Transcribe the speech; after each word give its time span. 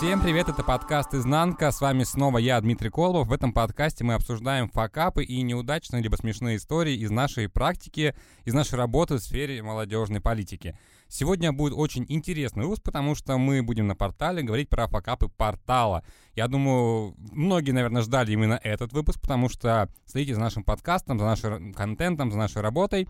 Всем 0.00 0.22
привет, 0.22 0.48
это 0.48 0.62
подкаст 0.62 1.12
«Изнанка». 1.12 1.70
С 1.70 1.82
вами 1.82 2.04
снова 2.04 2.38
я, 2.38 2.58
Дмитрий 2.58 2.88
Колбов. 2.88 3.28
В 3.28 3.34
этом 3.34 3.52
подкасте 3.52 4.02
мы 4.02 4.14
обсуждаем 4.14 4.70
факапы 4.70 5.22
и 5.22 5.42
неудачные 5.42 6.02
либо 6.02 6.16
смешные 6.16 6.56
истории 6.56 6.94
из 6.94 7.10
нашей 7.10 7.50
практики, 7.50 8.14
из 8.46 8.54
нашей 8.54 8.76
работы 8.76 9.16
в 9.16 9.18
сфере 9.18 9.62
молодежной 9.62 10.22
политики. 10.22 10.74
Сегодня 11.08 11.52
будет 11.52 11.74
очень 11.76 12.06
интересный 12.08 12.64
выпуск, 12.64 12.82
потому 12.82 13.14
что 13.14 13.36
мы 13.36 13.62
будем 13.62 13.88
на 13.88 13.94
портале 13.94 14.42
говорить 14.42 14.70
про 14.70 14.88
факапы 14.88 15.28
портала. 15.28 16.02
Я 16.34 16.48
думаю, 16.48 17.14
многие, 17.18 17.72
наверное, 17.72 18.00
ждали 18.00 18.32
именно 18.32 18.58
этот 18.64 18.94
выпуск, 18.94 19.20
потому 19.20 19.50
что 19.50 19.90
следите 20.06 20.34
за 20.34 20.40
нашим 20.40 20.64
подкастом, 20.64 21.18
за 21.18 21.26
нашим 21.26 21.74
контентом, 21.74 22.32
за 22.32 22.38
нашей 22.38 22.62
работой. 22.62 23.06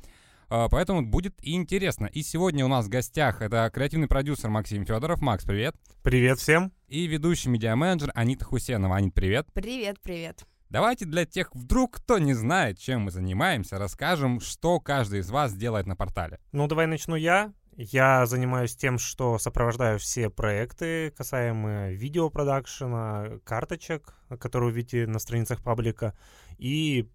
А, 0.53 0.69
поэтому 0.69 1.07
будет 1.07 1.35
интересно. 1.43 2.07
И 2.07 2.23
сегодня 2.23 2.65
у 2.65 2.69
нас 2.69 2.87
в 2.87 2.89
гостях 2.89 3.41
это 3.41 3.71
креативный 3.73 4.09
продюсер 4.09 4.51
Максим 4.51 4.85
Федоров. 4.85 5.21
Макс, 5.21 5.45
привет. 5.45 5.77
Привет 6.03 6.41
всем. 6.41 6.73
И 6.89 7.07
ведущий 7.07 7.49
медиа-менеджер 7.49 8.11
Анита 8.17 8.45
Хусенова. 8.45 8.97
Анит, 8.97 9.15
привет. 9.15 9.47
Привет, 9.55 10.01
привет. 10.03 10.45
Давайте 10.69 11.05
для 11.05 11.25
тех 11.25 11.55
вдруг, 11.55 11.99
кто 11.99 12.19
не 12.19 12.35
знает, 12.35 12.81
чем 12.81 13.03
мы 13.03 13.13
занимаемся, 13.13 13.79
расскажем, 13.79 14.41
что 14.41 14.81
каждый 14.81 15.21
из 15.21 15.31
вас 15.31 15.55
делает 15.55 15.87
на 15.87 15.95
портале. 15.95 16.41
Ну, 16.51 16.67
давай 16.67 16.89
начну 16.89 17.15
я. 17.15 17.53
Я 17.77 18.27
занимаюсь 18.27 18.75
тем, 18.75 18.99
что 18.99 19.39
сопровождаю 19.39 20.01
все 20.01 20.31
проекты, 20.31 21.13
касаемые 21.13 21.95
видеопродакшена, 21.95 23.39
карточек, 23.45 24.15
которые 24.41 24.71
вы 24.71 24.77
видите 24.79 25.07
на 25.07 25.21
страницах 25.21 25.63
паблика, 25.63 26.15
и, 26.59 27.09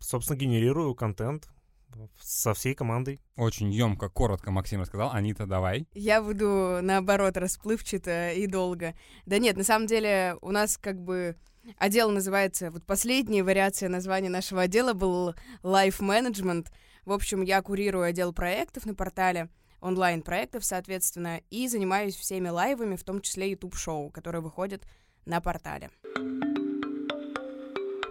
собственно, 0.00 0.36
генерирую 0.36 0.94
контент, 0.94 1.48
со 2.20 2.54
всей 2.54 2.74
командой. 2.74 3.20
Очень 3.36 3.72
емко, 3.72 4.08
коротко 4.08 4.50
Максим 4.50 4.80
рассказал. 4.80 5.10
Анита, 5.12 5.46
давай. 5.46 5.86
Я 5.94 6.22
буду, 6.22 6.78
наоборот, 6.82 7.36
расплывчато 7.36 8.32
и 8.32 8.46
долго. 8.46 8.94
Да 9.26 9.38
нет, 9.38 9.56
на 9.56 9.64
самом 9.64 9.86
деле 9.86 10.36
у 10.40 10.50
нас 10.50 10.78
как 10.78 11.00
бы 11.00 11.36
отдел 11.78 12.10
называется... 12.10 12.70
Вот 12.70 12.84
последняя 12.84 13.42
вариация 13.42 13.88
названия 13.88 14.30
нашего 14.30 14.62
отдела 14.62 14.92
был 14.92 15.34
Life 15.62 16.00
Management. 16.00 16.68
В 17.04 17.12
общем, 17.12 17.42
я 17.42 17.62
курирую 17.62 18.04
отдел 18.04 18.32
проектов 18.32 18.86
на 18.86 18.94
портале, 18.94 19.48
онлайн-проектов, 19.80 20.64
соответственно, 20.64 21.40
и 21.50 21.66
занимаюсь 21.68 22.16
всеми 22.16 22.48
лайвами, 22.48 22.96
в 22.96 23.04
том 23.04 23.20
числе 23.20 23.50
YouTube-шоу, 23.50 24.10
которые 24.10 24.40
выходят 24.40 24.86
на 25.26 25.40
портале. 25.40 25.90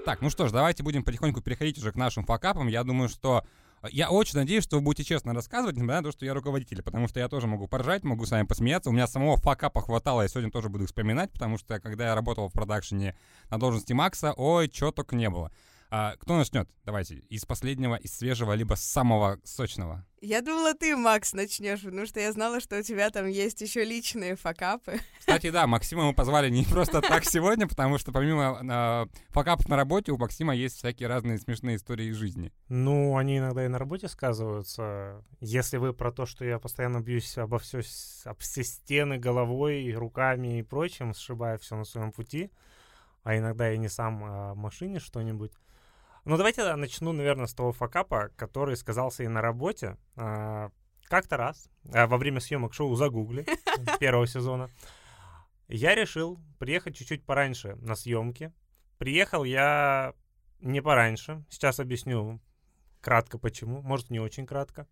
Так, 0.04 0.22
ну 0.22 0.30
что 0.32 0.48
ж, 0.48 0.52
давайте 0.52 0.82
будем 0.84 1.04
потихоньку 1.04 1.42
переходить 1.42 1.78
уже 1.78 1.92
к 1.92 1.96
нашим 1.96 2.26
факапам. 2.26 2.68
Я 2.68 2.84
думаю, 2.84 3.08
что 3.08 3.46
я 3.90 4.10
очень 4.12 4.38
надеюсь, 4.38 4.64
что 4.64 4.78
вы 4.78 4.84
будете 4.84 5.04
честно 5.04 5.34
рассказывать, 5.34 5.76
несмотря 5.76 6.02
на 6.02 6.04
то, 6.04 6.12
что 6.12 6.26
я 6.26 6.34
руководитель, 6.34 6.84
потому 6.84 7.08
что 7.08 7.20
я 7.20 7.28
тоже 7.28 7.48
могу 7.48 7.68
поржать, 7.68 8.04
могу 8.04 8.26
с 8.26 8.32
вами 8.32 8.46
посмеяться. 8.46 8.90
У 8.90 8.94
меня 8.94 9.08
самого 9.08 9.38
факапа 9.38 9.82
хватало, 9.82 10.22
я 10.22 10.28
сегодня 10.28 10.52
тоже 10.52 10.70
буду 10.70 10.86
вспоминать, 10.86 11.32
потому 11.32 11.58
что 11.58 11.80
когда 11.80 12.10
я 12.10 12.16
работал 12.16 12.50
в 12.50 12.54
продакшене 12.54 13.16
на 13.50 13.60
должности 13.60 13.94
Макса, 13.94 14.34
ой, 14.34 14.70
чего 14.70 14.92
только 14.92 15.16
не 15.16 15.30
было. 15.30 15.52
А, 15.94 16.16
кто 16.16 16.38
начнет? 16.38 16.70
Давайте, 16.86 17.16
из 17.28 17.44
последнего, 17.44 17.96
из 17.96 18.18
свежего, 18.18 18.54
либо 18.54 18.76
самого 18.76 19.42
сочного. 19.44 20.06
Я 20.22 20.42
думала, 20.42 20.74
ты, 20.74 20.96
Макс, 20.96 21.34
начнешь, 21.34 21.82
потому 21.82 22.06
что 22.06 22.22
я 22.22 22.32
знала, 22.32 22.62
что 22.62 22.80
у 22.80 22.82
тебя 22.82 23.10
там 23.10 23.28
есть 23.28 23.60
еще 23.60 23.84
личные 23.84 24.38
факапы. 24.38 25.02
Кстати, 25.20 25.50
да, 25.50 25.68
Максима 25.68 26.06
мы 26.06 26.14
позвали 26.14 26.50
не 26.50 26.64
просто 26.64 27.02
так 27.02 27.26
сегодня, 27.26 27.68
потому 27.68 27.98
что 27.98 28.14
помимо 28.14 28.62
э, 28.64 29.06
факапов 29.34 29.68
на 29.68 29.76
работе 29.76 30.14
у 30.14 30.18
Максима 30.18 30.56
есть 30.56 30.78
всякие 30.78 31.10
разные 31.10 31.40
смешные 31.40 31.76
истории 31.76 32.06
из 32.06 32.16
жизни. 32.16 32.54
Ну, 32.70 33.18
они 33.18 33.40
иногда 33.40 33.66
и 33.66 33.68
на 33.68 33.78
работе 33.78 34.08
сказываются. 34.08 35.26
Если 35.42 35.76
вы 35.76 35.92
про 35.92 36.14
то, 36.14 36.26
что 36.26 36.46
я 36.46 36.58
постоянно 36.58 37.02
бьюсь 37.02 37.38
обо 37.38 37.60
все, 37.60 37.82
об 38.24 38.40
все 38.40 38.64
стены 38.64 39.18
головой, 39.18 39.92
руками 39.92 40.60
и 40.60 40.64
прочим, 40.64 41.14
сшибая 41.14 41.58
все 41.58 41.76
на 41.76 41.84
своем 41.84 42.14
пути, 42.14 42.50
а 43.24 43.38
иногда 43.38 43.68
я 43.68 43.76
не 43.76 43.90
сам 43.90 44.24
а 44.24 44.54
в 44.54 44.58
машине 44.58 45.00
что-нибудь, 45.00 45.52
ну, 46.26 46.38
давайте 46.38 46.62
я 46.62 46.78
начну, 46.78 47.12
наверное, 47.12 47.48
с 47.48 47.54
того 47.54 47.72
факапа, 47.72 48.30
который 48.36 48.78
сказался 48.78 49.24
и 49.24 49.28
на 49.28 49.42
работе. 49.42 49.98
А, 50.16 50.70
как-то 51.04 51.38
раз, 51.38 51.70
а, 51.94 52.08
во 52.08 52.18
время 52.18 52.40
съемок 52.40 52.74
шоу 52.74 52.96
«Загугли» 52.96 53.46
первого 54.00 54.28
сезона, 54.28 54.70
я 55.68 55.96
решил 55.96 56.40
приехать 56.60 56.96
чуть-чуть 56.96 57.26
пораньше 57.26 57.76
на 57.78 57.96
съемки. 57.96 58.54
Приехал 58.98 59.44
я 59.44 60.14
не 60.60 60.82
пораньше. 60.82 61.44
Сейчас 61.50 61.80
объясню 61.80 62.40
кратко 63.02 63.38
почему. 63.38 63.82
Может, 63.82 64.10
не 64.10 64.20
очень 64.20 64.46
кратко. 64.46 64.88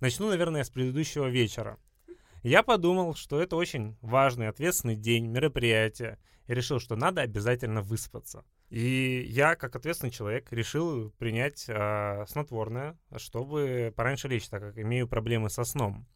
Начну, 0.00 0.28
наверное, 0.28 0.64
с 0.64 0.70
предыдущего 0.70 1.26
вечера. 1.26 1.78
Я 2.42 2.62
подумал, 2.62 3.14
что 3.14 3.40
это 3.40 3.56
очень 3.56 3.98
важный, 4.00 4.48
ответственный 4.48 4.96
день, 4.96 5.26
мероприятие, 5.26 6.18
и 6.46 6.54
решил, 6.54 6.80
что 6.80 6.96
надо 6.96 7.20
обязательно 7.20 7.82
выспаться. 7.82 8.44
И 8.70 9.26
я, 9.28 9.56
как 9.56 9.74
ответственный 9.74 10.12
человек, 10.12 10.52
решил 10.52 11.10
принять 11.18 11.64
э, 11.68 12.24
снотворное, 12.28 12.96
чтобы 13.16 13.92
пораньше 13.96 14.28
лечь, 14.28 14.48
так 14.48 14.62
как 14.62 14.78
имею 14.78 15.08
проблемы 15.08 15.50
со 15.50 15.64
сном. 15.64 16.06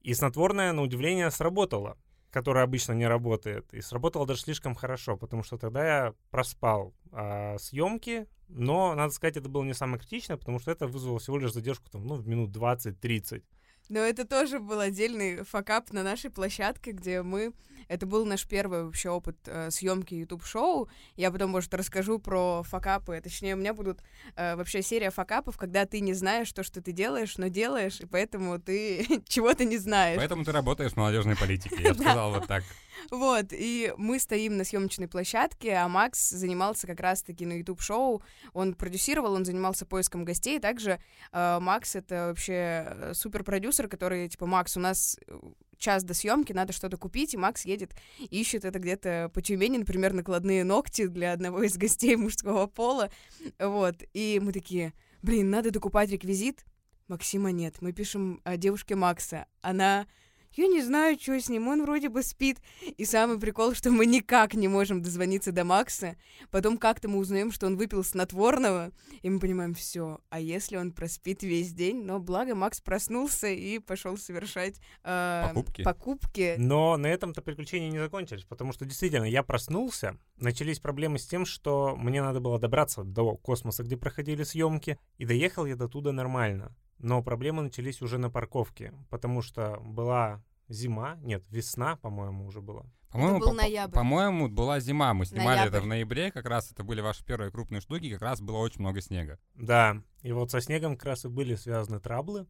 И 0.00 0.14
снотворное, 0.14 0.72
на 0.72 0.82
удивление, 0.82 1.30
сработало, 1.30 1.98
которое 2.30 2.64
обычно 2.64 2.92
не 2.92 3.06
работает. 3.06 3.72
И 3.74 3.82
сработало 3.82 4.26
даже 4.26 4.40
слишком 4.40 4.74
хорошо, 4.74 5.18
потому 5.18 5.42
что 5.42 5.58
тогда 5.58 5.84
я 5.84 6.14
проспал 6.30 6.94
э, 7.12 7.58
съемки, 7.58 8.26
но, 8.48 8.94
надо 8.94 9.12
сказать, 9.12 9.36
это 9.36 9.50
было 9.50 9.62
не 9.62 9.74
самое 9.74 9.98
критичное, 9.98 10.38
потому 10.38 10.58
что 10.58 10.70
это 10.70 10.86
вызвало 10.86 11.18
всего 11.18 11.36
лишь 11.36 11.52
задержку 11.52 11.90
там, 11.90 12.06
ну, 12.06 12.14
в 12.14 12.26
минут 12.26 12.56
20-30. 12.56 13.44
Но 13.88 13.98
это 13.98 14.26
тоже 14.26 14.58
был 14.58 14.80
отдельный 14.80 15.44
факап 15.44 15.92
на 15.92 16.02
нашей 16.02 16.30
площадке, 16.30 16.92
где 16.92 17.22
мы... 17.22 17.52
Это 17.88 18.06
был 18.06 18.24
наш 18.24 18.46
первый 18.46 18.84
вообще 18.84 19.10
опыт 19.10 19.36
э, 19.46 19.70
съемки 19.70 20.14
YouTube-шоу. 20.14 20.88
Я 21.16 21.30
потом, 21.30 21.50
может, 21.50 21.74
расскажу 21.74 22.18
про 22.18 22.62
факапы. 22.62 23.20
Точнее, 23.22 23.54
у 23.54 23.58
меня 23.58 23.74
будут 23.74 24.00
э, 24.36 24.56
вообще 24.56 24.82
серия 24.82 25.10
факапов, 25.10 25.58
когда 25.58 25.84
ты 25.84 26.00
не 26.00 26.14
знаешь 26.14 26.50
то, 26.52 26.62
что 26.62 26.80
ты 26.80 26.92
делаешь, 26.92 27.36
но 27.36 27.48
делаешь, 27.48 28.00
и 28.00 28.06
поэтому 28.06 28.58
ты 28.58 29.22
чего-то 29.28 29.64
не 29.64 29.78
знаешь. 29.78 30.16
Поэтому 30.16 30.44
ты 30.44 30.52
работаешь 30.52 30.92
в 30.92 30.96
молодежной 30.96 31.36
политике, 31.36 31.82
я 31.82 31.92
бы 31.92 32.00
сказал 32.02 32.32
вот 32.32 32.46
так. 32.46 32.62
Вот, 33.10 33.46
и 33.52 33.92
мы 33.96 34.18
стоим 34.18 34.56
на 34.56 34.64
съемочной 34.64 35.08
площадке, 35.08 35.74
а 35.74 35.88
Макс 35.88 36.30
занимался 36.30 36.86
как 36.86 37.00
раз-таки 37.00 37.46
на 37.46 37.54
YouTube-шоу. 37.54 38.22
Он 38.52 38.74
продюсировал, 38.74 39.34
он 39.34 39.44
занимался 39.44 39.86
поиском 39.86 40.24
гостей. 40.24 40.58
Также 40.58 41.00
э, 41.32 41.58
Макс— 41.60 41.94
это 41.96 42.28
вообще 42.28 42.52
э, 42.54 43.12
супер-продюсер, 43.14 43.88
который, 43.88 44.28
типа, 44.28 44.46
Макс, 44.46 44.76
у 44.76 44.80
нас 44.80 45.18
э, 45.26 45.38
час 45.78 46.04
до 46.04 46.14
съемки, 46.14 46.52
надо 46.52 46.72
что-то 46.72 46.96
купить, 46.96 47.34
и 47.34 47.36
Макс 47.36 47.64
едет, 47.64 47.90
ищет 48.18 48.64
это 48.64 48.78
где-то 48.78 49.30
по 49.34 49.42
Тюмени, 49.42 49.78
например, 49.78 50.12
накладные 50.12 50.64
ногти 50.64 51.06
для 51.06 51.32
одного 51.32 51.62
из 51.64 51.76
гостей 51.76 52.16
мужского 52.16 52.66
пола. 52.66 53.10
Вот, 53.58 53.96
и 54.14 54.40
мы 54.42 54.52
такие, 54.52 54.92
блин, 55.22 55.50
надо 55.50 55.70
докупать 55.70 56.10
реквизит. 56.10 56.64
Максима 57.08 57.50
нет. 57.50 57.82
Мы 57.82 57.92
пишем 57.92 58.40
о 58.44 58.56
девушке 58.56 58.94
Макса. 58.94 59.46
Она 59.60 60.06
я 60.54 60.66
не 60.66 60.82
знаю, 60.82 61.18
что 61.20 61.38
с 61.38 61.48
ним, 61.48 61.68
он 61.68 61.82
вроде 61.82 62.08
бы 62.08 62.22
спит. 62.22 62.58
И 62.96 63.04
самый 63.04 63.38
прикол, 63.38 63.74
что 63.74 63.90
мы 63.90 64.06
никак 64.06 64.54
не 64.54 64.68
можем 64.68 65.02
дозвониться 65.02 65.52
до 65.52 65.64
Макса. 65.64 66.16
Потом 66.50 66.78
как-то 66.78 67.08
мы 67.08 67.18
узнаем, 67.18 67.52
что 67.52 67.66
он 67.66 67.76
выпил 67.76 68.04
снотворного, 68.04 68.92
и 69.22 69.30
мы 69.30 69.40
понимаем, 69.40 69.74
все. 69.74 70.20
А 70.30 70.40
если 70.40 70.76
он 70.76 70.92
проспит 70.92 71.42
весь 71.42 71.72
день? 71.72 72.02
Но 72.02 72.18
благо 72.18 72.54
Макс 72.54 72.80
проснулся 72.80 73.48
и 73.48 73.78
пошел 73.78 74.16
совершать 74.16 74.80
э, 75.04 75.44
покупки. 75.48 75.82
покупки. 75.82 76.54
Но 76.58 76.96
на 76.96 77.06
этом-то 77.06 77.42
приключения 77.42 77.90
не 77.90 77.98
закончились, 77.98 78.44
потому 78.44 78.72
что 78.72 78.84
действительно 78.84 79.24
я 79.24 79.42
проснулся, 79.42 80.16
начались 80.36 80.80
проблемы 80.80 81.18
с 81.18 81.26
тем, 81.26 81.46
что 81.46 81.96
мне 81.96 82.22
надо 82.22 82.40
было 82.40 82.58
добраться 82.58 83.02
до 83.02 83.36
космоса, 83.36 83.82
где 83.82 83.96
проходили 83.96 84.42
съемки, 84.42 84.98
и 85.18 85.24
доехал 85.24 85.66
я 85.66 85.76
до 85.76 85.88
туда 85.88 86.12
нормально. 86.12 86.74
Но 87.02 87.22
проблемы 87.22 87.62
начались 87.62 88.00
уже 88.00 88.16
на 88.16 88.30
парковке, 88.30 88.94
потому 89.10 89.42
что 89.42 89.78
была 89.80 90.42
зима, 90.68 91.16
нет, 91.16 91.44
весна, 91.50 91.96
по-моему, 91.96 92.46
уже 92.46 92.60
была. 92.62 92.86
По-моему, 93.10 93.36
это 93.36 93.46
был 93.46 93.54
ноябрь. 93.54 93.94
По-моему, 93.94 94.48
была 94.48 94.80
зима. 94.80 95.12
Мы 95.12 95.26
снимали 95.26 95.58
ноябрь. 95.58 95.76
это 95.76 95.80
в 95.82 95.86
ноябре, 95.86 96.30
как 96.30 96.46
раз 96.46 96.72
это 96.72 96.82
были 96.82 97.02
ваши 97.02 97.22
первые 97.26 97.50
крупные 97.50 97.82
штуки, 97.82 98.10
как 98.10 98.22
раз 98.22 98.40
было 98.40 98.56
очень 98.56 98.80
много 98.80 99.02
снега. 99.02 99.38
Да, 99.54 100.02
и 100.22 100.32
вот 100.32 100.50
со 100.50 100.62
снегом 100.62 100.96
как 100.96 101.06
раз 101.06 101.26
и 101.26 101.28
были 101.28 101.54
связаны 101.54 102.00
траблы, 102.00 102.46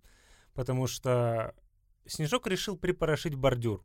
потому 0.55 0.87
что 0.87 1.53
Снежок 2.06 2.47
решил 2.47 2.77
припорошить 2.77 3.35
бордюр, 3.35 3.85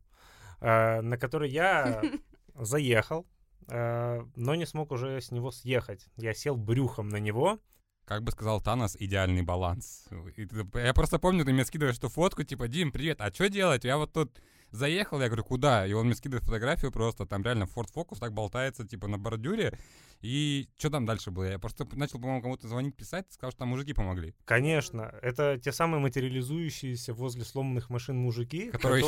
э, 0.60 1.02
на 1.02 1.18
который 1.18 1.50
я 1.50 2.02
заехал, 2.56 3.28
э, 3.68 4.26
но 4.36 4.56
не 4.56 4.66
смог 4.66 4.92
уже 4.92 5.22
с 5.22 5.32
него 5.32 5.52
съехать. 5.52 6.08
Я 6.16 6.34
сел 6.34 6.56
брюхом 6.56 7.10
на 7.10 7.18
него, 7.18 7.60
как 8.08 8.24
бы 8.24 8.32
сказал 8.32 8.62
Танос, 8.62 8.96
идеальный 8.98 9.42
баланс. 9.42 10.06
И, 10.38 10.48
я 10.76 10.94
просто 10.94 11.20
помню, 11.20 11.44
ты 11.44 11.52
мне 11.52 11.66
скидываешь 11.66 11.98
эту 11.98 12.08
фотку, 12.08 12.44
типа, 12.44 12.70
Дим, 12.70 12.94
привет, 12.94 13.20
а 13.20 13.34
что 13.34 13.50
делать? 13.50 13.84
Я 13.84 13.98
вот 13.98 14.14
тут 14.14 14.42
заехал, 14.72 15.20
я 15.20 15.28
говорю, 15.28 15.44
куда? 15.44 15.86
И 15.86 15.92
он 15.92 16.06
мне 16.06 16.16
скидывает 16.16 16.46
фотографию 16.46 16.94
просто, 16.94 17.26
там 17.26 17.44
реально 17.44 17.64
Ford 17.64 17.90
Focus 17.94 18.20
так 18.20 18.34
болтается, 18.34 18.88
типа, 18.88 19.08
на 19.08 19.18
бордюре. 19.18 19.78
И 20.22 20.70
что 20.78 20.90
там 20.90 21.06
дальше 21.06 21.32
было? 21.32 21.44
Я 21.44 21.60
просто 21.60 21.86
начал, 21.98 22.20
по-моему, 22.20 22.42
кому-то 22.42 22.66
звонить, 22.70 22.96
писать, 22.96 23.26
сказал, 23.30 23.52
что 23.52 23.60
там 23.60 23.68
мужики 23.68 23.92
помогли. 23.92 24.34
Конечно, 24.46 25.14
это 25.22 25.60
те 25.62 25.74
самые 25.74 26.00
материализующиеся 26.00 27.14
возле 27.14 27.44
сломанных 27.44 27.90
машин 27.90 28.18
мужики, 28.18 28.72
Которые 28.72 29.04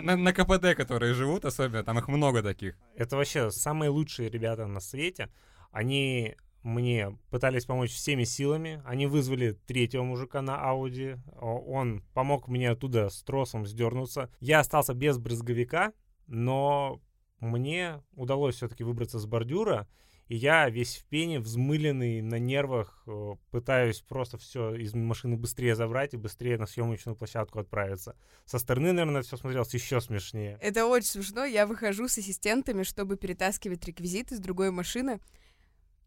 на, 0.00 0.32
КПД, 0.32 0.74
которые 0.76 1.14
живут 1.14 1.44
особенно, 1.44 1.84
там 1.84 1.98
их 2.00 2.08
много 2.08 2.42
таких. 2.42 2.76
Это 2.96 3.16
вообще 3.16 3.52
самые 3.52 3.90
лучшие 3.90 4.28
ребята 4.28 4.66
на 4.66 4.80
свете. 4.80 5.28
Они 5.70 6.34
мне 6.62 7.16
пытались 7.30 7.64
помочь 7.64 7.90
всеми 7.90 8.24
силами. 8.24 8.82
Они 8.84 9.06
вызвали 9.06 9.52
третьего 9.66 10.02
мужика 10.02 10.42
на 10.42 10.62
Ауди. 10.62 11.16
Он 11.40 12.02
помог 12.14 12.48
мне 12.48 12.70
оттуда 12.70 13.08
с 13.08 13.22
тросом 13.22 13.66
сдернуться. 13.66 14.30
Я 14.40 14.60
остался 14.60 14.92
без 14.94 15.18
брызговика, 15.18 15.92
но 16.26 17.00
мне 17.40 18.02
удалось 18.14 18.56
все-таки 18.56 18.84
выбраться 18.84 19.18
с 19.18 19.26
бордюра. 19.26 19.88
И 20.28 20.36
я 20.36 20.70
весь 20.70 20.98
в 20.98 21.06
пене, 21.06 21.40
взмыленный, 21.40 22.22
на 22.22 22.38
нервах, 22.38 23.02
э, 23.08 23.32
пытаюсь 23.50 24.00
просто 24.00 24.38
все 24.38 24.76
из 24.76 24.94
машины 24.94 25.36
быстрее 25.36 25.74
забрать 25.74 26.14
и 26.14 26.18
быстрее 26.18 26.56
на 26.56 26.66
съемочную 26.66 27.16
площадку 27.16 27.58
отправиться. 27.58 28.14
Со 28.44 28.60
стороны, 28.60 28.92
наверное, 28.92 29.22
все 29.22 29.36
смотрелось 29.36 29.74
еще 29.74 30.00
смешнее. 30.00 30.56
Это 30.62 30.86
очень 30.86 31.08
смешно. 31.08 31.44
Я 31.44 31.66
выхожу 31.66 32.06
с 32.06 32.16
ассистентами, 32.16 32.84
чтобы 32.84 33.16
перетаскивать 33.16 33.84
реквизиты 33.84 34.36
с 34.36 34.38
другой 34.38 34.70
машины. 34.70 35.18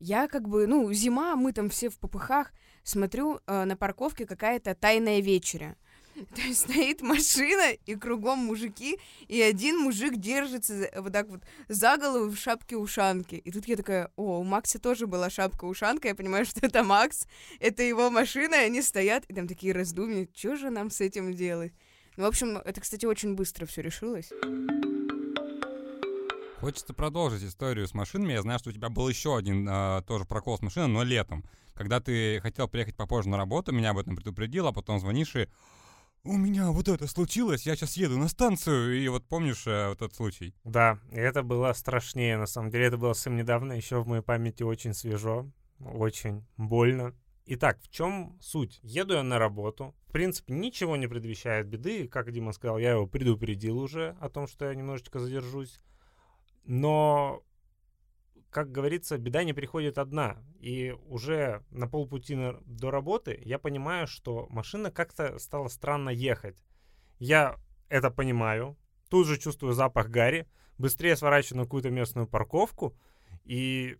Я 0.06 0.28
как 0.28 0.50
бы, 0.50 0.68
ну, 0.68 0.92
зима, 0.92 1.38
мы 1.38 1.54
там 1.54 1.70
все 1.70 1.88
в 1.88 1.98
попыхах, 1.98 2.52
смотрю, 2.84 3.40
э, 3.48 3.64
на 3.64 3.78
парковке 3.78 4.26
какая-то 4.26 4.76
тайная 4.76 5.22
вечеря. 5.22 5.78
То 6.36 6.42
есть 6.42 6.60
стоит 6.70 7.02
машина, 7.02 7.72
и 7.86 7.96
кругом 7.96 8.40
мужики, 8.40 9.00
и 9.30 9.42
один 9.42 9.80
мужик 9.80 10.18
держится 10.18 10.90
вот 10.98 11.14
так 11.14 11.30
вот 11.30 11.44
за 11.70 11.96
голову 11.96 12.30
в 12.30 12.36
шапке-ушанке. 12.36 13.38
И 13.38 13.50
тут 13.50 13.66
я 13.66 13.78
такая, 13.78 14.12
о, 14.18 14.42
у 14.42 14.44
Макса 14.44 14.78
тоже 14.78 15.08
была 15.08 15.30
шапка-ушанка, 15.30 16.10
я 16.10 16.16
понимаю, 16.16 16.46
что 16.46 16.60
это 16.66 16.84
Макс, 16.84 17.26
это 17.62 17.82
его 17.82 18.10
машина, 18.10 18.56
и 18.56 18.66
они 18.66 18.82
стоят, 18.82 19.24
и 19.30 19.34
там 19.34 19.48
такие 19.48 19.72
раздумья, 19.72 20.28
что 20.36 20.58
же 20.58 20.70
нам 20.70 20.90
с 20.90 21.00
этим 21.00 21.34
делать? 21.34 21.72
Ну, 22.18 22.26
в 22.26 22.28
общем, 22.28 22.58
это, 22.58 22.82
кстати, 22.82 23.06
очень 23.06 23.36
быстро 23.36 23.66
все 23.66 23.82
решилось. 23.82 24.32
Хочется 26.64 26.94
продолжить 26.94 27.44
историю 27.44 27.86
с 27.86 27.94
машинами. 27.94 28.32
Я 28.32 28.42
знаю, 28.42 28.58
что 28.58 28.70
у 28.70 28.72
тебя 28.72 28.88
был 28.88 29.10
еще 29.10 29.36
один 29.36 29.68
а, 29.70 30.02
тоже 30.04 30.24
прокол 30.24 30.58
с 30.58 30.62
машиной, 30.62 30.88
но 30.88 31.04
летом. 31.04 31.44
Когда 31.74 32.00
ты 32.00 32.40
хотел 32.40 32.70
приехать 32.70 32.96
попозже 32.96 33.28
на 33.28 33.36
работу, 33.36 33.74
меня 33.74 33.90
об 33.90 33.98
этом 33.98 34.16
предупредил, 34.16 34.68
а 34.68 34.72
потом 34.72 34.98
звонишь 35.02 35.36
и 35.36 35.50
у 36.24 36.38
меня 36.38 36.72
вот 36.72 36.88
это 36.88 37.06
случилось, 37.06 37.66
я 37.66 37.76
сейчас 37.76 37.98
еду 37.98 38.18
на 38.18 38.30
станцию, 38.30 38.98
и 38.98 39.06
вот 39.10 39.26
помнишь 39.28 39.68
э, 39.68 39.90
вот 39.90 40.02
этот 40.02 40.16
случай? 40.16 40.56
Да, 40.64 41.00
это 41.12 41.44
было 41.44 41.74
страшнее, 41.74 42.38
на 42.38 42.46
самом 42.46 42.70
деле. 42.70 42.86
Это 42.86 42.98
было 42.98 43.12
совсем 43.12 43.36
недавно, 43.36 43.74
еще 43.74 44.02
в 44.02 44.08
моей 44.08 44.24
памяти 44.24 44.64
очень 44.64 44.94
свежо, 44.94 45.52
очень 45.82 46.46
больно. 46.56 47.14
Итак, 47.46 47.82
в 47.82 47.90
чем 47.90 48.38
суть? 48.40 48.80
Еду 48.84 49.16
я 49.16 49.24
на 49.24 49.38
работу. 49.38 49.94
В 50.08 50.14
принципе, 50.14 50.54
ничего 50.54 50.96
не 50.96 51.08
предвещает 51.08 51.68
беды. 51.68 52.08
Как 52.08 52.32
Дима 52.32 52.54
сказал, 52.54 52.78
я 52.78 52.92
его 52.92 53.06
предупредил 53.06 53.80
уже 53.80 54.16
о 54.22 54.30
том, 54.30 54.48
что 54.48 54.64
я 54.64 54.76
немножечко 54.76 55.20
задержусь. 55.20 55.82
Но, 56.64 57.44
как 58.50 58.72
говорится, 58.72 59.18
беда 59.18 59.44
не 59.44 59.54
приходит 59.54 59.98
одна. 59.98 60.38
И 60.60 60.96
уже 61.08 61.64
на 61.72 61.88
полпути 61.88 62.38
до 62.66 62.92
работы 62.92 63.42
я 63.44 63.60
понимаю, 63.60 64.08
что 64.08 64.48
машина 64.50 64.92
как-то 64.92 65.38
стала 65.40 65.68
странно 65.68 66.10
ехать. 66.10 66.64
Я 67.20 67.58
это 67.90 68.10
понимаю. 68.12 68.78
Тут 69.10 69.28
же 69.28 69.38
чувствую 69.38 69.74
запах 69.74 70.10
гари. 70.10 70.48
Быстрее 70.78 71.16
сворачиваю 71.16 71.60
на 71.60 71.64
какую-то 71.66 71.90
местную 71.90 72.28
парковку. 72.28 72.98
И 73.44 73.98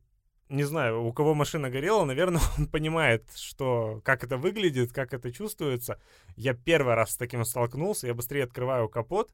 не 0.50 0.64
знаю, 0.64 1.04
у 1.04 1.14
кого 1.14 1.34
машина 1.34 1.70
горела, 1.70 2.06
наверное, 2.06 2.42
он 2.58 2.68
понимает, 2.68 3.28
что, 3.36 4.02
как 4.04 4.24
это 4.24 4.38
выглядит, 4.38 4.92
как 4.92 5.14
это 5.14 5.32
чувствуется. 5.32 6.00
Я 6.36 6.54
первый 6.54 6.96
раз 6.96 7.12
с 7.12 7.18
таким 7.18 7.44
столкнулся. 7.46 8.08
Я 8.08 8.14
быстрее 8.14 8.44
открываю 8.44 8.90
капот, 8.90 9.32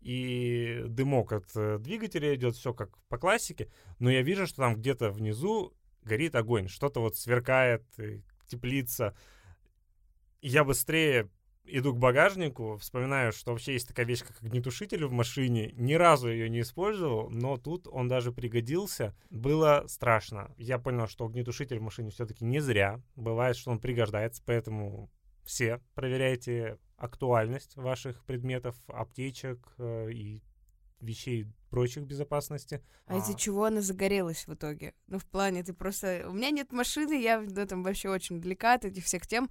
и 0.00 0.84
дымок 0.86 1.32
от 1.32 1.56
э, 1.56 1.78
двигателя 1.78 2.34
идет, 2.34 2.56
все 2.56 2.72
как 2.72 2.96
по 3.08 3.18
классике. 3.18 3.70
Но 3.98 4.10
я 4.10 4.22
вижу, 4.22 4.46
что 4.46 4.62
там 4.62 4.76
где-то 4.76 5.10
внизу 5.10 5.74
горит 6.02 6.34
огонь. 6.34 6.68
Что-то 6.68 7.00
вот 7.00 7.16
сверкает, 7.16 7.84
теплится. 8.46 9.14
И 10.40 10.48
Я 10.48 10.64
быстрее 10.64 11.28
иду 11.70 11.94
к 11.94 11.98
багажнику, 11.98 12.76
вспоминаю, 12.78 13.32
что 13.32 13.52
вообще 13.52 13.74
есть 13.74 13.88
такая 13.88 14.06
вещь, 14.06 14.24
как 14.24 14.42
огнетушитель 14.42 15.04
в 15.04 15.12
машине. 15.12 15.72
Ни 15.74 15.94
разу 15.94 16.30
ее 16.30 16.48
не 16.48 16.60
использовал, 16.60 17.30
но 17.30 17.56
тут 17.56 17.86
он 17.86 18.08
даже 18.08 18.32
пригодился. 18.32 19.14
Было 19.30 19.84
страшно. 19.86 20.54
Я 20.56 20.78
понял, 20.78 21.06
что 21.06 21.26
огнетушитель 21.26 21.78
в 21.78 21.82
машине 21.82 22.10
все-таки 22.10 22.44
не 22.44 22.60
зря. 22.60 23.02
Бывает, 23.16 23.56
что 23.56 23.70
он 23.70 23.80
пригождается, 23.80 24.42
поэтому 24.44 25.10
все 25.44 25.80
проверяйте 25.94 26.78
актуальность 26.98 27.76
ваших 27.76 28.24
предметов, 28.24 28.76
аптечек 28.88 29.72
э, 29.78 30.10
и 30.12 30.42
вещей 31.00 31.46
прочих 31.70 32.04
безопасности. 32.04 32.82
А 33.06 33.18
из-за 33.18 33.34
чего 33.34 33.64
она 33.64 33.80
загорелась 33.80 34.46
в 34.46 34.54
итоге? 34.54 34.94
Ну, 35.06 35.18
в 35.18 35.26
плане, 35.26 35.62
ты 35.62 35.72
просто... 35.72 36.26
У 36.28 36.32
меня 36.32 36.50
нет 36.50 36.72
машины, 36.72 37.22
я 37.22 37.40
в 37.40 37.56
этом 37.56 37.82
вообще 37.84 38.08
очень 38.08 38.40
далека 38.40 38.74
от 38.74 38.84
этих 38.84 39.04
всех 39.04 39.26
тем. 39.26 39.48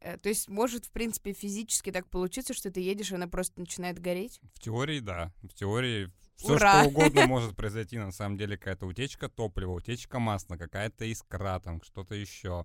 Э, 0.00 0.18
То 0.18 0.28
есть 0.28 0.48
может, 0.48 0.86
в 0.86 0.92
принципе, 0.92 1.32
физически 1.32 1.90
так 1.90 2.08
получиться, 2.08 2.54
что 2.54 2.70
ты 2.70 2.80
едешь, 2.80 3.10
и 3.10 3.16
она 3.16 3.26
просто 3.26 3.60
начинает 3.60 3.98
гореть? 3.98 4.40
В 4.54 4.60
теории, 4.60 5.00
да. 5.00 5.32
В 5.42 5.54
теории 5.54 6.12
все 6.36 6.54
Ура! 6.54 6.82
что 6.82 6.88
угодно 6.90 7.26
может 7.26 7.56
произойти. 7.56 7.98
На 7.98 8.12
самом 8.12 8.36
деле 8.36 8.56
какая-то 8.56 8.86
утечка 8.86 9.28
топлива, 9.28 9.72
утечка 9.72 10.20
масла, 10.20 10.56
какая-то 10.56 11.04
искра, 11.10 11.58
там 11.58 11.82
что-то 11.82 12.14
еще. 12.14 12.64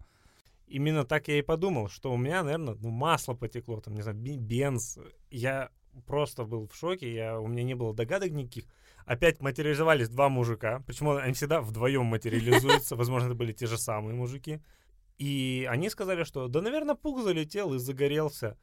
Именно 0.69 1.04
так 1.04 1.27
я 1.27 1.39
и 1.39 1.42
подумал, 1.42 1.89
что 1.89 2.13
у 2.13 2.18
меня, 2.18 2.44
наверное, 2.44 2.75
ну, 2.80 2.89
масло 2.89 3.33
потекло, 3.33 3.81
там, 3.81 3.95
не 3.95 4.04
знаю, 4.04 4.18
бенз. 4.18 5.00
Я 5.31 5.71
просто 6.06 6.44
был 6.44 6.68
в 6.68 6.75
шоке, 6.75 7.12
я, 7.12 7.39
у 7.39 7.48
меня 7.48 7.63
не 7.63 7.74
было 7.74 7.94
догадок 7.94 8.31
никаких. 8.31 8.66
Опять 9.06 9.42
материализовались 9.42 10.10
два 10.10 10.30
мужика, 10.30 10.83
причем 10.86 11.10
они 11.10 11.33
всегда 11.33 11.62
вдвоем 11.62 12.06
материализуются, 12.06 12.95
возможно, 12.95 13.27
это 13.27 13.36
были 13.36 13.51
те 13.51 13.66
же 13.66 13.80
самые 13.80 14.13
мужики. 14.13 14.62
И 15.18 15.68
они 15.69 15.89
сказали, 15.89 16.24
что 16.24 16.48
да, 16.48 16.62
наверное, 16.62 16.95
пух 16.95 17.24
залетел 17.24 17.74
и 17.74 17.80
загорелся. 17.80 18.56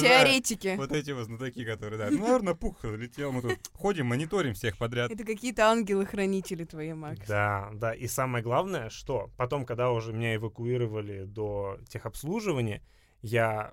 Теоретики. 0.00 0.76
Вот 0.76 0.92
эти 0.92 1.10
вот 1.10 1.26
знатоки, 1.26 1.64
которые, 1.64 1.98
да, 1.98 2.10
ну, 2.10 2.18
наверное, 2.18 2.54
пух 2.54 2.78
залетел, 2.82 3.32
мы 3.32 3.42
тут 3.42 3.58
ходим, 3.72 4.06
мониторим 4.06 4.54
всех 4.54 4.78
подряд. 4.78 5.10
Это 5.10 5.24
какие-то 5.24 5.66
ангелы-хранители 5.66 6.64
твои, 6.64 6.92
Макс. 6.92 7.26
Да, 7.26 7.70
да. 7.74 7.94
И 7.94 8.06
самое 8.06 8.42
главное, 8.42 8.90
что 8.90 9.30
потом, 9.36 9.66
когда 9.66 9.90
уже 9.90 10.12
меня 10.12 10.36
эвакуировали 10.36 11.24
до 11.24 11.78
техобслуживания, 11.88 12.82
я 13.22 13.72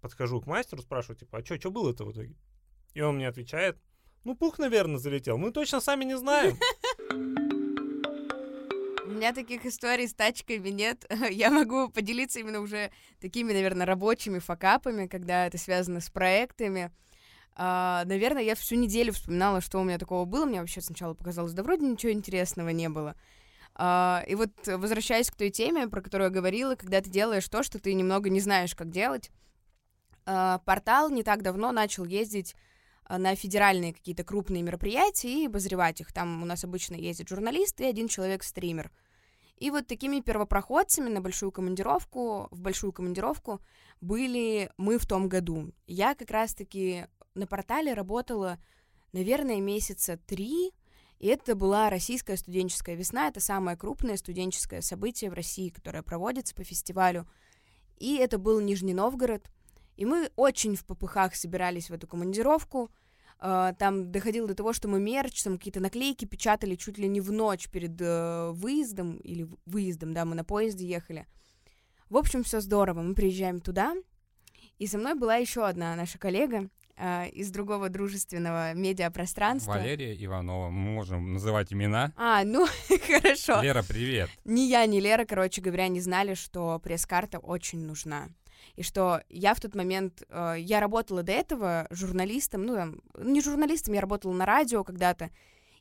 подхожу 0.00 0.40
к 0.40 0.46
мастеру, 0.46 0.82
спрашиваю, 0.82 1.18
типа, 1.18 1.38
а 1.38 1.44
что 1.44 1.70
было-то 1.70 2.04
в 2.04 2.12
итоге? 2.12 2.36
И 2.94 3.00
он 3.00 3.16
мне 3.16 3.28
отвечает, 3.28 3.78
ну, 4.24 4.34
пух, 4.34 4.58
наверное, 4.58 4.98
залетел. 4.98 5.38
Мы 5.38 5.52
точно 5.52 5.80
сами 5.80 6.04
не 6.04 6.16
знаем. 6.16 6.56
У 9.10 9.12
меня 9.12 9.32
таких 9.32 9.66
историй 9.66 10.06
с 10.06 10.14
тачками 10.14 10.68
нет. 10.68 11.04
Я 11.32 11.50
могу 11.50 11.88
поделиться 11.88 12.38
именно 12.38 12.60
уже 12.60 12.92
такими, 13.20 13.52
наверное, 13.52 13.84
рабочими 13.84 14.38
факапами, 14.38 15.08
когда 15.08 15.48
это 15.48 15.58
связано 15.58 16.00
с 16.00 16.08
проектами. 16.10 16.92
А, 17.56 18.04
наверное, 18.04 18.44
я 18.44 18.54
всю 18.54 18.76
неделю 18.76 19.12
вспоминала, 19.12 19.60
что 19.60 19.80
у 19.80 19.82
меня 19.82 19.98
такого 19.98 20.26
было. 20.26 20.44
Мне 20.44 20.60
вообще 20.60 20.80
сначала 20.80 21.14
показалось, 21.14 21.54
да 21.54 21.64
вроде 21.64 21.86
ничего 21.86 22.12
интересного 22.12 22.68
не 22.68 22.88
было. 22.88 23.16
А, 23.74 24.22
и 24.28 24.36
вот, 24.36 24.52
возвращаясь 24.64 25.28
к 25.28 25.34
той 25.34 25.50
теме, 25.50 25.88
про 25.88 26.02
которую 26.02 26.28
я 26.28 26.32
говорила, 26.32 26.76
когда 26.76 27.00
ты 27.00 27.10
делаешь 27.10 27.48
то, 27.48 27.64
что 27.64 27.80
ты 27.80 27.94
немного 27.94 28.30
не 28.30 28.38
знаешь, 28.38 28.76
как 28.76 28.90
делать, 28.90 29.32
а, 30.24 30.58
портал 30.58 31.10
не 31.10 31.24
так 31.24 31.42
давно 31.42 31.72
начал 31.72 32.04
ездить 32.04 32.54
на 33.18 33.34
федеральные 33.34 33.94
какие-то 33.94 34.24
крупные 34.24 34.62
мероприятия 34.62 35.42
и 35.42 35.46
обозревать 35.46 36.00
их. 36.00 36.12
Там 36.12 36.42
у 36.42 36.46
нас 36.46 36.64
обычно 36.64 36.94
ездит 36.94 37.28
журналист 37.28 37.80
и 37.80 37.84
один 37.84 38.08
человек-стример. 38.08 38.90
И 39.56 39.70
вот 39.70 39.86
такими 39.86 40.20
первопроходцами 40.20 41.10
на 41.10 41.20
большую 41.20 41.52
командировку, 41.52 42.48
в 42.50 42.60
большую 42.60 42.92
командировку 42.92 43.60
были 44.00 44.70
мы 44.78 44.98
в 44.98 45.06
том 45.06 45.28
году. 45.28 45.72
Я 45.86 46.14
как 46.14 46.30
раз-таки 46.30 47.06
на 47.34 47.46
портале 47.46 47.92
работала, 47.92 48.58
наверное, 49.12 49.60
месяца 49.60 50.16
три, 50.16 50.72
и 51.18 51.26
это 51.26 51.54
была 51.54 51.90
российская 51.90 52.38
студенческая 52.38 52.94
весна. 52.94 53.28
Это 53.28 53.40
самое 53.40 53.76
крупное 53.76 54.16
студенческое 54.16 54.80
событие 54.80 55.30
в 55.30 55.34
России, 55.34 55.68
которое 55.68 56.02
проводится 56.02 56.54
по 56.54 56.64
фестивалю. 56.64 57.28
И 57.98 58.16
это 58.16 58.38
был 58.38 58.60
Нижний 58.60 58.94
Новгород. 58.94 59.50
И 60.00 60.06
мы 60.06 60.30
очень 60.34 60.76
в 60.76 60.86
попыхах 60.86 61.34
собирались 61.34 61.90
в 61.90 61.92
эту 61.92 62.06
командировку. 62.06 62.90
А, 63.38 63.74
Там 63.74 64.10
доходило 64.10 64.48
до 64.48 64.54
того, 64.54 64.72
что 64.72 64.88
мы 64.88 64.98
мерч, 64.98 65.42
там 65.42 65.58
какие-то 65.58 65.80
наклейки 65.80 66.24
печатали 66.24 66.74
чуть 66.74 66.96
ли 66.96 67.06
не 67.06 67.20
в 67.20 67.30
ночь 67.30 67.68
перед 67.68 68.00
э, 68.00 68.50
выездом, 68.52 69.18
или 69.18 69.46
выездом, 69.66 70.14
да, 70.14 70.24
мы 70.24 70.34
на 70.34 70.42
поезде 70.42 70.86
ехали. 70.86 71.26
В 72.08 72.16
общем, 72.16 72.44
все 72.44 72.60
здорово. 72.62 73.02
Мы 73.02 73.14
приезжаем 73.14 73.60
туда, 73.60 73.94
и 74.78 74.86
со 74.86 74.96
мной 74.96 75.16
была 75.16 75.36
еще 75.36 75.66
одна 75.66 75.94
наша 75.96 76.18
коллега, 76.18 76.70
э, 76.96 77.28
из 77.28 77.50
другого 77.50 77.90
дружественного 77.90 78.72
медиапространства. 78.72 79.72
Валерия 79.72 80.16
Иванова. 80.24 80.70
Мы 80.70 80.92
можем 80.92 81.34
называть 81.34 81.74
имена. 81.74 82.14
А, 82.16 82.42
ну, 82.44 82.66
хорошо. 83.06 83.60
Лера, 83.60 83.82
привет. 83.86 84.30
Ни 84.46 84.62
я, 84.62 84.86
ни 84.86 84.98
Лера, 84.98 85.26
короче 85.26 85.60
говоря, 85.60 85.88
не 85.88 86.00
знали, 86.00 86.32
что 86.32 86.78
пресс-карта 86.78 87.38
очень 87.38 87.80
нужна. 87.80 88.30
И 88.80 88.82
что 88.82 89.20
я 89.28 89.52
в 89.52 89.60
тот 89.60 89.74
момент, 89.74 90.22
э, 90.30 90.54
я 90.58 90.80
работала 90.80 91.22
до 91.22 91.32
этого 91.32 91.86
журналистом, 91.90 92.64
ну, 92.64 92.74
там, 92.74 93.02
не 93.18 93.42
журналистом, 93.42 93.92
я 93.92 94.00
работала 94.00 94.32
на 94.32 94.46
радио 94.46 94.84
когда-то, 94.84 95.28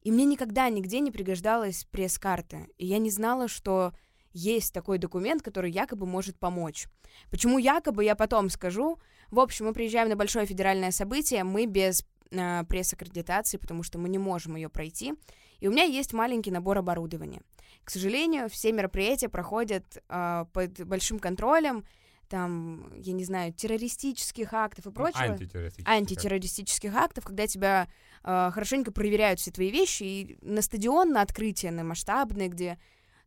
и 0.01 0.11
мне 0.11 0.25
никогда 0.25 0.67
нигде 0.67 0.99
не 0.99 1.09
пригождалась 1.09 1.85
пресс-карта. 1.91 2.67
И 2.77 2.85
я 2.85 2.97
не 2.97 3.09
знала, 3.09 3.47
что 3.47 3.93
есть 4.33 4.73
такой 4.73 4.97
документ, 4.97 5.41
который 5.41 5.71
якобы 5.71 6.05
может 6.05 6.37
помочь. 6.37 6.87
Почему 7.31 7.57
якобы, 7.57 8.03
я 8.03 8.15
потом 8.15 8.49
скажу. 8.49 8.99
В 9.31 9.39
общем, 9.39 9.67
мы 9.67 9.73
приезжаем 9.73 10.09
на 10.09 10.17
большое 10.17 10.45
федеральное 10.45 10.91
событие, 10.91 11.45
мы 11.45 11.67
без 11.67 12.05
э, 12.31 12.65
пресс-аккредитации, 12.65 13.55
потому 13.55 13.83
что 13.83 13.97
мы 13.97 14.09
не 14.09 14.17
можем 14.17 14.57
ее 14.57 14.67
пройти. 14.67 15.13
И 15.61 15.69
у 15.69 15.71
меня 15.71 15.83
есть 15.83 16.11
маленький 16.11 16.51
набор 16.51 16.77
оборудования. 16.79 17.43
К 17.85 17.91
сожалению, 17.91 18.49
все 18.49 18.73
мероприятия 18.73 19.29
проходят 19.29 19.85
э, 20.09 20.45
под 20.51 20.85
большим 20.85 21.17
контролем, 21.19 21.85
там, 22.29 22.93
я 22.95 23.13
не 23.13 23.25
знаю, 23.25 23.51
террористических 23.53 24.53
актов 24.53 24.85
и 24.85 24.91
прочего. 24.91 25.23
Антитеррористических. 25.23 25.87
Антитеррористических 25.87 26.95
актов, 26.95 27.25
когда 27.25 27.47
тебя 27.47 27.87
э, 28.23 28.51
хорошенько 28.53 28.91
проверяют 28.91 29.39
все 29.39 29.51
твои 29.51 29.71
вещи, 29.71 30.03
и 30.03 30.37
на 30.41 30.61
стадион, 30.61 31.11
на 31.11 31.21
открытие, 31.21 31.71
на 31.71 31.83
масштабное, 31.83 32.47
где 32.47 32.79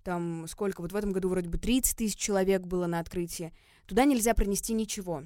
там 0.02 0.46
сколько, 0.48 0.80
вот 0.80 0.92
в 0.92 0.96
этом 0.96 1.12
году 1.12 1.28
вроде 1.28 1.48
бы 1.48 1.58
30 1.58 1.96
тысяч 1.96 2.16
человек 2.16 2.62
было 2.62 2.86
на 2.86 3.00
открытии, 3.00 3.52
туда 3.86 4.04
нельзя 4.04 4.34
принести 4.34 4.72
ничего. 4.72 5.22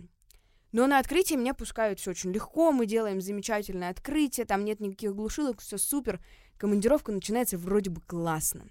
Но 0.73 0.87
на 0.87 0.99
открытие 0.99 1.39
меня 1.39 1.55
пускают 1.55 2.01
все 2.01 2.11
очень 2.11 2.33
легко, 2.33 2.73
мы 2.73 2.87
делаем 2.87 3.21
замечательное 3.21 3.91
открытие, 3.91 4.47
там 4.47 4.65
нет 4.65 4.81
никаких 4.81 5.15
глушилок, 5.15 5.61
все 5.61 5.79
супер, 5.79 6.21
командировка 6.59 7.13
начинается 7.13 7.57
вроде 7.57 7.91
бы 7.91 8.01
классно. 8.01 8.67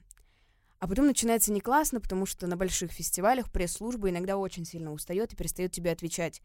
А 0.86 0.88
потом 0.88 1.08
начинается 1.08 1.52
не 1.52 1.62
классно, 1.62 2.00
потому 2.00 2.28
что 2.28 2.46
на 2.46 2.56
больших 2.58 2.92
фестивалях 2.92 3.52
пресс-служба 3.52 4.12
иногда 4.12 4.38
очень 4.38 4.66
сильно 4.66 4.94
устает 4.94 5.34
и 5.34 5.36
перестает 5.36 5.72
тебе 5.72 5.90
отвечать. 5.90 6.44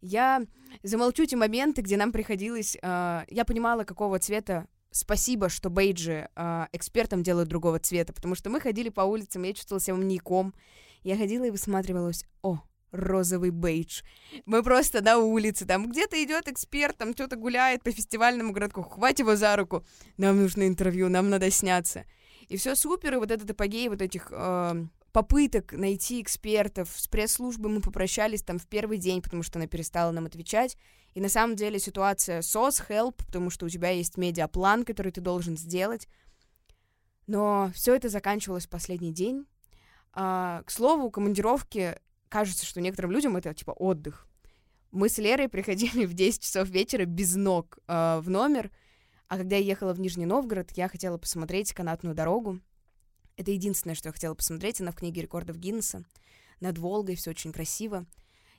Я 0.00 0.46
замолчу 0.84 1.26
те 1.26 1.34
моменты, 1.34 1.82
где 1.82 1.96
нам 1.96 2.12
приходилось... 2.12 2.76
Э, 2.82 3.22
я 3.28 3.44
понимала, 3.44 3.82
какого 3.82 4.20
цвета 4.20 4.68
спасибо, 4.92 5.48
что 5.48 5.70
бейджи 5.70 6.28
э, 6.36 6.66
экспертам 6.70 7.24
делают 7.24 7.48
другого 7.48 7.80
цвета, 7.80 8.12
потому 8.12 8.36
что 8.36 8.48
мы 8.48 8.60
ходили 8.60 8.90
по 8.90 9.00
улицам, 9.00 9.42
я 9.42 9.54
чувствовала 9.54 9.80
себя 9.80 9.96
маньяком. 9.96 10.54
Я 11.02 11.16
ходила 11.16 11.42
и 11.42 11.50
высматривалась, 11.50 12.24
о, 12.42 12.60
розовый 12.92 13.50
бейдж. 13.50 14.02
Мы 14.46 14.62
просто 14.62 15.02
на 15.02 15.18
улице, 15.18 15.66
там 15.66 15.90
где-то 15.90 16.22
идет 16.22 16.46
эксперт, 16.46 16.96
там 16.96 17.12
что-то 17.14 17.34
гуляет 17.34 17.82
по 17.82 17.90
фестивальному 17.90 18.52
городку, 18.52 18.82
хватит 18.82 19.18
его 19.18 19.34
за 19.34 19.56
руку, 19.56 19.84
нам 20.16 20.40
нужно 20.40 20.68
интервью, 20.68 21.08
нам 21.08 21.28
надо 21.28 21.50
сняться. 21.50 22.04
И 22.50 22.56
все 22.56 22.74
супер, 22.74 23.14
и 23.14 23.16
вот 23.16 23.30
этот 23.30 23.48
апогей 23.48 23.88
вот 23.88 24.02
этих 24.02 24.26
э, 24.32 24.84
попыток 25.12 25.72
найти 25.72 26.20
экспертов 26.20 26.92
с 26.96 27.06
пресс-службой 27.06 27.70
мы 27.70 27.80
попрощались 27.80 28.42
там 28.42 28.58
в 28.58 28.66
первый 28.66 28.98
день, 28.98 29.22
потому 29.22 29.44
что 29.44 29.60
она 29.60 29.68
перестала 29.68 30.10
нам 30.10 30.26
отвечать. 30.26 30.76
И 31.14 31.20
на 31.20 31.28
самом 31.28 31.54
деле 31.54 31.78
ситуация 31.78 32.40
SOS, 32.40 32.88
help, 32.88 33.24
потому 33.24 33.50
что 33.50 33.66
у 33.66 33.68
тебя 33.68 33.90
есть 33.90 34.16
медиаплан, 34.16 34.84
который 34.84 35.12
ты 35.12 35.20
должен 35.20 35.56
сделать. 35.56 36.08
Но 37.28 37.70
все 37.72 37.94
это 37.94 38.08
заканчивалось 38.08 38.66
в 38.66 38.70
последний 38.70 39.12
день. 39.12 39.46
А, 40.12 40.64
к 40.64 40.72
слову, 40.72 41.08
командировки, 41.08 42.00
кажется, 42.28 42.66
что 42.66 42.80
некоторым 42.80 43.12
людям 43.12 43.36
это 43.36 43.54
типа 43.54 43.70
отдых. 43.70 44.26
Мы 44.90 45.08
с 45.08 45.18
Лерой 45.18 45.48
приходили 45.48 46.04
в 46.04 46.14
10 46.14 46.42
часов 46.42 46.68
вечера 46.68 47.04
без 47.04 47.36
ног 47.36 47.78
э, 47.86 48.18
в 48.20 48.28
номер, 48.28 48.72
а 49.30 49.36
когда 49.38 49.54
я 49.54 49.62
ехала 49.62 49.94
в 49.94 50.00
Нижний 50.00 50.26
Новгород, 50.26 50.72
я 50.72 50.88
хотела 50.88 51.16
посмотреть 51.16 51.72
канатную 51.72 52.16
дорогу. 52.16 52.58
Это 53.36 53.52
единственное, 53.52 53.94
что 53.94 54.08
я 54.08 54.12
хотела 54.12 54.34
посмотреть. 54.34 54.80
Она 54.80 54.90
в 54.90 54.96
книге 54.96 55.22
рекордов 55.22 55.56
Гиннесса. 55.56 56.04
Над 56.58 56.78
Волгой 56.78 57.14
все 57.14 57.30
очень 57.30 57.52
красиво. 57.52 58.06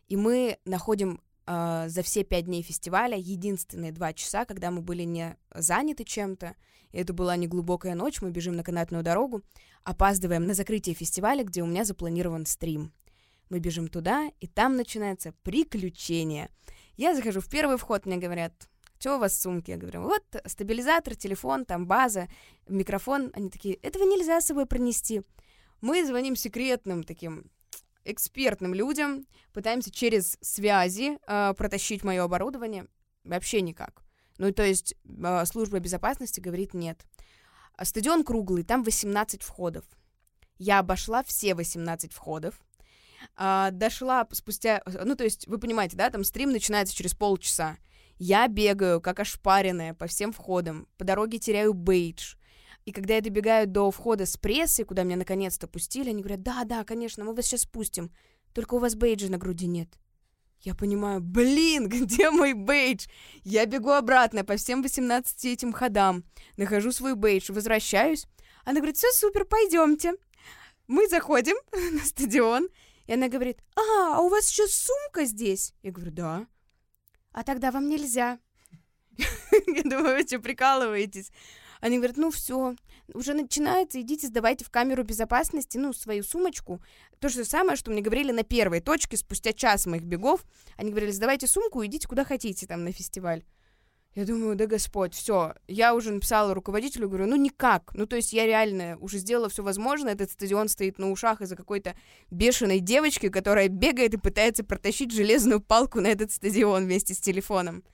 И 0.08 0.16
мы 0.16 0.60
находим 0.64 1.20
э, 1.46 1.90
за 1.90 2.02
все 2.04 2.24
пять 2.24 2.46
дней 2.46 2.62
фестиваля 2.62 3.18
единственные 3.18 3.92
два 3.92 4.14
часа, 4.14 4.46
когда 4.46 4.72
мы 4.72 4.82
были 4.82 5.04
не 5.04 5.36
заняты 5.54 6.06
чем-то. 6.06 6.56
И 6.94 6.98
это 7.00 7.12
была 7.12 7.36
не 7.36 7.48
глубокая 7.48 7.94
ночь, 7.94 8.22
мы 8.22 8.32
бежим 8.32 8.56
на 8.56 8.64
канатную 8.64 9.04
дорогу, 9.04 9.42
опаздываем 9.84 10.48
на 10.48 10.54
закрытие 10.54 10.96
фестиваля, 10.96 11.44
где 11.44 11.64
у 11.64 11.66
меня 11.66 11.84
запланирован 11.84 12.46
стрим. 12.46 12.94
Мы 13.50 13.60
бежим 13.60 13.90
туда, 13.90 14.32
и 14.40 14.48
там 14.48 14.78
начинается 14.78 15.34
приключение. 15.44 16.50
Я 16.96 17.14
захожу 17.14 17.42
в 17.42 17.50
первый 17.50 17.76
вход, 17.76 18.06
мне 18.06 18.16
говорят, 18.16 18.70
что 19.02 19.16
у 19.16 19.20
вас 19.20 19.34
в 19.34 19.42
сумке? 19.42 19.72
Я 19.74 19.78
говорю, 19.80 20.04
вот 20.04 20.24
стабилизатор, 20.46 21.16
телефон, 21.16 21.66
там 21.66 21.88
база, 21.88 22.28
микрофон. 22.68 23.32
Они 23.34 23.50
такие, 23.50 23.76
этого 23.76 24.04
нельзя 24.04 24.40
с 24.40 24.46
собой 24.46 24.68
пронести. 24.68 25.24
Мы 25.82 26.06
звоним 26.06 26.36
секретным 26.36 27.04
таким 27.04 27.50
экспертным 28.06 28.76
людям, 28.76 29.26
пытаемся 29.54 29.90
через 29.92 30.38
связи 30.42 31.18
э, 31.26 31.54
протащить 31.56 32.04
мое 32.04 32.24
оборудование. 32.24 32.86
Вообще 33.24 33.62
никак. 33.62 34.04
Ну, 34.38 34.52
то 34.52 34.64
есть 34.64 34.94
э, 35.04 35.46
служба 35.46 35.80
безопасности 35.80 36.40
говорит 36.40 36.76
нет. 36.76 37.04
А 37.76 37.86
стадион 37.86 38.24
круглый, 38.24 38.64
там 38.64 38.84
18 38.84 39.42
входов. 39.42 39.86
Я 40.60 40.78
обошла 40.78 41.24
все 41.24 41.56
18 41.56 42.14
входов. 42.14 42.54
Э, 43.36 43.70
дошла 43.72 44.28
спустя... 44.32 44.84
Ну, 44.86 45.16
то 45.16 45.24
есть, 45.24 45.48
вы 45.48 45.58
понимаете, 45.58 45.98
да, 45.98 46.12
там 46.12 46.24
стрим 46.24 46.52
начинается 46.52 46.96
через 46.96 47.16
полчаса. 47.16 47.78
Я 48.24 48.48
бегаю, 48.48 49.02
как 49.02 49.20
ошпаренная, 49.20 49.96
по 49.96 50.06
всем 50.06 50.32
входам. 50.32 50.88
По 51.00 51.04
дороге 51.04 51.40
теряю 51.40 51.74
бейдж. 51.74 52.36
И 52.86 52.92
когда 52.92 53.16
я 53.16 53.22
добегаю 53.22 53.66
до 53.66 53.90
входа 53.90 54.28
с 54.28 54.38
прессой, 54.38 54.86
куда 54.86 55.02
меня 55.02 55.16
наконец-то 55.16 55.68
пустили, 55.68 56.10
они 56.10 56.22
говорят, 56.22 56.44
да, 56.44 56.64
да, 56.64 56.84
конечно, 56.84 57.24
мы 57.24 57.34
вас 57.34 57.48
сейчас 57.48 57.62
спустим. 57.62 58.12
Только 58.54 58.76
у 58.76 58.78
вас 58.78 58.94
бейджа 58.94 59.28
на 59.28 59.40
груди 59.40 59.66
нет. 59.66 59.98
Я 60.60 60.76
понимаю, 60.76 61.20
блин, 61.20 61.88
где 61.90 62.30
мой 62.30 62.54
бейдж? 62.54 63.08
Я 63.44 63.66
бегу 63.66 63.90
обратно 63.90 64.46
по 64.46 64.56
всем 64.56 64.84
18 64.84 65.46
этим 65.46 65.74
ходам, 65.74 66.24
нахожу 66.58 66.92
свой 66.92 67.16
бейдж, 67.16 67.52
возвращаюсь. 67.52 68.28
Она 68.66 68.82
говорит, 68.82 68.98
все 68.98 69.12
супер, 69.14 69.46
пойдемте. 69.46 70.14
Мы 70.86 71.08
заходим 71.08 71.56
на 71.98 72.06
стадион, 72.06 72.70
и 73.08 73.14
она 73.14 73.30
говорит, 73.30 73.58
а, 73.76 74.18
а 74.18 74.22
у 74.22 74.30
вас 74.30 74.48
еще 74.48 74.68
сумка 74.68 75.26
здесь? 75.26 75.74
Я 75.82 75.92
говорю, 75.92 76.12
да 76.12 76.46
а 77.32 77.44
тогда 77.44 77.72
вам 77.72 77.90
нельзя. 77.90 78.40
Я 79.68 79.84
думаю, 79.84 80.18
вы 80.18 80.28
что, 80.28 80.40
прикалываетесь? 80.40 81.32
Они 81.82 81.98
говорят, 81.98 82.18
ну 82.18 82.30
все, 82.30 82.76
уже 83.14 83.34
начинается, 83.34 84.00
идите 84.00 84.28
сдавайте 84.28 84.64
в 84.64 84.70
камеру 84.70 85.04
безопасности, 85.04 85.78
ну, 85.78 85.94
свою 85.94 86.24
сумочку. 86.24 86.82
То 87.20 87.28
же 87.28 87.44
самое, 87.44 87.76
что 87.76 87.92
мне 87.92 88.02
говорили 88.02 88.32
на 88.32 88.44
первой 88.44 88.82
точке, 88.82 89.18
спустя 89.18 89.52
час 89.52 89.88
моих 89.88 90.04
бегов. 90.04 90.46
Они 90.78 90.92
говорили, 90.92 91.12
сдавайте 91.12 91.48
сумку, 91.48 91.84
идите 91.86 92.08
куда 92.08 92.24
хотите 92.24 92.68
там 92.68 92.84
на 92.84 92.92
фестиваль. 92.92 93.44
Я 94.14 94.26
думаю, 94.26 94.58
да 94.58 94.66
господь, 94.66 95.14
все. 95.14 95.54
Я 95.68 95.96
уже 95.96 96.12
написала 96.12 96.54
руководителю, 96.54 97.08
говорю, 97.08 97.28
ну 97.28 97.38
никак. 97.38 97.92
Ну 97.94 98.06
то 98.06 98.18
есть 98.18 98.34
я 98.34 98.46
реально 98.46 98.98
уже 99.00 99.20
сделала 99.20 99.48
все 99.48 99.64
возможное. 99.64 100.14
Этот 100.14 100.32
стадион 100.32 100.68
стоит 100.68 101.00
на 101.00 101.12
ушах 101.12 101.40
из-за 101.42 101.56
какой-то 101.56 101.96
бешеной 102.30 102.80
девочки, 102.80 103.30
которая 103.30 103.70
бегает 103.70 104.14
и 104.14 104.18
пытается 104.18 104.66
протащить 104.66 105.14
железную 105.14 105.62
палку 105.62 106.02
на 106.02 106.08
этот 106.08 106.32
стадион 106.32 106.84
вместе 106.84 107.14
с 107.14 107.20
телефоном. 107.20 107.86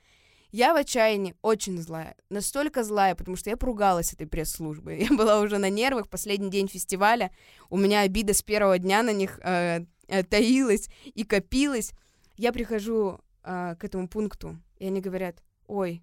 Я 0.50 0.72
в 0.72 0.76
отчаянии, 0.76 1.36
очень 1.40 1.80
злая. 1.80 2.16
Настолько 2.30 2.82
злая, 2.82 3.14
потому 3.14 3.36
что 3.36 3.50
я 3.50 3.56
поругалась 3.56 4.12
этой 4.12 4.26
пресс-службой. 4.26 5.02
Я 5.10 5.16
была 5.16 5.40
уже 5.40 5.58
на 5.58 5.68
нервах, 5.68 6.08
последний 6.08 6.50
день 6.50 6.68
фестиваля. 6.68 7.30
У 7.68 7.76
меня 7.76 8.00
обида 8.00 8.32
с 8.32 8.42
первого 8.42 8.78
дня 8.78 9.02
на 9.02 9.12
них 9.12 9.38
э, 9.42 9.84
э, 10.08 10.22
таилась 10.24 10.88
и 11.04 11.22
копилась. 11.22 11.92
Я 12.36 12.52
прихожу 12.52 13.20
э, 13.44 13.76
к 13.78 13.84
этому 13.84 14.08
пункту, 14.08 14.58
и 14.78 14.86
они 14.86 15.02
говорят, 15.02 15.42
ой, 15.66 16.02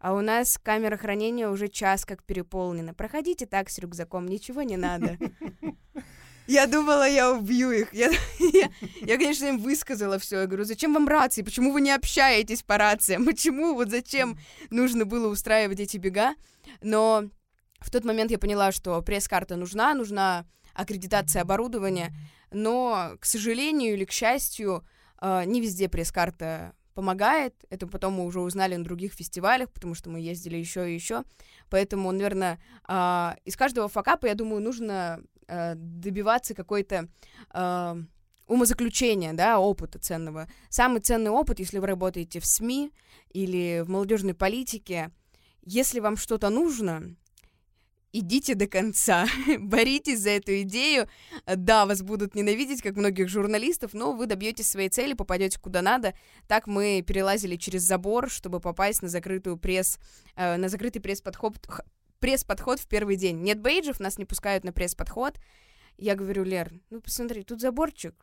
а 0.00 0.14
у 0.14 0.22
нас 0.22 0.58
камера 0.58 0.96
хранения 0.96 1.48
уже 1.48 1.68
час 1.68 2.06
как 2.06 2.24
переполнена. 2.24 2.94
Проходите 2.94 3.44
так 3.46 3.68
с 3.68 3.78
рюкзаком, 3.78 4.26
ничего 4.26 4.62
не 4.62 4.78
надо. 4.78 5.18
Я 6.46 6.66
думала, 6.66 7.08
я 7.08 7.30
убью 7.30 7.70
их. 7.70 7.94
Я, 7.94 8.10
я, 8.40 8.70
я, 9.02 9.16
конечно, 9.18 9.46
им 9.46 9.58
высказала 9.58 10.18
все. 10.18 10.40
Я 10.40 10.46
говорю, 10.46 10.64
зачем 10.64 10.92
вам 10.94 11.06
рации? 11.06 11.42
Почему 11.42 11.70
вы 11.70 11.80
не 11.80 11.92
общаетесь 11.92 12.64
по 12.64 12.76
рациям? 12.76 13.24
Почему? 13.24 13.74
Вот 13.74 13.90
зачем 13.90 14.36
нужно 14.68 15.04
было 15.04 15.28
устраивать 15.28 15.78
эти 15.78 15.96
бега? 15.96 16.34
Но 16.82 17.30
в 17.78 17.90
тот 17.90 18.04
момент 18.04 18.32
я 18.32 18.38
поняла, 18.38 18.72
что 18.72 19.00
пресс-карта 19.00 19.54
нужна, 19.54 19.94
нужна 19.94 20.44
аккредитация 20.74 21.42
оборудования. 21.42 22.12
Но, 22.50 23.12
к 23.20 23.26
сожалению 23.26 23.94
или 23.94 24.04
к 24.04 24.10
счастью, 24.10 24.84
э, 25.20 25.44
не 25.44 25.60
везде 25.60 25.88
пресс-карта 25.88 26.74
помогает. 26.94 27.54
Это 27.70 27.86
потом 27.86 28.14
мы 28.14 28.24
уже 28.24 28.40
узнали 28.40 28.76
на 28.76 28.84
других 28.84 29.12
фестивалях, 29.12 29.70
потому 29.72 29.94
что 29.94 30.10
мы 30.10 30.20
ездили 30.20 30.56
еще 30.56 30.90
и 30.90 30.94
еще. 30.94 31.24
Поэтому, 31.68 32.10
наверное, 32.12 32.58
из 33.44 33.56
каждого 33.56 33.88
факапа, 33.88 34.26
я 34.26 34.34
думаю, 34.34 34.62
нужно 34.62 35.22
добиваться 35.48 36.54
какой-то 36.54 37.08
умозаключения, 38.46 39.32
да, 39.32 39.58
опыта 39.60 39.98
ценного. 39.98 40.48
Самый 40.68 41.00
ценный 41.00 41.30
опыт, 41.30 41.60
если 41.60 41.78
вы 41.78 41.86
работаете 41.86 42.40
в 42.40 42.46
СМИ 42.46 42.92
или 43.30 43.82
в 43.84 43.88
молодежной 43.88 44.34
политике, 44.34 45.12
если 45.62 46.00
вам 46.00 46.16
что-то 46.16 46.50
нужно, 46.50 47.14
идите 48.12 48.54
до 48.54 48.66
конца, 48.66 49.26
боритесь 49.58 50.20
за 50.20 50.30
эту 50.30 50.62
идею. 50.62 51.08
Да, 51.46 51.86
вас 51.86 52.02
будут 52.02 52.34
ненавидеть, 52.34 52.82
как 52.82 52.96
многих 52.96 53.28
журналистов, 53.28 53.94
но 53.94 54.12
вы 54.12 54.26
добьетесь 54.26 54.68
своей 54.68 54.88
цели, 54.88 55.14
попадете 55.14 55.58
куда 55.58 55.82
надо. 55.82 56.14
Так 56.46 56.66
мы 56.66 57.02
перелазили 57.06 57.56
через 57.56 57.82
забор, 57.82 58.30
чтобы 58.30 58.60
попасть 58.60 59.02
на 59.02 59.08
закрытую 59.08 59.56
пресс, 59.56 59.98
э, 60.36 60.56
на 60.56 60.68
закрытый 60.68 61.00
пресс-подход, 61.00 61.54
пресс-подход 62.18 62.80
в 62.80 62.86
первый 62.86 63.16
день. 63.16 63.42
Нет 63.42 63.60
бейджев, 63.60 64.00
нас 64.00 64.18
не 64.18 64.24
пускают 64.24 64.64
на 64.64 64.72
пресс-подход. 64.72 65.38
Я 65.96 66.14
говорю, 66.14 66.44
Лер, 66.44 66.72
ну 66.90 67.00
посмотри, 67.00 67.42
тут 67.42 67.60
заборчик, 67.60 68.14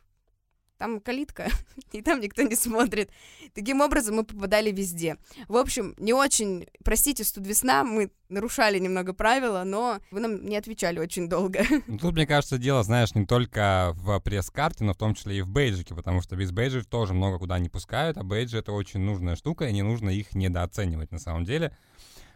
там 0.77 0.99
калитка, 0.99 1.49
и 1.91 2.01
там 2.01 2.19
никто 2.19 2.41
не 2.43 2.55
смотрит. 2.55 3.09
Таким 3.53 3.81
образом 3.81 4.15
мы 4.15 4.23
попадали 4.23 4.71
везде. 4.71 5.17
В 5.47 5.57
общем, 5.57 5.95
не 5.97 6.13
очень, 6.13 6.67
простите, 6.83 7.23
студвесна, 7.23 7.83
мы 7.83 8.11
нарушали 8.29 8.79
немного 8.79 9.13
правила, 9.13 9.63
но 9.63 9.99
вы 10.11 10.19
нам 10.19 10.45
не 10.45 10.57
отвечали 10.57 10.99
очень 10.99 11.29
долго. 11.29 11.63
Ну, 11.87 11.97
тут, 11.97 12.15
мне 12.15 12.27
кажется, 12.27 12.57
дело, 12.57 12.83
знаешь, 12.83 13.15
не 13.15 13.25
только 13.25 13.91
в 13.95 14.19
пресс-карте, 14.19 14.83
но 14.83 14.93
в 14.93 14.97
том 14.97 15.15
числе 15.15 15.37
и 15.37 15.41
в 15.41 15.47
бейджике, 15.47 15.95
потому 15.95 16.21
что 16.21 16.35
без 16.35 16.51
бейджев 16.51 16.85
тоже 16.85 17.13
много 17.13 17.39
куда 17.39 17.59
не 17.59 17.69
пускают, 17.69 18.17
а 18.17 18.23
бейджи— 18.23 18.57
это 18.59 18.71
очень 18.71 18.99
нужная 18.99 19.35
штука, 19.35 19.67
и 19.67 19.73
не 19.73 19.83
нужно 19.83 20.09
их 20.09 20.35
недооценивать 20.35 21.11
на 21.11 21.19
самом 21.19 21.45
деле. 21.45 21.75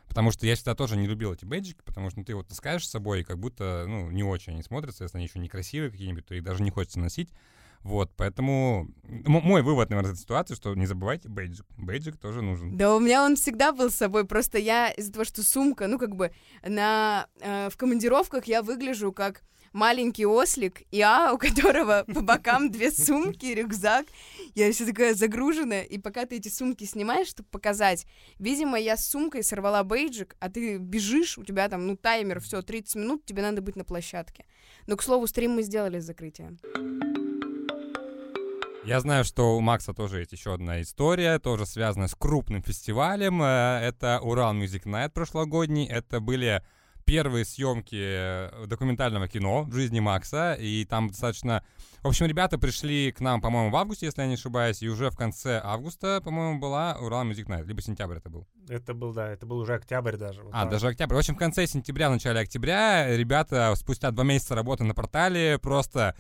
Потому 0.07 0.31
что 0.31 0.45
я 0.45 0.55
всегда 0.55 0.75
тоже 0.75 0.98
не 0.98 1.07
любил 1.07 1.33
эти 1.33 1.45
бейджики, 1.45 1.79
потому 1.86 2.10
что 2.10 2.19
ну, 2.19 2.25
ты 2.25 2.36
вот 2.36 2.48
таскаешь 2.48 2.86
с 2.86 2.91
собой, 2.91 3.21
и 3.21 3.24
как 3.24 3.39
будто, 3.39 3.86
ну, 3.88 4.10
не 4.10 4.24
очень 4.24 4.53
они 4.53 4.62
смотрятся, 4.63 5.03
если 5.03 5.17
они 5.17 5.27
еще 5.27 5.39
некрасивые 5.39 5.91
какие-нибудь, 5.91 6.25
то 6.25 6.36
их 6.36 6.43
даже 6.43 6.63
не 6.63 6.69
хочется 6.69 7.00
носить. 7.00 7.29
Вот, 7.83 8.11
поэтому 8.15 8.88
мой 9.03 9.63
вывод, 9.63 9.89
наверное, 9.89 10.11
из 10.11 10.15
этой 10.15 10.23
ситуации, 10.23 10.55
что 10.55 10.75
не 10.75 10.85
забывайте 10.85 11.29
бейджик. 11.29 11.65
Бейджик 11.77 12.17
тоже 12.17 12.41
нужен. 12.41 12.77
Да, 12.77 12.95
у 12.95 13.00
меня 13.00 13.23
он 13.25 13.35
всегда 13.35 13.71
был 13.71 13.89
с 13.89 13.95
собой, 13.95 14.25
просто 14.25 14.59
я 14.59 14.91
из-за 14.91 15.11
того, 15.11 15.25
что 15.25 15.43
сумка, 15.43 15.88
ну, 15.88 15.97
как 15.97 16.15
бы, 16.15 16.31
на, 16.63 17.27
э, 17.39 17.69
в 17.69 17.77
командировках 17.77 18.45
я 18.45 18.61
выгляжу 18.61 19.11
как 19.11 19.41
маленький 19.73 20.25
ослик, 20.25 20.83
я, 20.91 21.33
у 21.33 21.38
которого 21.38 22.03
по 22.13 22.21
бокам 22.21 22.71
две 22.71 22.91
сумки, 22.91 23.45
рюкзак. 23.45 24.05
Я 24.53 24.71
вся 24.71 24.85
такая 24.85 25.13
загруженная, 25.13 25.83
и 25.83 25.97
пока 25.97 26.25
ты 26.25 26.38
эти 26.38 26.50
сумки 26.50 26.83
снимаешь, 26.83 27.27
чтобы 27.27 27.50
показать, 27.50 28.05
видимо, 28.38 28.77
я 28.79 28.97
с 28.97 29.07
сумкой 29.07 29.43
сорвала 29.43 29.83
бейджик, 29.83 30.35
а 30.39 30.50
ты 30.50 30.77
бежишь, 30.77 31.38
у 31.38 31.43
тебя 31.43 31.69
там, 31.69 31.88
ну, 31.88 31.95
таймер, 31.95 32.41
все, 32.41 32.61
30 32.61 32.95
минут, 32.95 33.25
тебе 33.25 33.41
надо 33.41 33.61
быть 33.61 33.75
на 33.75 33.83
площадке. 33.83 34.45
Но, 34.88 34.97
к 34.97 35.03
слову, 35.03 35.27
стрим 35.27 35.51
мы 35.51 35.63
сделали 35.63 36.00
с 36.00 36.05
закрытием. 36.05 36.59
Я 38.83 39.00
знаю, 39.00 39.23
что 39.23 39.55
у 39.55 39.61
Макса 39.61 39.93
тоже 39.93 40.19
есть 40.19 40.31
еще 40.31 40.55
одна 40.55 40.81
история, 40.81 41.38
тоже 41.38 41.67
связанная 41.67 42.07
с 42.07 42.15
крупным 42.15 42.63
фестивалем. 42.63 43.41
Э, 43.43 43.79
это 43.79 44.19
Урал 44.21 44.55
Music 44.55 44.85
Night 44.85 45.11
прошлогодний. 45.11 45.85
Это 45.85 46.19
были 46.19 46.63
первые 47.05 47.45
съемки 47.45 47.95
э, 47.95 48.65
документального 48.65 49.27
кино 49.27 49.63
в 49.63 49.73
жизни 49.73 50.00
Макса, 50.00 50.53
и 50.53 50.83
там 50.85 51.09
достаточно... 51.09 51.63
В 52.01 52.07
общем, 52.07 52.25
ребята 52.25 52.57
пришли 52.57 53.11
к 53.11 53.19
нам, 53.19 53.39
по-моему, 53.39 53.69
в 53.69 53.75
августе, 53.75 54.07
если 54.07 54.21
я 54.21 54.27
не 54.27 54.33
ошибаюсь, 54.33 54.81
и 54.81 54.89
уже 54.89 55.11
в 55.11 55.15
конце 55.15 55.61
августа, 55.63 56.19
по-моему, 56.23 56.59
была 56.59 56.97
Урал 57.00 57.23
Music 57.25 57.45
Night, 57.45 57.65
либо 57.65 57.83
сентябрь 57.83 58.17
это 58.17 58.31
был. 58.31 58.47
Это 58.67 58.95
был, 58.95 59.13
да, 59.13 59.29
это 59.29 59.45
был 59.45 59.59
уже 59.59 59.75
октябрь 59.75 60.17
даже. 60.17 60.41
Вот 60.41 60.53
а, 60.55 60.63
так. 60.63 60.71
даже 60.71 60.88
октябрь. 60.88 61.13
В 61.13 61.19
общем, 61.19 61.35
в 61.35 61.38
конце 61.38 61.67
сентября, 61.67 62.09
в 62.09 62.13
начале 62.13 62.39
октября 62.39 63.15
ребята 63.15 63.73
спустя 63.75 64.09
два 64.09 64.23
месяца 64.23 64.55
работы 64.55 64.83
на 64.83 64.95
портале 64.95 65.59
просто 65.59 66.15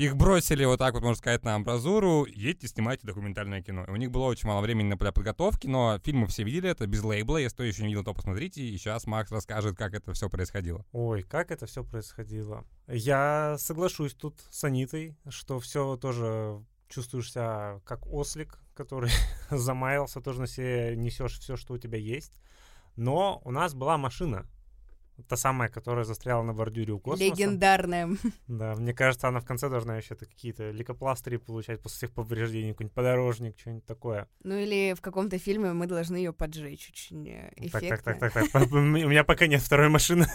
их 0.00 0.16
бросили 0.16 0.64
вот 0.64 0.78
так 0.78 0.94
вот, 0.94 1.02
можно 1.02 1.18
сказать, 1.18 1.44
на 1.44 1.56
амбразуру, 1.56 2.24
едьте, 2.24 2.66
снимайте 2.68 3.06
документальное 3.06 3.60
кино. 3.60 3.84
И 3.84 3.90
у 3.90 3.96
них 3.96 4.10
было 4.10 4.24
очень 4.24 4.48
мало 4.48 4.62
времени 4.62 4.94
для 4.94 5.12
подготовки, 5.12 5.66
но 5.66 5.98
фильмы 5.98 6.26
все 6.26 6.42
видели 6.42 6.70
это 6.70 6.86
без 6.86 7.04
лейбла. 7.04 7.36
Если 7.36 7.54
кто 7.54 7.64
еще 7.64 7.82
не 7.82 7.88
видел, 7.88 8.04
то 8.04 8.14
посмотрите. 8.14 8.62
И 8.62 8.78
сейчас 8.78 9.06
Макс 9.06 9.30
расскажет, 9.30 9.76
как 9.76 9.92
это 9.92 10.14
все 10.14 10.30
происходило. 10.30 10.86
Ой, 10.92 11.22
как 11.22 11.50
это 11.50 11.66
все 11.66 11.84
происходило. 11.84 12.64
Я 12.86 13.56
соглашусь 13.58 14.14
тут 14.14 14.40
с 14.48 14.64
Анитой, 14.64 15.18
что 15.28 15.60
все 15.60 15.98
тоже 15.98 16.64
чувствуешь 16.88 17.30
себя 17.30 17.82
как 17.84 18.06
ослик, 18.06 18.58
который 18.72 19.10
замаялся, 19.50 20.22
тоже 20.22 20.40
на 20.40 20.46
себе 20.46 20.96
несешь 20.96 21.38
все, 21.38 21.56
что 21.56 21.74
у 21.74 21.78
тебя 21.78 21.98
есть. 21.98 22.40
Но 22.96 23.42
у 23.44 23.50
нас 23.50 23.74
была 23.74 23.98
машина, 23.98 24.46
Та 25.28 25.36
самая, 25.36 25.68
которая 25.68 26.04
застряла 26.04 26.42
на 26.42 26.52
бордюре 26.52 26.92
у 26.92 26.98
космоса. 26.98 27.24
Легендарная. 27.24 28.08
Да, 28.48 28.74
мне 28.74 28.92
кажется, 28.92 29.28
она 29.28 29.40
в 29.40 29.44
конце 29.44 29.68
должна 29.68 29.96
еще 29.96 30.14
какие-то 30.14 30.70
лейкопластыри 30.70 31.36
получать 31.36 31.80
после 31.80 31.96
всех 31.96 32.12
повреждений, 32.12 32.72
какой-нибудь 32.72 32.94
подорожник, 32.94 33.58
что-нибудь 33.58 33.86
такое. 33.86 34.28
Ну 34.42 34.56
или 34.56 34.94
в 34.94 35.00
каком-то 35.00 35.38
фильме 35.38 35.72
мы 35.72 35.86
должны 35.86 36.16
ее 36.16 36.32
поджечь 36.32 36.90
очень 36.90 37.28
эффектно. 37.56 37.80
Так, 37.80 38.02
так, 38.02 38.18
так, 38.18 38.32
так, 38.32 38.50
так. 38.50 38.72
У 38.72 38.80
меня 38.80 39.24
пока 39.24 39.46
нет 39.46 39.60
второй 39.62 39.88
машины. 39.88 40.26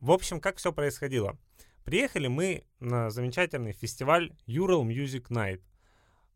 В 0.00 0.10
общем, 0.10 0.40
как 0.40 0.56
все 0.56 0.72
происходило? 0.72 1.38
Приехали 1.84 2.28
мы 2.28 2.64
на 2.80 3.10
замечательный 3.10 3.72
фестиваль 3.72 4.32
Ural 4.46 4.82
Music 4.84 5.28
Night. 5.28 5.60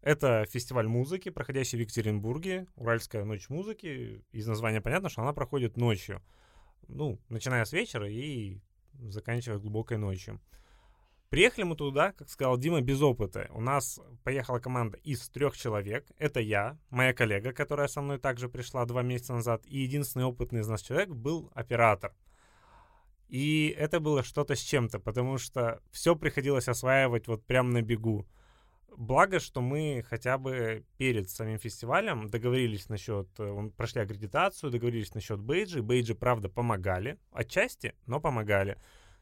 Это 0.01 0.47
фестиваль 0.49 0.87
музыки, 0.87 1.29
проходящий 1.29 1.77
в 1.77 1.81
Екатеринбурге, 1.81 2.67
Уральская 2.77 3.25
ночь 3.25 3.49
музыки. 3.49 4.23
Из 4.31 4.47
названия 4.47 4.81
понятно, 4.81 5.09
что 5.09 5.23
она 5.23 5.33
проходит 5.33 5.77
ночью 5.77 6.23
ну, 6.89 7.21
начиная 7.29 7.65
с 7.65 7.73
вечера 7.73 8.09
и 8.09 8.61
заканчивая 8.95 9.59
глубокой 9.59 9.99
ночью. 9.99 10.41
Приехали 11.31 11.65
мы 11.65 11.77
туда, 11.77 12.13
как 12.13 12.31
сказал 12.31 12.57
Дима, 12.57 12.81
без 12.81 13.03
опыта. 13.03 13.49
У 13.51 13.61
нас 13.61 14.01
поехала 14.25 14.61
команда 14.61 14.97
из 15.05 15.29
трех 15.29 15.57
человек. 15.59 16.07
Это 16.17 16.41
я, 16.41 16.79
моя 16.89 17.13
коллега, 17.13 17.53
которая 17.53 17.87
со 17.87 18.01
мной 18.01 18.19
также 18.19 18.49
пришла 18.49 18.87
два 18.87 19.03
месяца 19.03 19.35
назад, 19.35 19.63
и 19.67 19.79
единственный 19.81 20.25
опытный 20.25 20.61
из 20.61 20.69
нас 20.69 20.81
человек 20.81 21.11
был 21.11 21.51
оператор. 21.55 22.15
И 23.29 23.75
это 23.77 24.01
было 24.01 24.23
что-то 24.23 24.55
с 24.55 24.61
чем-то, 24.61 25.01
потому 25.01 25.37
что 25.37 25.83
все 25.91 26.17
приходилось 26.17 26.67
осваивать 26.67 27.29
вот 27.29 27.45
прямо 27.45 27.71
на 27.73 27.83
бегу. 27.83 28.27
Благо, 28.97 29.39
что 29.39 29.61
мы 29.61 30.05
хотя 30.09 30.39
бы 30.39 30.85
перед 30.97 31.31
самим 31.31 31.59
фестивалем 31.59 32.29
договорились 32.29 32.89
насчет, 32.89 33.29
э, 33.39 33.71
прошли 33.77 34.01
аккредитацию, 34.01 34.71
договорились 34.71 35.15
насчет 35.15 35.41
бейджи. 35.41 35.83
Бейджи, 35.83 36.15
правда, 36.15 36.49
помогали, 36.49 37.19
отчасти, 37.31 37.95
но 38.07 38.21
помогали. 38.21 38.79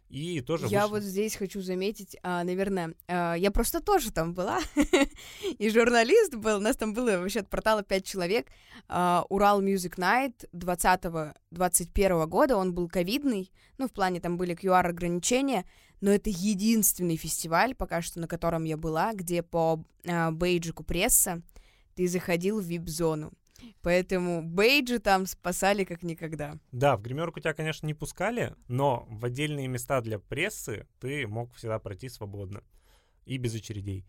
И 0.08 0.40
тоже 0.40 0.66
я 0.68 0.86
вышли... 0.86 0.92
вот 0.92 1.02
здесь 1.02 1.36
хочу 1.36 1.60
заметить, 1.60 2.16
а, 2.22 2.44
наверное, 2.44 2.94
а, 3.08 3.34
я 3.34 3.50
просто 3.50 3.80
тоже 3.80 4.12
там 4.12 4.34
была, 4.34 4.60
и 5.58 5.68
журналист 5.68 6.36
был, 6.36 6.58
у 6.58 6.60
нас 6.60 6.76
там 6.76 6.94
было 6.94 7.18
вообще 7.18 7.40
от 7.40 7.48
портала 7.50 7.82
5 7.82 8.04
человек, 8.04 8.46
а, 8.88 9.24
Урал 9.28 9.60
Music 9.62 9.96
Night 9.96 10.48
20-21 10.52 12.26
года, 12.26 12.56
он 12.56 12.72
был 12.72 12.88
ковидный, 12.88 13.50
ну, 13.78 13.88
в 13.88 13.92
плане 13.92 14.20
там 14.20 14.36
были 14.36 14.54
QR-ограничения, 14.54 15.64
но 16.00 16.10
это 16.10 16.30
единственный 16.30 17.16
фестиваль, 17.16 17.74
пока 17.74 18.02
что, 18.02 18.20
на 18.20 18.28
котором 18.28 18.64
я 18.64 18.76
была, 18.76 19.12
где 19.14 19.42
по 19.42 19.84
а, 20.06 20.30
бейджику 20.30 20.84
пресса 20.84 21.42
ты 21.94 22.08
заходил 22.08 22.60
в 22.60 22.64
вип-зону. 22.64 23.32
Поэтому 23.82 24.42
бейджи 24.42 24.98
там 24.98 25.26
спасали 25.26 25.84
как 25.84 26.02
никогда. 26.02 26.58
Да, 26.72 26.96
в 26.96 27.02
гримерку 27.02 27.40
тебя, 27.40 27.54
конечно, 27.54 27.86
не 27.86 27.94
пускали, 27.94 28.54
но 28.68 29.06
в 29.08 29.24
отдельные 29.24 29.66
места 29.66 30.00
для 30.00 30.18
прессы 30.18 30.86
ты 31.00 31.26
мог 31.26 31.54
всегда 31.54 31.78
пройти 31.78 32.08
свободно 32.08 32.62
и 33.24 33.38
без 33.38 33.54
очередей. 33.54 34.06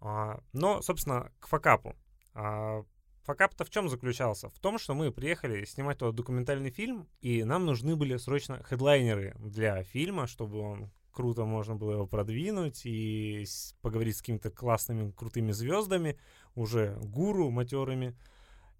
А, 0.00 0.40
но, 0.52 0.82
собственно, 0.82 1.30
к 1.38 1.46
факапу. 1.46 1.94
А, 2.34 2.84
факап-то 3.22 3.64
в 3.64 3.70
чем 3.70 3.88
заключался? 3.88 4.48
В 4.48 4.58
том, 4.58 4.78
что 4.78 4.94
мы 4.94 5.12
приехали 5.12 5.64
снимать 5.64 5.98
тот 5.98 6.14
документальный 6.14 6.70
фильм, 6.70 7.08
и 7.20 7.44
нам 7.44 7.66
нужны 7.66 7.94
были 7.94 8.16
срочно 8.16 8.62
хедлайнеры 8.64 9.36
для 9.38 9.84
фильма, 9.84 10.26
чтобы 10.26 10.58
он 10.58 10.90
круто 11.12 11.44
можно 11.44 11.76
было 11.76 11.92
его 11.92 12.06
продвинуть 12.06 12.84
и 12.84 13.44
поговорить 13.80 14.16
с 14.16 14.20
какими-то 14.20 14.50
классными, 14.50 15.10
крутыми 15.10 15.52
звездами, 15.52 16.18
уже 16.54 16.98
гуру 17.02 17.50
матерыми. 17.50 18.16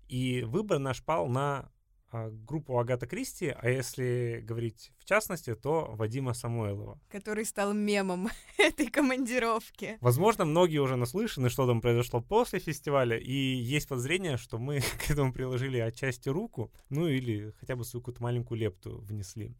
И 0.08 0.42
выбор 0.42 0.78
наш 0.78 1.02
пал 1.02 1.28
на 1.28 1.70
а, 2.14 2.28
группу 2.30 2.78
Агата 2.78 3.06
Кристи, 3.06 3.48
а 3.48 3.70
если 3.70 4.44
говорить 4.46 4.92
в 4.98 5.06
частности, 5.06 5.54
то 5.54 5.94
Вадима 5.94 6.34
Самойлова. 6.34 7.00
Который 7.08 7.46
стал 7.46 7.72
мемом 7.72 8.28
этой 8.58 8.88
командировки. 8.88 9.96
Возможно, 10.02 10.44
многие 10.44 10.78
уже 10.78 10.96
наслышаны, 10.96 11.48
что 11.48 11.66
там 11.66 11.80
произошло 11.80 12.20
после 12.20 12.58
фестиваля, 12.58 13.16
и 13.16 13.32
есть 13.32 13.88
подозрение, 13.88 14.36
что 14.36 14.58
мы 14.58 14.80
к 15.06 15.10
этому 15.10 15.32
приложили 15.32 15.78
отчасти 15.78 16.28
руку, 16.28 16.70
ну 16.90 17.06
или 17.06 17.54
хотя 17.58 17.76
бы 17.76 17.84
свою 17.84 18.02
какую-то 18.02 18.22
маленькую 18.22 18.60
лепту 18.60 18.98
внесли. 18.98 19.54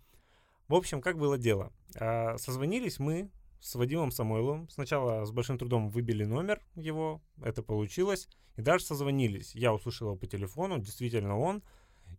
В 0.72 0.74
общем, 0.74 1.02
как 1.02 1.18
было 1.18 1.37
дело? 1.37 1.70
А, 1.96 2.38
созвонились 2.38 2.98
мы 2.98 3.30
с 3.61 3.74
Вадимом 3.74 4.11
Самойловым. 4.11 4.70
Сначала 4.70 5.26
с 5.26 5.30
большим 5.30 5.58
трудом 5.58 5.90
выбили 5.90 6.24
номер 6.24 6.62
его, 6.76 7.20
это 7.42 7.62
получилось, 7.62 8.26
и 8.56 8.62
даже 8.62 8.82
созвонились. 8.82 9.54
Я 9.54 9.74
услышал 9.74 10.06
его 10.06 10.16
по 10.16 10.26
телефону, 10.26 10.78
действительно 10.78 11.38
он, 11.38 11.62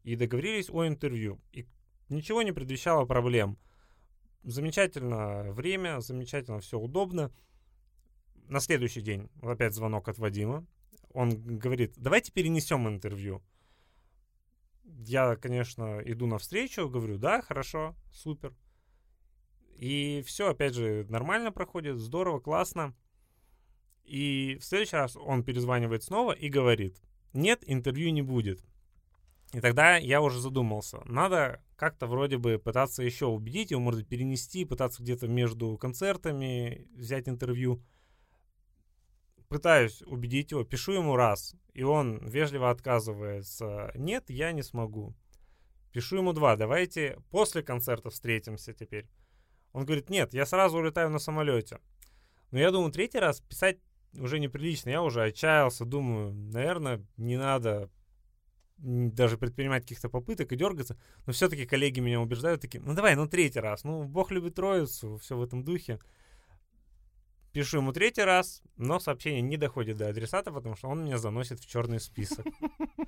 и 0.04 0.16
договорились 0.16 0.70
о 0.70 0.86
интервью. 0.86 1.42
И 1.52 1.66
ничего 2.10 2.44
не 2.44 2.52
предвещало 2.52 3.06
проблем. 3.06 3.58
Замечательно 4.44 5.52
время, 5.52 6.00
замечательно 6.00 6.60
все 6.60 6.78
удобно. 6.78 7.32
на 8.50 8.60
следующий 8.60 9.02
день 9.02 9.32
опять 9.42 9.74
звонок 9.74 10.10
от 10.10 10.20
Вадима. 10.20 10.64
Он 11.12 11.32
говорит, 11.58 11.96
давайте 11.98 12.32
перенесем 12.32 12.88
интервью. 12.88 13.42
Я, 15.00 15.36
конечно, 15.36 16.02
иду 16.06 16.28
навстречу, 16.28 16.90
говорю, 16.90 17.18
да, 17.18 17.42
хорошо, 17.42 17.96
супер. 18.12 18.54
И 19.78 20.24
все, 20.26 20.50
опять 20.50 20.76
же, 20.76 21.06
нормально 21.10 21.52
проходит, 21.52 21.98
здорово, 21.98 22.40
классно. 22.40 22.96
И 24.04 24.58
в 24.62 24.66
следующий 24.66 24.96
раз 24.96 25.16
он 25.16 25.44
перезванивает 25.44 26.04
снова 26.04 26.32
и 26.32 26.50
говорит, 26.50 27.02
нет, 27.34 27.64
интервью 27.66 28.12
не 28.12 28.22
будет. 28.22 28.64
И 29.54 29.60
тогда 29.60 29.98
я 29.98 30.22
уже 30.22 30.40
задумался, 30.40 31.02
надо 31.06 31.64
как-то 31.76 32.08
вроде 32.08 32.38
бы 32.38 32.58
пытаться 32.58 33.04
еще 33.04 33.28
убедить 33.28 33.72
его, 33.72 33.82
может 33.82 34.08
перенести, 34.08 34.66
пытаться 34.66 35.04
где-то 35.04 35.28
между 35.28 35.78
концертами 35.78 36.88
взять 36.96 37.28
интервью. 37.28 37.84
Пытаюсь 39.54 40.02
убедить 40.08 40.50
его, 40.50 40.64
пишу 40.64 40.94
ему 40.94 41.16
раз, 41.16 41.56
и 41.76 41.84
он 41.84 42.18
вежливо 42.28 42.72
отказывается. 42.72 43.92
Нет, 43.94 44.32
я 44.32 44.52
не 44.52 44.64
смогу. 44.64 45.14
Пишу 45.92 46.18
ему 46.18 46.34
два, 46.34 46.56
давайте 46.56 47.20
после 47.30 47.62
концерта 47.62 48.10
встретимся 48.10 48.74
теперь. 48.74 49.08
Он 49.72 49.86
говорит, 49.86 50.10
нет, 50.10 50.34
я 50.34 50.48
сразу 50.48 50.80
улетаю 50.80 51.12
на 51.12 51.20
самолете. 51.20 51.78
Но 52.50 52.58
я 52.58 52.72
думаю, 52.72 52.92
третий 52.92 53.20
раз 53.20 53.42
писать 53.42 53.78
уже 54.18 54.40
неприлично. 54.40 54.90
Я 54.90 55.04
уже 55.04 55.22
отчаялся, 55.22 55.86
думаю, 55.86 56.34
наверное, 56.34 57.06
не 57.18 57.38
надо 57.38 57.92
даже 58.78 59.38
предпринимать 59.38 59.84
каких-то 59.84 60.10
попыток 60.10 60.52
и 60.52 60.56
дергаться. 60.56 60.98
Но 61.28 61.34
все-таки 61.34 61.68
коллеги 61.68 62.00
меня 62.00 62.20
убеждают, 62.20 62.60
такие, 62.60 62.82
ну 62.82 62.96
давай, 62.96 63.16
ну 63.16 63.28
третий 63.28 63.60
раз. 63.60 63.84
Ну, 63.84 64.04
Бог 64.06 64.32
любит 64.32 64.56
троицу, 64.56 65.18
все 65.18 65.38
в 65.38 65.44
этом 65.44 65.64
духе. 65.64 66.00
Пишу 67.54 67.78
ему 67.78 67.94
третий 67.94 68.24
раз, 68.24 68.64
но 68.78 69.00
сообщение 69.00 69.42
не 69.42 69.58
доходит 69.58 69.98
до 69.98 70.10
адресата, 70.10 70.52
потому 70.52 70.76
что 70.76 70.88
он 70.88 71.06
меня 71.06 71.20
заносит 71.20 71.60
в 71.60 71.70
черный 71.70 72.00
список. 72.00 72.48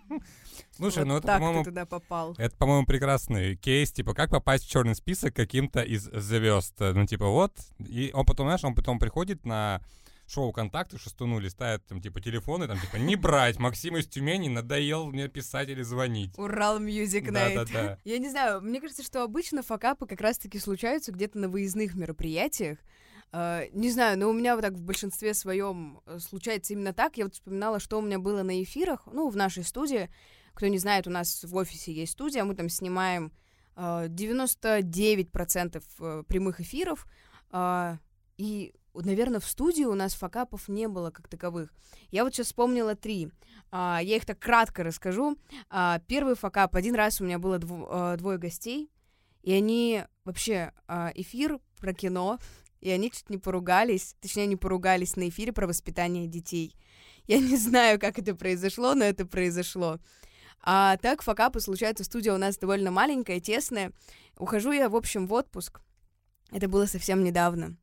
Слушай, 0.72 1.04
ну 1.04 1.18
это, 1.18 1.28
по-моему, 1.28 1.64
ты 1.64 1.72
туда 1.72 1.86
попал. 1.88 2.36
это, 2.38 2.56
по-моему, 2.56 2.86
прекрасный 2.86 3.56
кейс, 3.56 3.92
типа, 3.92 4.14
как 4.14 4.30
попасть 4.30 4.66
в 4.66 4.70
черный 4.70 4.94
список 4.94 5.36
каким-то 5.36 5.82
из 5.82 6.04
звезд. 6.04 6.76
Ну, 6.80 7.08
типа, 7.08 7.26
вот. 7.28 7.54
И 7.80 8.12
он 8.14 8.24
потом, 8.24 8.46
знаешь, 8.46 8.64
он 8.64 8.76
потом 8.76 9.00
приходит 9.00 9.48
на 9.48 9.82
шоу 10.28 10.52
«Контакты» 10.52 11.00
Шастуну 11.00 11.40
листает, 11.40 11.84
там, 11.88 12.00
типа, 12.00 12.22
телефоны, 12.22 12.68
там, 12.68 12.80
типа, 12.80 12.98
не 12.98 13.16
брать, 13.16 13.58
Максим 13.58 13.98
из 13.98 14.08
Тюмени 14.08 14.50
надоел 14.50 15.08
мне 15.08 15.28
писать 15.28 15.70
или 15.70 15.82
звонить. 15.82 16.38
Ural 16.38 16.80
Music 16.80 17.32
Night. 17.32 17.56
Да-да-да. 17.56 18.00
Я 18.06 18.20
не 18.20 18.30
знаю, 18.30 18.62
мне 18.62 18.80
кажется, 18.80 19.04
что 19.04 19.24
обычно 19.24 19.64
факапы 19.64 20.06
как 20.06 20.22
раз-таки 20.22 20.60
случаются 20.60 21.12
где-то 21.12 21.40
на 21.40 21.50
выездных 21.50 21.96
мероприятиях. 21.96 22.78
Э, 23.36 23.68
не 23.74 23.92
знаю, 23.92 24.18
но 24.18 24.30
у 24.30 24.34
меня 24.34 24.56
вот 24.56 24.62
так 24.62 24.74
в 24.74 24.82
большинстве 24.82 25.34
своем 25.34 26.00
э, 26.06 26.20
случается 26.20 26.72
именно 26.72 26.94
так. 26.94 27.18
Я 27.18 27.26
вот 27.26 27.34
вспоминала, 27.34 27.82
что 27.82 28.00
у 28.00 28.02
меня 28.02 28.18
было 28.18 28.44
на 28.44 28.64
эфирах, 28.64 29.10
ну, 29.12 29.28
в 29.28 29.36
нашей 29.36 29.66
студии. 29.66 30.10
Кто 30.54 30.68
не 30.68 30.78
знает, 30.78 31.06
у 31.06 31.10
нас 31.10 31.44
в 31.44 31.54
офисе 31.58 31.92
есть 31.92 32.14
студия, 32.14 32.46
мы 32.46 32.56
там 32.56 32.70
снимаем 32.70 33.34
э, 33.76 34.08
99% 34.08 35.84
э, 36.00 36.24
прямых 36.26 36.62
эфиров. 36.62 37.06
э, 37.52 37.98
и, 38.38 38.74
наверное, 38.94 39.42
в 39.42 39.48
студии 39.48 39.84
у 39.84 39.96
нас 39.96 40.14
факапов 40.14 40.70
не 40.70 40.88
было 40.88 41.12
как 41.12 41.28
таковых. 41.28 41.74
Я 42.12 42.24
вот 42.24 42.34
сейчас 42.34 42.48
вспомнила 42.48 42.96
три. 42.96 43.30
А, 43.70 44.00
я 44.02 44.16
их 44.16 44.26
так 44.26 44.40
кратко 44.40 44.84
расскажу. 44.84 45.38
А, 45.70 46.00
первый 46.08 46.36
факап. 46.36 46.76
Один 46.76 46.96
раз 46.96 47.20
у 47.20 47.26
меня 47.26 47.40
было 47.40 47.58
дво- 47.58 48.16
двое 48.18 48.38
гостей, 48.38 48.90
и 49.42 49.54
они 49.54 50.04
вообще 50.26 50.74
а, 50.88 51.12
эфир 51.16 51.60
про 51.80 51.94
кино, 51.94 52.40
и 52.86 52.92
они 52.92 53.10
чуть 53.10 53.32
не 53.32 53.40
поругались, 53.40 54.16
точнее, 54.22 54.44
они 54.44 54.56
поругались 54.56 55.16
на 55.16 55.28
эфире 55.30 55.52
про 55.52 55.66
воспитание 55.66 56.28
детей. 56.28 56.76
Я 57.28 57.40
не 57.40 57.58
знаю, 57.58 58.00
как 58.00 58.20
это 58.20 58.36
произошло, 58.36 58.94
но 58.94 59.04
это 59.04 59.26
произошло. 59.26 59.98
А 60.62 60.96
так, 60.98 61.24
факапы 61.24 61.62
случаются, 61.62 62.04
студия 62.04 62.32
у 62.32 62.38
нас 62.38 62.60
довольно 62.60 62.92
маленькая, 62.92 63.40
тесная. 63.40 63.92
Ухожу 64.38 64.72
я, 64.72 64.90
в 64.90 64.96
общем, 64.96 65.26
в 65.26 65.34
отпуск. 65.34 65.82
Это 66.52 66.68
было 66.68 66.86
совсем 66.86 67.24
недавно. 67.24 67.76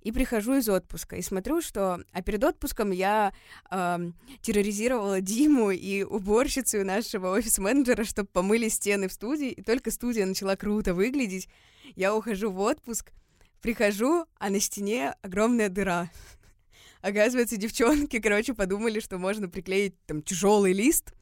И 0.00 0.10
прихожу 0.10 0.54
из 0.54 0.68
отпуска 0.70 1.16
и 1.16 1.22
смотрю, 1.22 1.60
что... 1.60 2.02
А 2.12 2.22
перед 2.22 2.42
отпуском 2.42 2.90
я 2.90 3.34
эм, 3.70 4.14
терроризировала 4.40 5.20
Диму 5.20 5.70
и 5.70 6.02
уборщицу 6.02 6.84
нашего 6.84 7.32
офис-менеджера, 7.32 8.04
чтобы 8.04 8.28
помыли 8.28 8.68
стены 8.68 9.08
в 9.08 9.12
студии, 9.12 9.50
и 9.50 9.62
только 9.62 9.90
студия 9.90 10.24
начала 10.24 10.56
круто 10.56 10.94
выглядеть. 10.94 11.48
Я 11.96 12.14
ухожу 12.14 12.50
в 12.50 12.60
отпуск, 12.60 13.12
прихожу, 13.60 14.26
а 14.38 14.50
на 14.50 14.60
стене 14.60 15.14
огромная 15.22 15.68
дыра. 15.68 16.10
Оказывается, 17.02 17.56
девчонки, 17.56 18.20
короче, 18.20 18.54
подумали, 18.54 19.00
что 19.00 19.18
можно 19.18 19.48
приклеить 19.48 19.94
там 20.06 20.22
тяжелый 20.22 20.72
лист, 20.72 21.14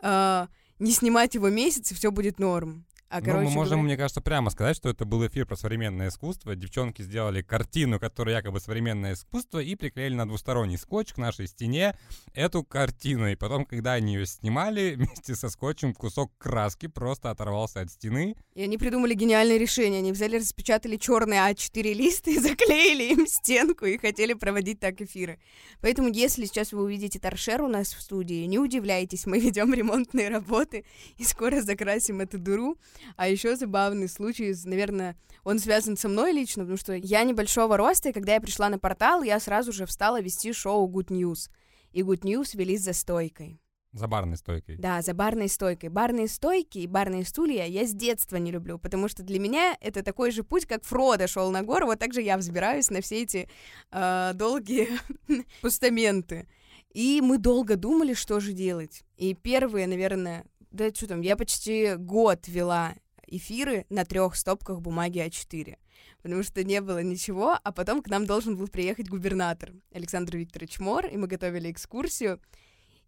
а, 0.00 0.48
не 0.78 0.92
снимать 0.92 1.34
его 1.34 1.48
месяц, 1.48 1.92
и 1.92 1.94
все 1.94 2.10
будет 2.10 2.38
норм. 2.38 2.84
А, 3.12 3.18
Ну, 3.18 3.24
короче 3.24 3.48
мы 3.48 3.50
можем, 3.50 3.70
говоря- 3.80 3.82
мне 3.86 3.96
кажется, 3.96 4.20
прямо 4.20 4.50
сказать, 4.50 4.76
что 4.76 4.88
это 4.88 5.04
был 5.04 5.26
эфир 5.26 5.44
про 5.44 5.56
современное 5.56 6.10
искусство. 6.10 6.54
Девчонки 6.54 7.02
сделали 7.02 7.42
картину, 7.42 7.98
которая 7.98 8.36
якобы 8.36 8.60
современное 8.60 9.14
искусство, 9.14 9.58
и 9.58 9.74
приклеили 9.74 10.14
на 10.14 10.28
двусторонний 10.28 10.78
скотч 10.78 11.12
к 11.14 11.18
нашей 11.18 11.48
стене 11.48 11.98
эту 12.34 12.62
картину. 12.62 13.26
И 13.28 13.34
потом, 13.34 13.64
когда 13.64 13.94
они 13.94 14.14
ее 14.14 14.26
снимали, 14.26 14.94
вместе 14.96 15.34
со 15.34 15.50
скотчем 15.50 15.92
кусок 15.92 16.30
краски 16.38 16.86
просто 16.86 17.30
оторвался 17.30 17.80
от 17.80 17.90
стены. 17.90 18.36
И 18.54 18.62
они 18.62 18.78
придумали 18.78 19.14
гениальное 19.14 19.56
решение. 19.58 19.98
Они 19.98 20.12
взяли, 20.12 20.36
распечатали 20.36 20.96
черные 20.96 21.40
А4 21.40 21.92
листы 21.92 22.34
и 22.34 22.38
заклеили 22.38 23.12
им 23.12 23.26
стенку 23.26 23.86
и 23.86 23.98
хотели 23.98 24.34
проводить 24.34 24.78
так 24.78 25.00
эфиры. 25.00 25.40
Поэтому, 25.80 26.10
если 26.10 26.44
сейчас 26.44 26.70
вы 26.72 26.84
увидите 26.84 27.18
торшер 27.18 27.60
у 27.62 27.66
нас 27.68 27.92
в 27.92 28.00
студии, 28.02 28.44
не 28.44 28.60
удивляйтесь, 28.60 29.26
мы 29.26 29.40
ведем 29.40 29.74
ремонтные 29.74 30.28
работы 30.28 30.84
и 31.18 31.24
скоро 31.24 31.60
закрасим 31.60 32.20
эту 32.20 32.38
дыру. 32.38 32.76
А 33.16 33.28
еще 33.28 33.56
забавный 33.56 34.08
случай, 34.08 34.54
наверное, 34.64 35.16
он 35.44 35.58
связан 35.58 35.96
со 35.96 36.08
мной 36.08 36.32
лично, 36.32 36.64
потому 36.64 36.78
что 36.78 36.94
я 36.94 37.24
небольшого 37.24 37.76
роста, 37.76 38.10
и 38.10 38.12
когда 38.12 38.34
я 38.34 38.40
пришла 38.40 38.68
на 38.68 38.78
портал, 38.78 39.22
я 39.22 39.38
сразу 39.40 39.72
же 39.72 39.86
встала 39.86 40.20
вести 40.20 40.52
шоу 40.52 40.88
Good 40.90 41.08
News. 41.08 41.50
И 41.92 42.02
Good 42.02 42.22
News 42.22 42.56
велись 42.56 42.82
за 42.82 42.92
стойкой. 42.92 43.60
За 43.92 44.06
барной 44.06 44.36
стойкой. 44.36 44.76
Да, 44.76 45.02
за 45.02 45.14
барной 45.14 45.48
стойкой. 45.48 45.88
Барные 45.88 46.28
стойки 46.28 46.78
и 46.78 46.86
барные 46.86 47.24
стулья 47.24 47.66
я 47.66 47.84
с 47.84 47.92
детства 47.92 48.36
не 48.36 48.52
люблю, 48.52 48.78
потому 48.78 49.08
что 49.08 49.24
для 49.24 49.40
меня 49.40 49.76
это 49.80 50.04
такой 50.04 50.30
же 50.30 50.44
путь, 50.44 50.66
как 50.66 50.84
Фродо 50.84 51.26
шел 51.26 51.50
на 51.50 51.62
гору, 51.62 51.86
вот 51.86 51.98
так 51.98 52.14
же 52.14 52.22
я 52.22 52.36
взбираюсь 52.36 52.90
на 52.90 53.00
все 53.00 53.22
эти 53.22 53.48
э, 53.90 54.32
долгие 54.34 54.90
постаменты. 55.60 56.48
И 56.92 57.20
мы 57.20 57.38
долго 57.38 57.76
думали, 57.76 58.14
что 58.14 58.38
же 58.38 58.52
делать. 58.52 59.02
И 59.16 59.34
первые, 59.34 59.88
наверное, 59.88 60.44
да 60.70 60.92
что 60.94 61.06
там, 61.06 61.20
я 61.20 61.36
почти 61.36 61.94
год 61.96 62.48
вела 62.48 62.94
эфиры 63.26 63.86
на 63.90 64.04
трех 64.04 64.36
стопках 64.36 64.80
бумаги 64.80 65.18
А4, 65.18 65.76
потому 66.22 66.42
что 66.42 66.64
не 66.64 66.80
было 66.80 67.02
ничего, 67.02 67.58
а 67.62 67.72
потом 67.72 68.02
к 68.02 68.08
нам 68.08 68.26
должен 68.26 68.56
был 68.56 68.68
приехать 68.68 69.08
губернатор 69.08 69.72
Александр 69.92 70.36
Викторович 70.36 70.80
Мор, 70.80 71.06
и 71.06 71.16
мы 71.16 71.26
готовили 71.26 71.70
экскурсию, 71.70 72.40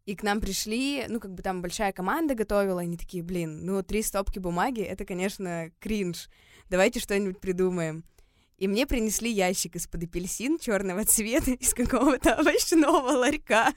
и 0.04 0.16
к 0.16 0.22
нам 0.22 0.40
пришли, 0.40 1.04
ну, 1.08 1.20
как 1.20 1.32
бы 1.32 1.42
там 1.42 1.62
большая 1.62 1.92
команда 1.92 2.34
готовила, 2.34 2.80
они 2.80 2.96
такие, 2.96 3.22
блин, 3.22 3.64
ну, 3.64 3.82
три 3.82 4.02
стопки 4.02 4.38
бумаги, 4.40 4.80
это, 4.80 5.04
конечно, 5.04 5.70
кринж. 5.78 6.28
Давайте 6.68 6.98
что-нибудь 6.98 7.40
придумаем. 7.40 8.04
И 8.62 8.68
мне 8.68 8.86
принесли 8.86 9.28
ящик 9.28 9.74
из-под 9.74 10.04
апельсин 10.04 10.56
черного 10.56 11.04
цвета 11.04 11.50
из 11.60 11.74
какого-то 11.74 12.36
овощного 12.36 13.10
ларька. 13.10 13.74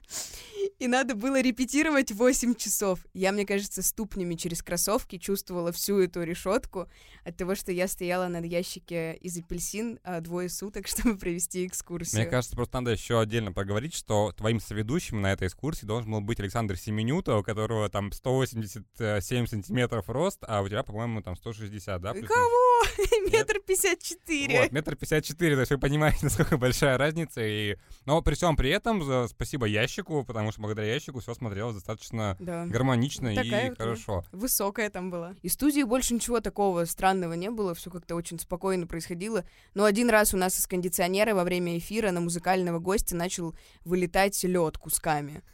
И 0.78 0.88
надо 0.88 1.16
было 1.16 1.42
репетировать 1.42 2.12
8 2.12 2.54
часов. 2.54 3.00
Я, 3.16 3.32
мне 3.32 3.48
кажется, 3.48 3.82
ступнями 3.82 4.36
через 4.36 4.62
кроссовки 4.62 5.18
чувствовала 5.18 5.72
всю 5.72 6.00
эту 6.00 6.22
решетку 6.22 6.88
от 7.24 7.36
того, 7.36 7.56
что 7.56 7.72
я 7.72 7.88
стояла 7.88 8.28
на 8.28 8.38
ящике 8.38 9.16
из 9.22 9.36
апельсин 9.38 10.00
а, 10.04 10.22
двое 10.22 10.50
суток, 10.50 10.88
чтобы 10.88 11.18
провести 11.18 11.66
экскурсию. 11.66 12.22
Мне 12.22 12.30
кажется, 12.30 12.56
просто 12.56 12.80
надо 12.80 12.92
еще 12.92 13.20
отдельно 13.20 13.54
поговорить, 13.54 13.96
что 13.96 14.34
твоим 14.34 14.60
соведущим 14.60 15.20
на 15.20 15.34
этой 15.34 15.48
экскурсии 15.48 15.88
должен 15.88 16.12
был 16.12 16.22
быть 16.22 16.40
Александр 16.40 16.78
Семенюта, 16.78 17.38
у 17.38 17.44
которого 17.44 17.90
там 17.90 18.12
187 18.12 19.48
сантиметров 19.48 20.10
рост, 20.10 20.44
а 20.48 20.62
у 20.62 20.68
тебя, 20.68 20.84
по-моему, 20.84 21.24
там 21.24 21.36
160, 21.36 22.02
да? 22.02 22.12
плюс-минус? 22.12 22.36
Кого? 22.36 22.76
Метр 23.32 23.60
пятьдесят 23.66 24.02
четыре. 24.02 24.70
Метр 24.76 24.98
пятьдесят 24.98 25.24
четыре, 25.24 25.56
то 25.56 25.62
есть 25.62 25.72
вы 25.72 25.78
понимаете, 25.78 26.18
насколько 26.24 26.58
большая 26.58 26.98
разница. 26.98 27.40
И... 27.42 27.78
Но 28.06 28.22
при 28.22 28.34
всем 28.36 28.58
при 28.58 28.72
этом, 28.72 29.02
за- 29.06 29.30
спасибо 29.30 29.68
ящику, 29.68 30.26
потому 30.26 30.52
что 30.52 30.60
благодаря 30.60 30.94
ящику 30.94 31.22
все 31.22 31.34
смотрелось 31.34 31.76
достаточно 31.76 32.36
Да. 32.42 32.66
гармонично 32.66 33.34
Такая 33.34 33.68
и 33.68 33.70
вот 33.70 33.78
хорошо. 33.78 34.26
Высокая 34.34 34.90
там 34.90 35.12
была. 35.12 35.34
И 35.44 35.48
студии 35.48 35.84
больше 35.84 36.14
ничего 36.14 36.42
такого 36.42 36.84
странного 36.84 37.36
не 37.36 37.50
было, 37.52 37.74
все 37.74 37.90
как-то 37.90 38.16
очень 38.16 38.38
спокойно 38.38 38.86
происходило. 38.86 39.46
Но 39.76 39.86
один 39.86 40.10
раз 40.10 40.34
у 40.34 40.38
нас 40.38 40.60
из 40.60 40.68
кондиционера 40.68 41.34
во 41.34 41.46
время 41.46 41.78
эфира 41.78 42.12
на 42.12 42.20
музыкального 42.20 42.80
гостя 42.80 43.16
начал 43.16 43.56
вылетать 43.86 44.44
лед 44.44 44.78
кусками. 44.78 45.42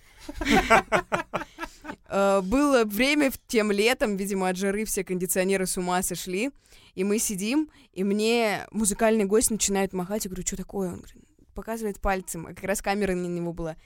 Э, 2.13 2.41
Было 2.43 2.83
время 2.83 3.31
тем 3.47 3.71
летом, 3.71 4.17
видимо, 4.17 4.49
от 4.49 4.57
жары 4.57 4.83
все 4.85 5.03
кондиционеры 5.03 5.65
с 5.65 5.77
ума 5.77 6.01
сошли. 6.03 6.51
И 6.95 7.03
мы 7.03 7.19
сидим, 7.19 7.69
и 7.93 8.03
мне 8.03 8.67
музыкальный 8.71 9.25
гость 9.25 9.51
начинает 9.51 9.93
махать. 9.93 10.25
Я 10.25 10.29
говорю, 10.29 10.45
что 10.45 10.57
такое? 10.57 10.89
Он 10.89 10.97
говорит, 10.97 11.15
показывает 11.53 11.99
пальцем, 11.99 12.47
а 12.47 12.53
как 12.53 12.63
раз 12.63 12.81
камера 12.81 13.13
на 13.13 13.27
него 13.27 13.53
была. 13.53 13.77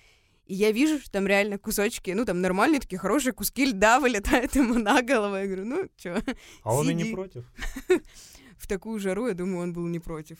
И 0.46 0.54
я 0.54 0.72
вижу, 0.72 1.00
что 1.00 1.12
там 1.12 1.26
реально 1.26 1.58
кусочки, 1.58 2.12
ну, 2.12 2.24
там 2.24 2.40
нормальные 2.42 2.80
такие 2.80 3.00
хорошие 3.00 3.34
куски 3.34 3.66
льда 3.66 4.00
вылетают 4.00 4.56
ему 4.56 4.76
на 4.76 5.02
голову. 5.02 5.36
Я 5.36 5.46
говорю, 5.46 5.66
ну, 5.66 5.90
чё, 5.98 6.18
А 6.64 6.76
он 6.76 6.90
и 6.90 6.94
не 6.94 7.06
против. 7.06 7.46
в 8.58 8.68
такую 8.68 9.00
жару, 9.00 9.28
я 9.28 9.34
думаю, 9.34 9.64
он 9.64 9.74
был 9.74 9.88
не 9.88 10.00
против. 10.00 10.38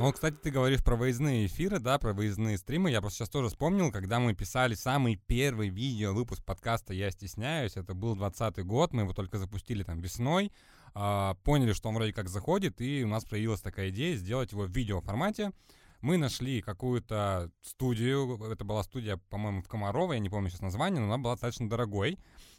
Ну, 0.00 0.10
кстати, 0.12 0.36
ты 0.36 0.50
говоришь 0.50 0.82
про 0.82 0.96
выездные 0.96 1.44
эфиры, 1.44 1.78
да, 1.78 1.98
про 1.98 2.14
выездные 2.14 2.56
стримы. 2.56 2.90
Я 2.90 3.02
просто 3.02 3.18
сейчас 3.18 3.28
тоже 3.28 3.48
вспомнил, 3.48 3.92
когда 3.92 4.18
мы 4.18 4.34
писали 4.34 4.72
самый 4.72 5.16
первый 5.16 5.68
видео 5.68 6.14
выпуск 6.14 6.42
подкаста 6.42 6.94
«Я 6.94 7.10
стесняюсь». 7.10 7.76
Это 7.76 7.92
был 7.92 8.16
20 8.16 8.64
год, 8.64 8.94
мы 8.94 9.02
его 9.02 9.12
только 9.12 9.36
запустили 9.36 9.82
там 9.82 10.00
весной. 10.00 10.52
а, 10.94 11.34
поняли, 11.44 11.74
что 11.74 11.90
он 11.90 11.96
вроде 11.96 12.14
как 12.14 12.30
заходит, 12.30 12.80
и 12.80 13.04
у 13.04 13.08
нас 13.08 13.26
появилась 13.26 13.60
такая 13.60 13.90
идея 13.90 14.16
сделать 14.16 14.52
его 14.52 14.62
в 14.62 14.70
видеоформате. 14.70 15.52
Мы 16.00 16.16
нашли 16.16 16.62
какую-то 16.62 17.50
студию, 17.60 18.42
это 18.50 18.64
была 18.64 18.82
студия, 18.82 19.18
по-моему, 19.28 19.60
в 19.60 19.68
Комарово, 19.68 20.14
я 20.14 20.18
не 20.18 20.30
помню 20.30 20.48
сейчас 20.48 20.62
название, 20.62 21.00
но 21.00 21.08
она 21.08 21.18
была 21.18 21.34
достаточно 21.34 21.68
дорогой. 21.68 22.12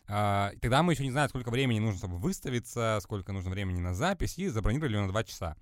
И 0.04 0.58
тогда 0.62 0.84
мы 0.84 0.94
еще 0.94 1.04
не 1.04 1.12
знали, 1.12 1.28
сколько 1.30 1.50
времени 1.50 1.80
нужно, 1.80 1.98
чтобы 1.98 2.18
выставиться, 2.18 3.00
сколько 3.02 3.32
нужно 3.34 3.50
времени 3.50 3.80
на 3.80 3.96
запись, 3.96 4.38
и 4.38 4.48
забронировали 4.48 4.94
ее 4.94 5.02
на 5.02 5.08
2 5.08 5.24
часа. 5.24 5.58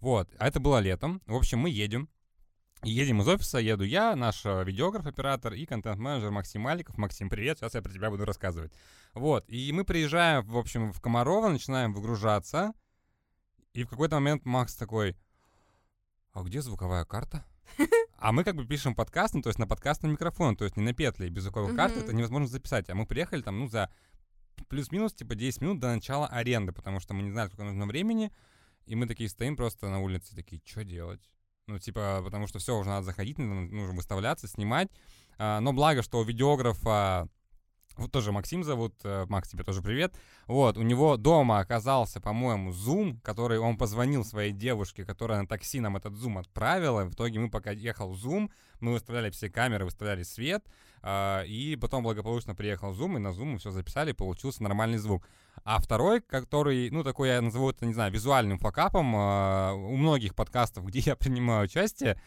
Вот, 0.00 0.28
а 0.38 0.48
это 0.48 0.60
было 0.60 0.78
летом. 0.78 1.20
В 1.26 1.34
общем, 1.34 1.58
мы 1.58 1.70
едем. 1.70 2.08
Едем 2.82 3.20
из 3.20 3.28
офиса, 3.28 3.58
еду 3.58 3.84
я, 3.84 4.16
наш 4.16 4.46
э, 4.46 4.64
видеограф, 4.64 5.06
оператор 5.06 5.52
и 5.52 5.66
контент-менеджер 5.66 6.30
Максим 6.30 6.62
Маликов. 6.62 6.96
Максим, 6.96 7.28
привет, 7.28 7.58
сейчас 7.58 7.74
я 7.74 7.82
про 7.82 7.92
тебя 7.92 8.08
буду 8.08 8.24
рассказывать. 8.24 8.72
Вот, 9.12 9.44
и 9.48 9.70
мы 9.72 9.84
приезжаем, 9.84 10.42
в 10.46 10.56
общем, 10.56 10.90
в 10.90 11.00
Комарово, 11.02 11.50
начинаем 11.50 11.92
выгружаться, 11.92 12.72
и 13.74 13.84
в 13.84 13.88
какой-то 13.88 14.14
момент 14.14 14.46
Макс 14.46 14.74
такой, 14.74 15.14
а 16.32 16.42
где 16.42 16.62
звуковая 16.62 17.04
карта? 17.04 17.44
А 18.22 18.32
мы 18.32 18.44
как 18.44 18.54
бы 18.54 18.66
пишем 18.66 18.94
подкаст, 18.94 19.32
ну, 19.34 19.40
то 19.40 19.48
есть 19.48 19.58
на 19.58 19.66
подкастный 19.66 20.10
микрофон, 20.10 20.54
то 20.54 20.64
есть 20.64 20.76
не 20.76 20.82
на 20.82 20.92
петли, 20.92 21.30
без 21.30 21.44
звуковой 21.44 21.74
карты 21.74 22.00
это 22.00 22.14
невозможно 22.14 22.46
записать. 22.48 22.90
А 22.90 22.94
мы 22.94 23.06
приехали 23.06 23.40
там, 23.40 23.58
ну, 23.58 23.66
за 23.66 23.90
плюс-минус, 24.68 25.14
типа, 25.14 25.34
10 25.34 25.62
минут 25.62 25.80
до 25.80 25.88
начала 25.88 26.26
аренды, 26.26 26.72
потому 26.72 27.00
что 27.00 27.14
мы 27.14 27.22
не 27.22 27.30
знали, 27.30 27.48
сколько 27.48 27.64
нужно 27.64 27.86
времени, 27.86 28.30
и 28.86 28.94
мы 28.94 29.06
такие 29.06 29.28
стоим 29.28 29.56
просто 29.56 29.88
на 29.88 30.00
улице, 30.00 30.34
такие, 30.34 30.60
что 30.64 30.84
делать? 30.84 31.20
Ну, 31.66 31.78
типа, 31.78 32.20
потому 32.24 32.46
что 32.46 32.58
все, 32.58 32.76
уже 32.76 32.88
надо 32.88 33.06
заходить, 33.06 33.38
нужно 33.38 33.94
выставляться, 33.94 34.48
снимать. 34.48 34.88
А, 35.38 35.60
но 35.60 35.72
благо, 35.72 36.02
что 36.02 36.18
у 36.18 36.24
видеографа, 36.24 37.28
вот 37.96 38.12
тоже 38.12 38.32
Максим 38.32 38.64
зовут, 38.64 38.94
э, 39.04 39.26
Макс, 39.28 39.48
тебе 39.48 39.64
тоже 39.64 39.82
привет. 39.82 40.14
Вот, 40.46 40.78
у 40.78 40.82
него 40.82 41.16
дома 41.16 41.58
оказался, 41.58 42.20
по-моему, 42.20 42.70
Zoom, 42.70 43.20
который 43.22 43.58
он 43.58 43.76
позвонил 43.76 44.24
своей 44.24 44.52
девушке, 44.52 45.04
которая 45.04 45.40
на 45.40 45.46
такси 45.46 45.80
нам 45.80 45.96
этот 45.96 46.14
Zoom 46.14 46.38
отправила. 46.38 47.04
В 47.04 47.12
итоге 47.12 47.38
мы 47.40 47.50
пока 47.50 47.72
ехал 47.72 48.14
Zoom, 48.14 48.50
мы 48.80 48.92
выставляли 48.92 49.30
все 49.30 49.50
камеры, 49.50 49.84
выставляли 49.84 50.22
свет, 50.22 50.64
а, 51.02 51.42
и 51.42 51.76
потом 51.76 52.02
благополучно 52.02 52.54
приехал 52.54 52.92
Zoom, 52.92 53.16
и 53.16 53.18
на 53.18 53.28
Zoom 53.28 53.44
мы 53.44 53.58
все 53.58 53.70
записали, 53.70 54.10
и 54.10 54.14
получился 54.14 54.62
нормальный 54.62 54.98
звук. 54.98 55.26
А 55.64 55.78
второй, 55.80 56.20
который, 56.20 56.90
ну, 56.90 57.04
такой 57.04 57.28
я 57.28 57.40
назову 57.42 57.70
это, 57.70 57.84
не 57.86 57.92
знаю, 57.92 58.12
визуальным 58.12 58.58
факапом, 58.58 59.12
а, 59.14 59.72
у 59.74 59.96
многих 59.96 60.34
подкастов, 60.34 60.84
где 60.86 61.00
я 61.00 61.16
принимаю 61.16 61.64
участие, 61.64 62.20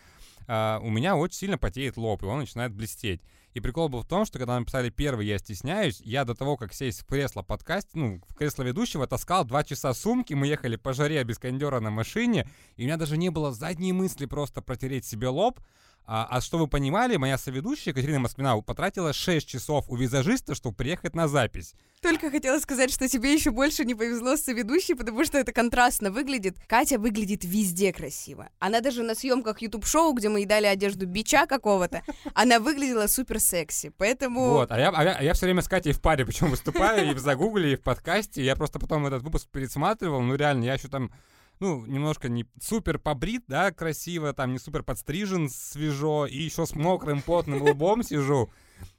а, 0.48 0.80
у 0.84 0.90
меня 0.90 1.16
очень 1.16 1.38
сильно 1.38 1.58
потеет 1.58 1.98
лоб, 1.98 2.24
и 2.24 2.26
он 2.26 2.40
начинает 2.40 2.74
блестеть. 2.74 3.22
И 3.54 3.60
прикол 3.60 3.90
был 3.90 4.02
в 4.02 4.08
том, 4.08 4.26
что 4.26 4.40
когда 4.40 4.60
мы 4.60 4.66
писали 4.66 4.90
первый 4.90 5.28
«Я 5.28 5.38
стесняюсь», 5.38 6.02
я 6.02 6.26
до 6.26 6.34
того, 6.34 6.58
как 6.58 6.74
сесть 6.74 7.02
в 7.02 7.06
кресло 7.06 7.44
подкаст, 7.44 7.90
ну, 7.94 8.20
в 8.28 8.36
кресло 8.36 8.64
ведущего, 8.64 9.06
таскал 9.06 9.46
два 9.46 9.64
часа 9.64 9.94
сумки, 9.94 10.34
мы 10.34 10.48
ехали 10.48 10.76
по 10.76 10.94
жаре 10.94 11.24
без 11.24 11.38
кондера 11.38 11.80
на 11.80 11.92
машине, 11.92 12.50
и 12.76 12.84
у 12.84 12.86
меня 12.86 12.98
даже 12.98 13.18
не 13.18 13.30
было 13.30 13.52
задней 13.52 13.94
мысли 13.94 14.26
просто 14.26 14.62
протереть 14.62 15.06
себе 15.06 15.28
лоб, 15.28 15.60
а, 16.06 16.28
а 16.30 16.42
что 16.42 16.58
вы 16.58 16.68
понимали, 16.68 17.16
моя 17.16 17.38
соведущая 17.38 17.94
Катерина 17.94 18.20
Москвина 18.20 18.60
потратила 18.62 19.14
6 19.14 19.48
часов 19.48 19.86
у 19.88 19.96
визажиста, 19.96 20.54
чтобы 20.54 20.76
приехать 20.76 21.16
на 21.16 21.28
запись. 21.30 21.76
Только 22.02 22.30
хотела 22.30 22.60
сказать, 22.60 22.92
что 22.92 23.08
тебе 23.08 23.34
еще 23.34 23.52
больше 23.52 23.86
не 23.86 23.96
повезло 23.96 24.36
с 24.36 24.42
соведущей, 24.42 24.96
потому 24.96 25.24
что 25.24 25.38
это 25.38 25.54
контрастно 25.54 26.12
выглядит. 26.12 26.58
Катя 26.68 27.00
выглядит 27.00 27.46
везде 27.46 27.94
красиво. 27.94 28.50
Она 28.60 28.82
даже 28.82 29.04
на 29.04 29.16
съемках 29.16 29.62
YouTube-шоу, 29.62 30.12
где 30.12 30.28
мы 30.28 30.40
ей 30.40 30.46
дали 30.46 30.66
одежду 30.66 31.06
бича 31.06 31.46
какого-то, 31.46 32.04
она 32.34 32.60
выглядела 32.60 33.08
супер 33.08 33.40
секси. 33.44 33.90
Поэтому... 33.98 34.50
Вот, 34.50 34.72
а 34.72 34.80
я, 34.80 34.90
а 34.90 35.04
я, 35.04 35.14
а 35.14 35.24
я 35.24 35.34
все 35.34 35.46
время 35.46 35.62
с 35.62 35.68
Катей 35.68 35.94
в 35.94 36.02
паре, 36.02 36.26
причем 36.26 36.50
выступаю 36.50 37.12
и 37.12 37.14
в 37.14 37.20
загугле, 37.20 37.74
и 37.74 37.76
в 37.76 37.82
подкасте. 37.82 38.44
Я 38.44 38.56
просто 38.56 38.80
потом 38.80 39.06
этот 39.06 39.24
выпуск 39.24 39.48
пересматривал, 39.50 40.22
ну 40.22 40.36
реально, 40.36 40.64
я 40.64 40.74
еще 40.74 40.88
там, 40.88 41.12
ну, 41.60 41.86
немножко 41.86 42.30
не 42.30 42.46
супер 42.62 43.00
побрит, 43.00 43.44
да, 43.48 43.72
красиво, 43.72 44.34
там 44.34 44.54
не 44.54 44.60
супер 44.60 44.84
подстрижен 44.84 45.50
свежо, 45.50 46.26
и 46.26 46.38
еще 46.38 46.66
с 46.66 46.76
мокрым 46.76 47.22
потным 47.22 47.62
лбом 47.62 48.04
сижу. 48.04 48.50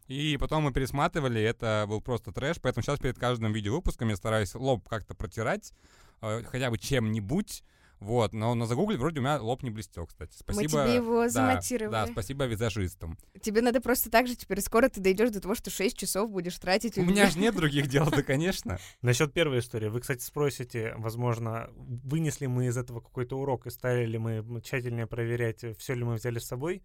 И 0.07 0.37
потом 0.38 0.64
мы 0.64 0.72
пересматривали, 0.72 1.40
это 1.40 1.87
был 1.88 2.00
просто 2.00 2.30
трэш, 2.30 2.59
поэтому 2.61 2.83
сейчас 2.83 2.98
перед 2.98 3.18
каждым 3.18 3.52
видеовыпуском 3.52 4.09
я 4.09 4.16
стараюсь 4.16 4.54
лоб 4.54 4.87
как-то 4.88 5.14
протирать, 5.14 5.72
э, 6.20 6.42
хотя 6.44 6.70
бы 6.70 6.78
чем-нибудь, 6.78 7.62
вот, 8.04 8.34
но 8.34 8.54
на 8.54 8.66
загугле 8.66 8.98
вроде 8.98 9.20
у 9.20 9.22
меня 9.22 9.40
лоб 9.40 9.62
не 9.62 9.70
блестел, 9.70 10.06
кстати. 10.06 10.36
Мы 10.46 10.52
Спасибо. 10.54 10.84
тебе 10.84 10.94
его 10.96 11.22
да, 11.22 11.28
замонтировали. 11.30 11.92
Да, 11.92 12.06
спасибо 12.06 12.44
визажистам. 12.44 13.18
Тебе 13.40 13.62
надо 13.62 13.80
просто 13.80 14.10
так 14.10 14.26
же 14.26 14.36
теперь 14.36 14.60
скоро 14.60 14.90
ты 14.90 15.00
дойдешь 15.00 15.30
до 15.30 15.40
того, 15.40 15.54
что 15.54 15.70
6 15.70 15.96
часов 15.96 16.30
будешь 16.30 16.58
тратить. 16.58 16.98
У 16.98 17.02
меня 17.02 17.30
же 17.30 17.38
нет 17.38 17.56
других 17.56 17.88
дел, 17.88 18.10
да, 18.10 18.22
конечно. 18.22 18.78
Насчет 19.00 19.32
первой 19.32 19.60
истории. 19.60 19.88
Вы, 19.88 20.00
кстати, 20.00 20.22
спросите, 20.22 20.92
возможно, 20.98 21.70
вынесли 21.76 22.44
мы 22.44 22.66
из 22.66 22.76
этого 22.76 23.00
какой-то 23.00 23.38
урок 23.38 23.66
и 23.66 23.70
стали 23.70 24.04
ли 24.04 24.18
мы 24.18 24.44
тщательнее 24.60 25.06
проверять, 25.06 25.64
все 25.78 25.94
ли 25.94 26.04
мы 26.04 26.16
взяли 26.16 26.38
с 26.38 26.46
собой. 26.46 26.82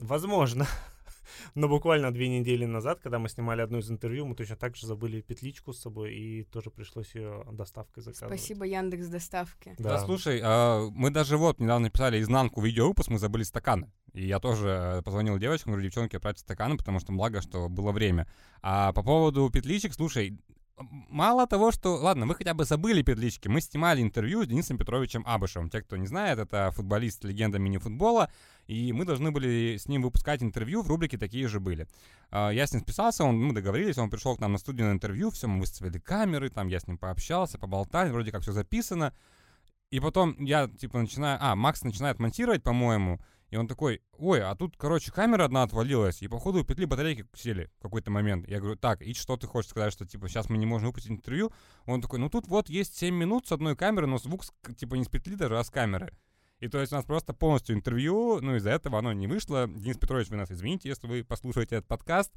Возможно. 0.00 0.66
Но 1.54 1.68
буквально 1.68 2.12
две 2.12 2.28
недели 2.28 2.64
назад, 2.64 3.00
когда 3.00 3.18
мы 3.18 3.28
снимали 3.28 3.60
одно 3.60 3.78
из 3.78 3.90
интервью, 3.90 4.26
мы 4.26 4.34
точно 4.34 4.56
так 4.56 4.76
же 4.76 4.86
забыли 4.86 5.20
петличку 5.20 5.72
с 5.72 5.80
собой, 5.80 6.14
и 6.14 6.44
тоже 6.44 6.70
пришлось 6.70 7.14
ее 7.14 7.44
доставкой 7.52 8.02
заказывать. 8.02 8.40
Спасибо, 8.40 8.64
Яндекс 8.64 9.08
доставки. 9.08 9.74
Да, 9.78 9.90
Да. 9.90 9.98
слушай, 10.04 10.40
а, 10.42 10.88
мы 10.90 11.10
даже 11.10 11.36
вот 11.36 11.60
недавно 11.60 11.90
писали 11.90 12.20
изнанку 12.20 12.60
видеовыпуск, 12.60 13.10
мы 13.10 13.18
забыли 13.18 13.42
стаканы. 13.42 13.90
И 14.12 14.26
я 14.26 14.38
тоже 14.40 15.02
позвонил 15.04 15.38
девочкам, 15.38 15.72
говорю, 15.72 15.88
девчонки, 15.88 16.16
отправьте 16.16 16.40
стаканы, 16.40 16.76
потому 16.78 17.00
что 17.00 17.12
благо, 17.12 17.42
что 17.42 17.68
было 17.68 17.92
время. 17.92 18.26
А 18.62 18.92
по 18.92 19.02
поводу 19.02 19.50
петличек, 19.50 19.92
слушай, 19.92 20.38
мало 20.78 21.46
того, 21.46 21.72
что... 21.72 21.96
Ладно, 21.96 22.26
мы 22.26 22.34
хотя 22.34 22.54
бы 22.54 22.64
забыли 22.64 23.02
петлички. 23.02 23.48
Мы 23.48 23.60
снимали 23.60 24.02
интервью 24.02 24.44
с 24.44 24.46
Денисом 24.46 24.78
Петровичем 24.78 25.24
Абышевым. 25.26 25.70
Те, 25.70 25.82
кто 25.82 25.96
не 25.96 26.06
знает, 26.06 26.38
это 26.38 26.70
футболист, 26.72 27.24
легенда 27.24 27.58
мини-футбола. 27.58 28.30
И 28.66 28.92
мы 28.92 29.04
должны 29.04 29.30
были 29.30 29.76
с 29.78 29.88
ним 29.88 30.02
выпускать 30.02 30.42
интервью 30.42 30.82
в 30.82 30.88
рубрике 30.88 31.18
«Такие 31.18 31.48
же 31.48 31.60
были». 31.60 31.88
А, 32.30 32.50
Я 32.50 32.66
с 32.66 32.72
ним 32.72 32.82
списался, 32.82 33.24
он, 33.24 33.40
мы 33.40 33.54
договорились, 33.54 33.98
он 33.98 34.10
пришел 34.10 34.36
к 34.36 34.40
нам 34.40 34.52
на 34.52 34.58
студию 34.58 34.88
на 34.88 34.92
интервью, 34.92 35.30
все, 35.30 35.46
мы 35.46 35.60
выставили 35.60 35.98
камеры, 35.98 36.50
там 36.50 36.68
я 36.68 36.80
с 36.80 36.86
ним 36.86 36.98
пообщался, 36.98 37.58
поболтали, 37.58 38.10
вроде 38.10 38.32
как 38.32 38.42
все 38.42 38.52
записано. 38.52 39.14
И 39.90 40.00
потом 40.00 40.36
я, 40.44 40.68
типа, 40.68 40.98
начинаю... 40.98 41.38
А, 41.40 41.54
Макс 41.54 41.82
начинает 41.84 42.18
монтировать, 42.18 42.62
по-моему, 42.62 43.20
и 43.50 43.56
он 43.56 43.68
такой, 43.68 44.02
ой, 44.18 44.42
а 44.42 44.54
тут, 44.54 44.76
короче, 44.76 45.12
камера 45.12 45.44
одна 45.44 45.62
отвалилась, 45.62 46.22
и, 46.22 46.28
походу, 46.28 46.64
петли 46.64 46.84
батарейки 46.84 47.26
сели 47.34 47.70
в 47.78 47.82
какой-то 47.82 48.10
момент. 48.10 48.48
Я 48.48 48.60
говорю, 48.60 48.76
так, 48.76 49.02
и 49.02 49.14
что 49.14 49.36
ты 49.36 49.46
хочешь 49.46 49.70
сказать, 49.70 49.92
что, 49.92 50.04
типа, 50.04 50.28
сейчас 50.28 50.48
мы 50.48 50.58
не 50.58 50.66
можем 50.66 50.88
выпустить 50.88 51.12
интервью? 51.12 51.52
Он 51.84 52.02
такой, 52.02 52.18
ну 52.18 52.28
тут 52.28 52.48
вот 52.48 52.68
есть 52.68 52.96
7 52.96 53.14
минут 53.14 53.46
с 53.46 53.52
одной 53.52 53.76
камеры, 53.76 54.06
но 54.06 54.18
звук, 54.18 54.44
типа, 54.76 54.94
не 54.94 55.04
с 55.04 55.08
петли 55.08 55.34
даже, 55.34 55.58
а 55.58 55.64
с 55.64 55.70
камеры. 55.70 56.12
И 56.58 56.68
то 56.68 56.80
есть 56.80 56.90
у 56.92 56.96
нас 56.96 57.04
просто 57.04 57.34
полностью 57.34 57.76
интервью, 57.76 58.40
ну 58.40 58.56
из-за 58.56 58.70
этого 58.70 58.98
оно 58.98 59.12
не 59.12 59.26
вышло. 59.26 59.68
Денис 59.68 59.98
Петрович, 59.98 60.30
вы 60.30 60.36
нас 60.36 60.50
извините, 60.50 60.88
если 60.88 61.06
вы 61.06 61.22
послушаете 61.22 61.76
этот 61.76 61.88
подкаст. 61.88 62.32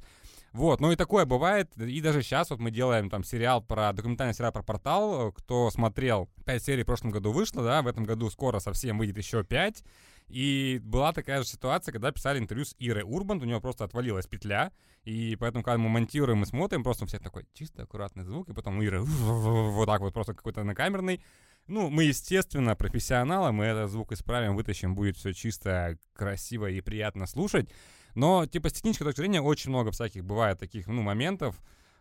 Вот, 0.52 0.80
ну 0.80 0.92
и 0.92 0.96
такое 0.96 1.24
бывает. 1.24 1.74
И 1.78 2.00
даже 2.02 2.22
сейчас 2.22 2.50
вот 2.50 2.60
мы 2.60 2.70
делаем 2.70 3.08
там 3.08 3.24
сериал 3.24 3.62
про, 3.62 3.94
документальный 3.94 4.34
сериал 4.34 4.52
про 4.52 4.62
портал. 4.62 5.32
Кто 5.32 5.70
смотрел, 5.70 6.28
5 6.44 6.62
серий 6.62 6.82
в 6.82 6.86
прошлом 6.86 7.12
году 7.12 7.32
вышло, 7.32 7.62
да, 7.62 7.80
в 7.80 7.86
этом 7.86 8.04
году 8.04 8.28
скоро 8.28 8.58
совсем 8.58 8.98
выйдет 8.98 9.16
еще 9.16 9.42
5. 9.42 9.84
И 10.30 10.80
была 10.84 11.12
такая 11.12 11.42
же 11.42 11.48
ситуация, 11.48 11.90
когда 11.90 12.12
писали 12.12 12.38
интервью 12.38 12.64
с 12.64 12.76
Ирой 12.78 13.02
Урбан, 13.02 13.42
у 13.42 13.44
него 13.44 13.60
просто 13.60 13.84
отвалилась 13.84 14.28
петля, 14.28 14.70
и 15.02 15.36
поэтому, 15.40 15.64
когда 15.64 15.78
мы 15.78 15.88
монтируем 15.88 16.44
и 16.44 16.46
смотрим, 16.46 16.84
просто 16.84 17.02
у 17.04 17.08
всех 17.08 17.20
такой 17.20 17.46
чисто 17.52 17.82
аккуратный 17.82 18.22
звук, 18.22 18.48
и 18.48 18.52
потом 18.52 18.78
у 18.78 18.82
Иры 18.82 19.00
вот 19.04 19.86
так 19.86 20.00
вот 20.00 20.14
просто 20.14 20.34
какой-то 20.34 20.62
накамерный. 20.62 21.20
Ну, 21.66 21.90
мы, 21.90 22.04
естественно, 22.04 22.76
профессионалы, 22.76 23.50
мы 23.50 23.64
этот 23.64 23.90
звук 23.90 24.12
исправим, 24.12 24.54
вытащим, 24.54 24.94
будет 24.94 25.16
все 25.16 25.32
чисто, 25.32 25.98
красиво 26.14 26.70
и 26.70 26.80
приятно 26.80 27.26
слушать. 27.26 27.68
Но, 28.14 28.46
типа, 28.46 28.68
с 28.68 28.74
технической 28.74 29.06
точки 29.06 29.20
зрения 29.20 29.40
очень 29.40 29.70
много 29.70 29.90
всяких 29.90 30.24
бывает 30.24 30.58
таких, 30.58 30.86
ну, 30.86 31.02
моментов, 31.02 31.60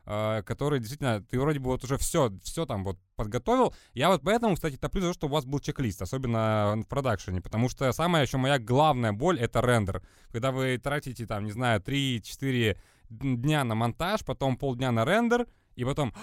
э, 0.10 0.42
которые 0.44 0.80
действительно, 0.80 1.22
ты 1.22 1.40
вроде 1.40 1.60
бы 1.60 1.68
вот 1.68 1.84
уже 1.84 1.98
все, 1.98 2.32
все 2.44 2.66
там 2.66 2.84
вот 2.84 2.98
подготовил. 3.16 3.74
Я 3.94 4.10
вот 4.10 4.22
поэтому, 4.24 4.56
кстати, 4.56 4.76
топлю 4.76 5.02
за 5.02 5.08
то, 5.10 5.14
что 5.14 5.28
у 5.28 5.30
вас 5.30 5.46
был 5.46 5.60
чек-лист, 5.60 6.02
особенно 6.02 6.74
в 6.76 6.84
продакшене, 6.86 7.42
потому 7.42 7.70
что 7.70 7.92
самая 7.92 8.24
еще 8.24 8.38
моя 8.38 8.58
главная 8.58 9.14
боль— 9.14 9.40
это 9.42 9.62
рендер. 9.62 10.02
Когда 10.32 10.52
вы 10.52 10.78
тратите, 10.78 11.26
там, 11.26 11.46
не 11.46 11.52
знаю, 11.52 11.80
3-4 11.80 12.78
дня 13.10 13.64
на 13.64 13.76
монтаж, 13.76 14.26
потом 14.26 14.58
полдня 14.58 14.92
на 14.92 15.06
рендер, 15.06 15.48
и 15.76 15.86
потом 15.86 16.14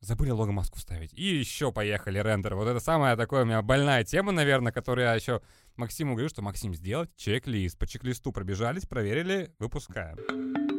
забыли 0.00 0.30
лого-маску 0.30 0.78
вставить. 0.78 1.12
И 1.14 1.22
еще 1.22 1.72
поехали 1.72 2.18
рендер. 2.18 2.54
Вот 2.54 2.68
это 2.68 2.80
самая 2.80 3.16
такая 3.16 3.42
у 3.42 3.46
меня 3.46 3.62
больная 3.62 4.04
тема, 4.04 4.32
наверное, 4.32 4.72
которую 4.72 5.06
я 5.06 5.14
еще 5.14 5.40
Максиму 5.76 6.12
говорю, 6.12 6.28
что 6.28 6.42
Максим, 6.42 6.74
сделать 6.74 7.10
чек-лист. 7.16 7.78
По 7.78 7.86
чек-листу 7.86 8.32
пробежались, 8.32 8.86
проверили, 8.86 9.50
выпускаем. 9.58 10.69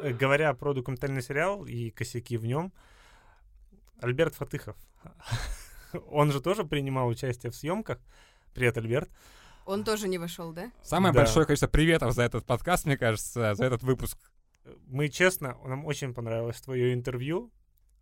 Э, 0.00 0.12
Говоря 0.12 0.54
про 0.54 0.74
документальный 0.74 1.22
сериал 1.22 1.64
и 1.66 1.90
косяки 1.90 2.36
в 2.36 2.46
нем, 2.46 2.72
Альберт 4.00 4.34
Фатыхов, 4.34 4.76
он 6.10 6.30
же 6.32 6.40
тоже 6.40 6.64
принимал 6.64 7.08
участие 7.08 7.50
в 7.50 7.56
съемках. 7.56 7.98
Привет, 8.54 8.76
Альберт. 8.78 9.10
Он 9.66 9.84
тоже 9.84 10.08
не 10.08 10.18
вошел, 10.18 10.52
да? 10.52 10.70
Самое 10.82 11.12
Да. 11.12 11.20
большое 11.20 11.44
количество 11.46 11.68
приветов 11.68 12.14
за 12.14 12.22
этот 12.22 12.46
подкаст, 12.46 12.86
мне 12.86 12.96
кажется, 12.96 13.54
за 13.54 13.64
этот 13.64 13.82
выпуск. 13.82 14.18
Мы, 14.86 15.08
честно, 15.08 15.56
нам 15.64 15.84
очень 15.84 16.14
понравилось 16.14 16.60
твое 16.60 16.94
интервью, 16.94 17.50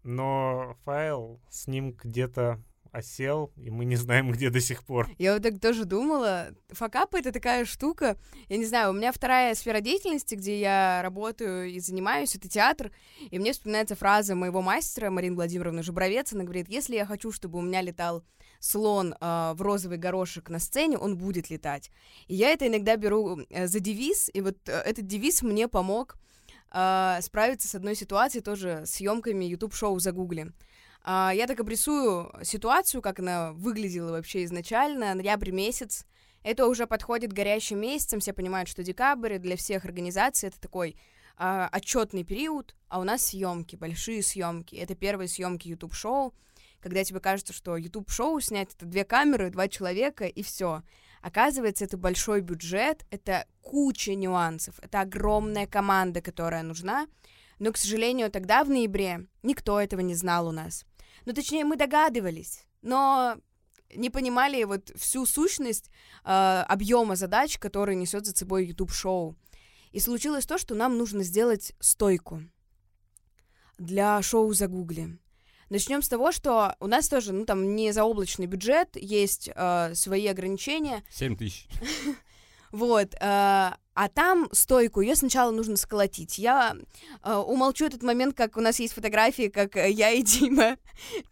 но 0.02 0.76
файл 0.84 1.40
с 1.48 1.66
ним 1.66 1.92
где-то 1.92 2.62
осел, 2.96 3.52
и 3.56 3.70
мы 3.70 3.84
не 3.84 3.96
знаем, 3.96 4.32
где 4.32 4.50
до 4.50 4.60
сих 4.60 4.82
пор. 4.84 5.08
Я 5.18 5.34
вот 5.34 5.42
так 5.42 5.60
тоже 5.60 5.84
думала. 5.84 6.48
Факапы— 6.70 7.18
это 7.20 7.32
такая 7.32 7.64
штука. 7.64 8.16
Я 8.48 8.56
не 8.56 8.64
знаю, 8.64 8.90
у 8.90 8.92
меня 8.92 9.12
вторая 9.12 9.54
сфера 9.54 9.80
деятельности, 9.80 10.34
где 10.34 10.58
я 10.58 11.00
работаю 11.02 11.70
и 11.70 11.78
занимаюсь, 11.78 12.34
это 12.34 12.48
театр. 12.48 12.90
И 13.30 13.38
мне 13.38 13.52
вспоминается 13.52 13.94
фраза 13.94 14.34
моего 14.34 14.62
мастера, 14.62 15.10
Марины 15.10 15.36
Владимировны 15.36 15.82
Жубровец. 15.82 16.32
Она 16.32 16.44
говорит, 16.44 16.68
если 16.68 16.96
я 16.96 17.04
хочу, 17.04 17.32
чтобы 17.32 17.58
у 17.58 17.62
меня 17.62 17.82
летал 17.82 18.24
слон 18.58 19.14
э, 19.20 19.52
в 19.54 19.60
розовый 19.60 19.98
горошек 19.98 20.48
на 20.48 20.58
сцене, 20.58 20.96
он 20.96 21.16
будет 21.16 21.50
летать. 21.50 21.90
И 22.26 22.34
я 22.34 22.50
это 22.50 22.66
иногда 22.66 22.96
беру 22.96 23.40
э, 23.50 23.66
за 23.66 23.80
девиз, 23.80 24.30
и 24.32 24.40
вот 24.40 24.56
э, 24.66 24.72
этот 24.72 25.06
девиз 25.06 25.42
мне 25.42 25.68
помог 25.68 26.16
э, 26.72 27.18
справиться 27.20 27.68
с 27.68 27.74
одной 27.74 27.94
ситуацией, 27.94 28.42
тоже 28.42 28.82
съемками 28.86 29.44
YouTube-шоу 29.44 29.98
«Загугли». 29.98 30.52
А, 31.02 31.32
Я 31.34 31.46
так 31.46 31.60
обрисую 31.60 32.32
ситуацию, 32.42 33.02
как 33.02 33.18
она 33.18 33.52
выглядела 33.52 34.12
вообще 34.12 34.44
изначально. 34.44 35.14
Ноябрь 35.14 35.50
месяц. 35.50 36.04
Это 36.42 36.66
уже 36.66 36.86
подходит 36.86 37.32
горящим 37.32 37.80
месяцам. 37.80 38.20
Все 38.20 38.32
понимают, 38.32 38.68
что 38.68 38.82
декабрь 38.82 39.38
для 39.38 39.56
всех 39.56 39.84
организаций 39.84 40.48
это 40.48 40.60
такой 40.60 40.96
а, 41.36 41.68
отчетный 41.72 42.24
период, 42.24 42.74
а 42.88 43.00
у 43.00 43.04
нас 43.04 43.26
съемки, 43.26 43.76
большие 43.76 44.22
съемки. 44.22 44.74
Это 44.76 44.94
первые 44.94 45.28
съемки 45.28 45.68
YouTube-шоу, 45.68 46.34
когда 46.80 47.04
тебе 47.04 47.20
кажется, 47.20 47.52
что 47.52 47.76
YouTube-шоу 47.76 48.40
снять 48.40 48.74
это 48.74 48.86
две 48.86 49.04
камеры, 49.04 49.50
два 49.50 49.68
человека 49.68 50.26
и 50.26 50.42
все. 50.42 50.82
Оказывается, 51.20 51.84
это 51.84 51.96
большой 51.96 52.40
бюджет, 52.40 53.04
это 53.10 53.46
куча 53.60 54.14
нюансов, 54.14 54.78
это 54.80 55.00
огромная 55.00 55.66
команда, 55.66 56.20
которая 56.20 56.62
нужна. 56.62 57.06
Но, 57.58 57.72
к 57.72 57.76
сожалению, 57.76 58.30
тогда, 58.30 58.64
в 58.64 58.70
ноябре, 58.70 59.26
никто 59.42 59.80
этого 59.80 60.00
не 60.00 60.14
знал 60.14 60.48
у 60.48 60.52
нас. 60.52 60.84
Ну, 61.24 61.32
точнее, 61.32 61.64
мы 61.64 61.76
догадывались, 61.76 62.64
но 62.82 63.36
не 63.94 64.10
понимали 64.10 64.64
вот 64.64 64.90
всю 64.96 65.26
сущность 65.26 65.90
э, 66.24 66.64
объема 66.68 67.16
задач, 67.16 67.58
которые 67.58 67.96
несет 67.96 68.26
за 68.26 68.36
собой 68.36 68.66
YouTube-шоу. 68.66 69.36
И 69.92 70.00
случилось 70.00 70.46
то, 70.46 70.58
что 70.58 70.74
нам 70.74 70.98
нужно 70.98 71.22
сделать 71.22 71.72
стойку 71.80 72.42
для 73.78 74.20
шоу 74.22 74.52
«Загугли». 74.52 75.18
Начнем 75.68 76.00
с 76.00 76.08
того, 76.08 76.30
что 76.30 76.76
у 76.78 76.86
нас 76.86 77.08
тоже, 77.08 77.32
ну, 77.32 77.44
там, 77.44 77.74
не 77.74 77.90
заоблачный 77.90 78.46
бюджет, 78.46 78.90
есть 78.94 79.50
э, 79.52 79.94
свои 79.94 80.26
ограничения, 80.28 81.02
7 81.10 81.36
тысяч. 81.36 81.66
вот, 82.76 83.14
э, 83.14 83.18
а 83.20 84.08
там 84.12 84.48
стойку, 84.52 85.00
ее 85.00 85.16
сначала 85.16 85.50
нужно 85.50 85.76
сколотить. 85.76 86.38
Я 86.38 86.76
э, 87.22 87.34
умолчу 87.34 87.86
этот 87.86 88.02
момент, 88.02 88.36
как 88.36 88.56
у 88.56 88.60
нас 88.60 88.78
есть 88.78 88.92
фотографии, 88.92 89.48
как 89.48 89.76
э, 89.76 89.90
я 89.90 90.10
и 90.10 90.22
Дима 90.22 90.76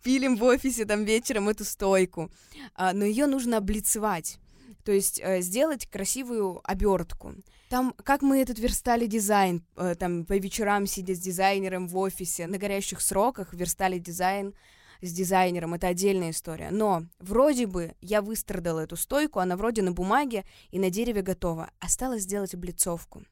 пилим 0.02 0.36
в 0.36 0.44
офисе 0.44 0.86
там 0.86 1.04
вечером 1.04 1.50
эту 1.50 1.64
стойку. 1.64 2.30
А, 2.74 2.94
но 2.94 3.04
ее 3.04 3.26
нужно 3.26 3.58
облицевать. 3.58 4.38
То 4.84 4.92
есть 4.92 5.20
э, 5.22 5.42
сделать 5.42 5.86
красивую 5.86 6.60
обертку. 6.64 7.34
Там, 7.68 7.94
как 8.02 8.22
мы 8.22 8.40
этот 8.40 8.58
верстали 8.58 9.06
дизайн, 9.06 9.62
э, 9.76 9.94
там 9.94 10.24
по 10.24 10.34
вечерам 10.38 10.86
сидя 10.86 11.14
с 11.14 11.18
дизайнером 11.18 11.86
в 11.86 11.96
офисе, 11.98 12.46
на 12.46 12.58
горящих 12.58 13.00
сроках 13.00 13.52
верстали 13.52 13.98
дизайн 13.98 14.54
с 15.00 15.12
дизайнером, 15.12 15.74
это 15.74 15.88
отдельная 15.88 16.30
история. 16.30 16.70
Но 16.70 17.04
вроде 17.18 17.66
бы 17.66 17.94
я 18.00 18.22
выстрадала 18.22 18.80
эту 18.80 18.96
стойку, 18.96 19.40
она 19.40 19.56
вроде 19.56 19.82
на 19.82 19.92
бумаге 19.92 20.44
и 20.70 20.78
на 20.78 20.90
дереве 20.90 21.22
готова. 21.22 21.70
Осталось 21.80 22.22
сделать 22.22 22.54
облицовку. 22.54 23.24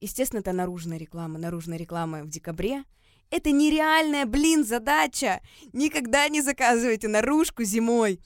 Естественно, 0.00 0.40
это 0.40 0.52
наружная 0.52 0.98
реклама. 0.98 1.38
Наружная 1.38 1.78
реклама 1.78 2.22
в 2.22 2.28
декабре. 2.28 2.84
Это 3.30 3.50
нереальная, 3.50 4.26
блин, 4.26 4.64
задача! 4.64 5.40
Никогда 5.72 6.28
не 6.28 6.42
заказывайте 6.42 7.08
наружку 7.08 7.62
зимой. 7.62 8.20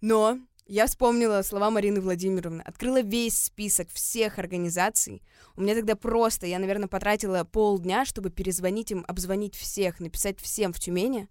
Но 0.00 0.38
я 0.70 0.86
вспомнила 0.86 1.42
слова 1.42 1.70
Марины 1.70 2.00
Владимировны, 2.00 2.60
открыла 2.60 3.00
весь 3.00 3.42
список 3.42 3.88
всех 3.90 4.38
организаций. 4.38 5.22
У 5.56 5.62
меня 5.62 5.74
тогда 5.74 5.96
просто, 5.96 6.46
я, 6.46 6.58
наверное, 6.58 6.88
потратила 6.88 7.42
полдня, 7.44 8.04
чтобы 8.04 8.30
перезвонить 8.30 8.90
им, 8.90 9.04
обзвонить 9.08 9.54
всех, 9.54 9.98
написать 9.98 10.38
всем 10.40 10.72
в 10.72 10.78
Тюмени. 10.78 11.28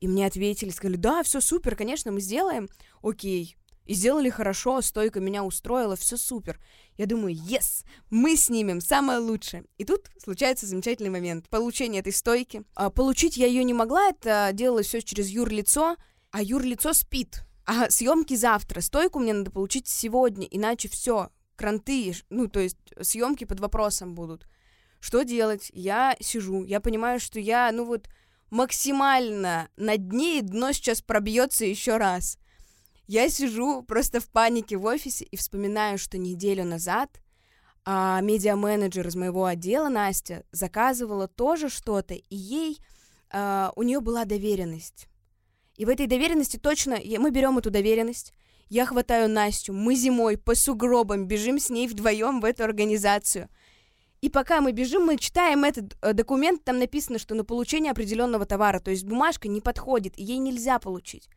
И 0.00 0.08
мне 0.08 0.26
ответили, 0.26 0.70
сказали, 0.70 0.96
да, 0.96 1.22
все 1.22 1.40
супер, 1.40 1.76
конечно, 1.76 2.10
мы 2.10 2.20
сделаем. 2.20 2.68
Окей. 3.02 3.56
И 3.86 3.94
сделали 3.94 4.30
хорошо, 4.30 4.80
стойка 4.82 5.20
меня 5.20 5.42
устроила, 5.44 5.96
все 5.96 6.16
супер. 6.16 6.60
Я 6.96 7.06
думаю, 7.06 7.34
yes, 7.34 7.84
мы 8.08 8.36
снимем 8.36 8.80
самое 8.80 9.18
лучшее. 9.18 9.64
И 9.78 9.84
тут 9.84 10.10
случается 10.22 10.66
замечательный 10.66 11.10
момент. 11.10 11.48
Получение 11.48 12.00
этой 12.00 12.12
стойки. 12.12 12.62
А, 12.74 12.90
получить 12.90 13.36
я 13.36 13.46
ее 13.46 13.64
не 13.64 13.74
могла, 13.74 14.10
это 14.10 14.50
делалось 14.52 14.86
все 14.86 15.02
через 15.02 15.28
юрлицо, 15.28 15.96
а 16.30 16.42
юрлицо 16.42 16.92
спит. 16.92 17.42
А 17.66 17.90
съемки 17.90 18.34
завтра. 18.34 18.80
Стойку 18.80 19.18
мне 19.18 19.32
надо 19.32 19.50
получить 19.50 19.88
сегодня, 19.88 20.46
иначе 20.46 20.88
все, 20.88 21.30
кранты, 21.56 22.14
ну, 22.30 22.48
то 22.48 22.60
есть 22.60 22.78
съемки 23.00 23.44
под 23.44 23.60
вопросом 23.60 24.14
будут. 24.14 24.46
Что 25.00 25.22
делать? 25.22 25.70
Я 25.72 26.16
сижу, 26.20 26.64
я 26.64 26.80
понимаю, 26.80 27.18
что 27.18 27.40
я, 27.40 27.72
ну 27.72 27.84
вот, 27.84 28.08
максимально 28.50 29.68
на 29.76 29.96
дне, 29.96 30.38
и 30.38 30.42
дно 30.42 30.72
сейчас 30.72 31.02
пробьется 31.02 31.64
еще 31.64 31.96
раз. 31.96 32.38
Я 33.06 33.28
сижу 33.28 33.82
просто 33.82 34.20
в 34.20 34.28
панике 34.28 34.76
в 34.76 34.84
офисе 34.84 35.24
и 35.24 35.36
вспоминаю, 35.36 35.98
что 35.98 36.18
неделю 36.18 36.64
назад 36.64 37.20
а, 37.84 38.20
медиа-менеджер 38.20 39.06
из 39.08 39.16
моего 39.16 39.46
отдела, 39.46 39.88
Настя, 39.88 40.44
заказывала 40.52 41.26
тоже 41.26 41.68
что-то, 41.68 42.14
и 42.14 42.36
ей, 42.36 42.78
а, 43.32 43.72
у 43.74 43.82
нее 43.82 44.00
была 44.00 44.24
доверенность. 44.24 45.08
И 45.76 45.84
в 45.84 45.88
этой 45.88 46.06
доверенности 46.06 46.56
точно, 46.56 46.98
мы 47.18 47.30
берем 47.30 47.58
эту 47.58 47.70
доверенность, 47.70 48.34
я 48.68 48.86
хватаю 48.86 49.28
Настю, 49.28 49.72
мы 49.72 49.96
зимой 49.96 50.38
по 50.38 50.54
сугробам 50.54 51.26
бежим 51.26 51.58
с 51.58 51.70
ней 51.70 51.88
вдвоем 51.88 52.40
в 52.40 52.44
эту 52.44 52.62
организацию. 52.62 53.48
И 54.20 54.28
пока 54.28 54.60
мы 54.60 54.72
бежим, 54.72 55.06
мы 55.06 55.16
читаем 55.16 55.64
этот 55.64 55.96
э, 56.02 56.12
документ, 56.12 56.62
там 56.62 56.78
написано, 56.78 57.18
что 57.18 57.34
на 57.34 57.44
получение 57.44 57.90
определенного 57.92 58.44
товара, 58.44 58.78
то 58.78 58.90
есть 58.90 59.04
бумажка 59.04 59.48
не 59.48 59.62
подходит, 59.62 60.18
ей 60.18 60.38
нельзя 60.38 60.78
получить. 60.78 61.28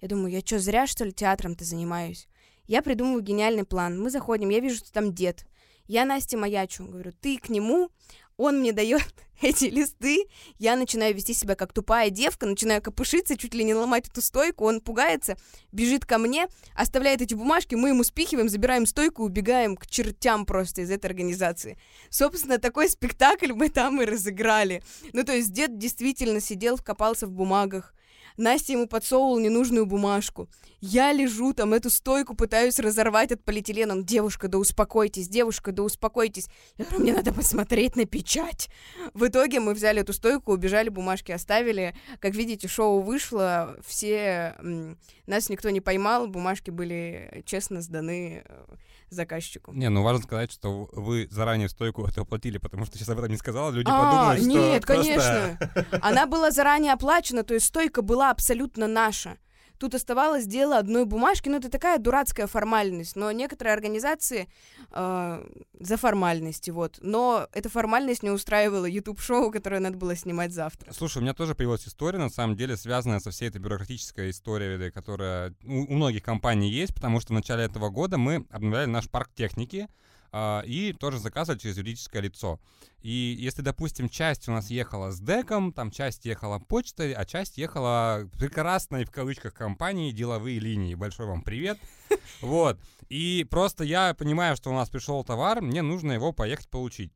Я 0.00 0.08
думаю, 0.08 0.32
я 0.32 0.40
что, 0.40 0.60
зря, 0.60 0.86
что 0.86 1.04
ли, 1.04 1.12
театром-то 1.12 1.64
занимаюсь? 1.64 2.28
Я 2.66 2.82
придумываю 2.82 3.22
гениальный 3.22 3.64
план. 3.64 4.00
Мы 4.00 4.10
заходим, 4.10 4.50
я 4.50 4.60
вижу, 4.60 4.76
что 4.76 4.92
там 4.92 5.12
дед. 5.12 5.46
Я 5.86 6.04
Насте 6.04 6.36
маячу, 6.36 6.86
говорю, 6.86 7.12
ты 7.20 7.38
к 7.38 7.48
нему, 7.48 7.90
он 8.38 8.60
мне 8.60 8.72
дает 8.72 9.02
эти 9.42 9.66
листы, 9.66 10.24
я 10.58 10.76
начинаю 10.76 11.14
вести 11.14 11.34
себя 11.34 11.54
как 11.54 11.74
тупая 11.74 12.08
девка, 12.08 12.46
начинаю 12.46 12.80
копышиться, 12.80 13.36
чуть 13.36 13.52
ли 13.52 13.64
не 13.64 13.74
ломать 13.74 14.08
эту 14.08 14.22
стойку, 14.22 14.64
он 14.64 14.80
пугается, 14.80 15.36
бежит 15.70 16.06
ко 16.06 16.16
мне, 16.16 16.48
оставляет 16.74 17.20
эти 17.20 17.34
бумажки, 17.34 17.74
мы 17.74 17.90
ему 17.90 18.04
спихиваем, 18.04 18.48
забираем 18.48 18.86
стойку, 18.86 19.24
убегаем 19.24 19.76
к 19.76 19.86
чертям 19.86 20.46
просто 20.46 20.82
из 20.82 20.90
этой 20.90 21.06
организации. 21.06 21.78
Собственно, 22.08 22.58
такой 22.58 22.88
спектакль 22.88 23.52
мы 23.52 23.68
там 23.68 24.00
и 24.00 24.06
разыграли. 24.06 24.82
Ну, 25.12 25.24
то 25.24 25.34
есть 25.34 25.52
дед 25.52 25.76
действительно 25.76 26.40
сидел, 26.40 26.76
вкопался 26.76 27.26
в 27.26 27.30
бумагах, 27.30 27.94
Настя 28.38 28.72
ему 28.72 28.86
подсовывала 28.86 29.38
ненужную 29.40 29.84
бумажку. 29.84 30.48
Я 30.80 31.12
лежу 31.12 31.52
там, 31.52 31.74
эту 31.74 31.90
стойку 31.90 32.36
пытаюсь 32.36 32.78
разорвать 32.78 33.32
от 33.32 33.42
полиэтилена. 33.44 34.02
Девушка, 34.02 34.46
да 34.46 34.58
успокойтесь, 34.58 35.28
девушка, 35.28 35.72
да 35.72 35.82
успокойтесь. 35.82 36.46
Я 36.76 36.84
говорю, 36.84 37.02
мне 37.02 37.12
надо 37.12 37.34
посмотреть 37.34 37.96
на 37.96 38.06
печать. 38.06 38.70
В 39.12 39.26
итоге 39.26 39.58
мы 39.58 39.74
взяли 39.74 40.02
эту 40.02 40.12
стойку, 40.12 40.52
убежали, 40.52 40.88
бумажки 40.88 41.32
оставили. 41.32 41.96
Как 42.20 42.34
видите, 42.34 42.68
шоу 42.68 43.00
вышло, 43.00 43.76
все... 43.84 44.54
Нас 45.26 45.50
никто 45.50 45.68
не 45.70 45.80
поймал, 45.80 46.28
бумажки 46.28 46.70
были 46.70 47.42
честно 47.44 47.82
сданы 47.82 48.44
э, 48.46 48.64
заказчику. 49.10 49.72
Не, 49.72 49.88
ну 49.88 50.02
важно 50.02 50.22
сказать, 50.22 50.52
что 50.52 50.88
вы 50.92 51.28
заранее 51.30 51.68
стойку 51.68 52.04
это 52.06 52.22
оплатили, 52.22 52.58
потому 52.58 52.84
что 52.84 52.96
сейчас 52.96 53.08
об 53.08 53.18
этом 53.18 53.30
не 53.30 53.36
сказала, 53.36 53.70
люди 53.70 53.88
А, 53.90 53.98
подумают, 54.04 54.40
что 54.40 54.48
нет, 54.48 54.86
просто- 54.86 55.02
конечно. 55.02 56.00
Она 56.02 56.26
была 56.26 56.50
заранее 56.50 56.92
оплачена, 56.92 57.42
то 57.44 57.54
есть 57.54 57.66
стойка 57.66 58.02
была 58.02 58.30
абсолютно 58.30 58.86
наша. 58.86 59.36
Тут 59.78 59.94
оставалось 59.94 60.46
дело 60.46 60.78
одной 60.78 61.04
бумажки, 61.04 61.48
ну 61.48 61.56
это 61.56 61.70
такая 61.70 61.98
дурацкая 61.98 62.46
формальность, 62.46 63.16
но 63.16 63.30
некоторые 63.32 63.74
организации 63.74 64.48
э, 64.90 65.44
за 65.80 65.96
формальности, 65.96 66.70
вот. 66.70 66.98
Но 67.00 67.48
эта 67.52 67.68
формальность 67.68 68.22
не 68.22 68.30
устраивала 68.30 68.86
YouTube-шоу, 68.86 69.50
которое 69.50 69.80
надо 69.80 69.96
было 69.96 70.16
снимать 70.16 70.52
завтра. 70.52 70.92
Слушай, 70.92 71.18
у 71.18 71.20
меня 71.22 71.34
тоже 71.34 71.54
появилась 71.54 71.86
история, 71.86 72.18
на 72.18 72.30
самом 72.30 72.56
деле, 72.56 72.76
связанная 72.76 73.20
со 73.20 73.30
всей 73.30 73.48
этой 73.48 73.60
бюрократической 73.60 74.30
историей, 74.30 74.90
которая 74.90 75.54
у, 75.64 75.92
у 75.92 75.94
многих 75.94 76.22
компаний 76.22 76.70
есть, 76.70 76.94
потому 76.94 77.20
что 77.20 77.32
в 77.32 77.36
начале 77.36 77.64
этого 77.64 77.88
года 77.88 78.18
мы 78.18 78.46
обновляли 78.50 78.86
наш 78.86 79.08
парк 79.08 79.30
техники, 79.34 79.88
и 80.34 80.94
тоже 80.98 81.18
заказывали 81.18 81.58
через 81.58 81.78
юридическое 81.78 82.22
лицо. 82.22 82.60
И 83.00 83.36
если, 83.38 83.62
допустим, 83.62 84.08
часть 84.08 84.48
у 84.48 84.52
нас 84.52 84.70
ехала 84.70 85.12
с 85.12 85.20
деком, 85.20 85.72
там 85.72 85.90
часть 85.90 86.24
ехала 86.24 86.58
почтой, 86.58 87.12
а 87.12 87.24
часть 87.24 87.56
ехала 87.56 88.28
прекрасной, 88.38 89.04
в 89.04 89.10
кавычках, 89.10 89.54
компании 89.54 90.10
деловые 90.10 90.58
линии. 90.58 90.94
Большой 90.94 91.26
вам 91.26 91.42
привет. 91.42 91.78
Вот. 92.40 92.78
И 93.08 93.46
просто 93.50 93.84
я 93.84 94.14
понимаю, 94.14 94.54
что 94.56 94.70
у 94.70 94.74
нас 94.74 94.90
пришел 94.90 95.24
товар, 95.24 95.62
мне 95.62 95.82
нужно 95.82 96.12
его 96.12 96.32
поехать 96.32 96.68
получить. 96.68 97.12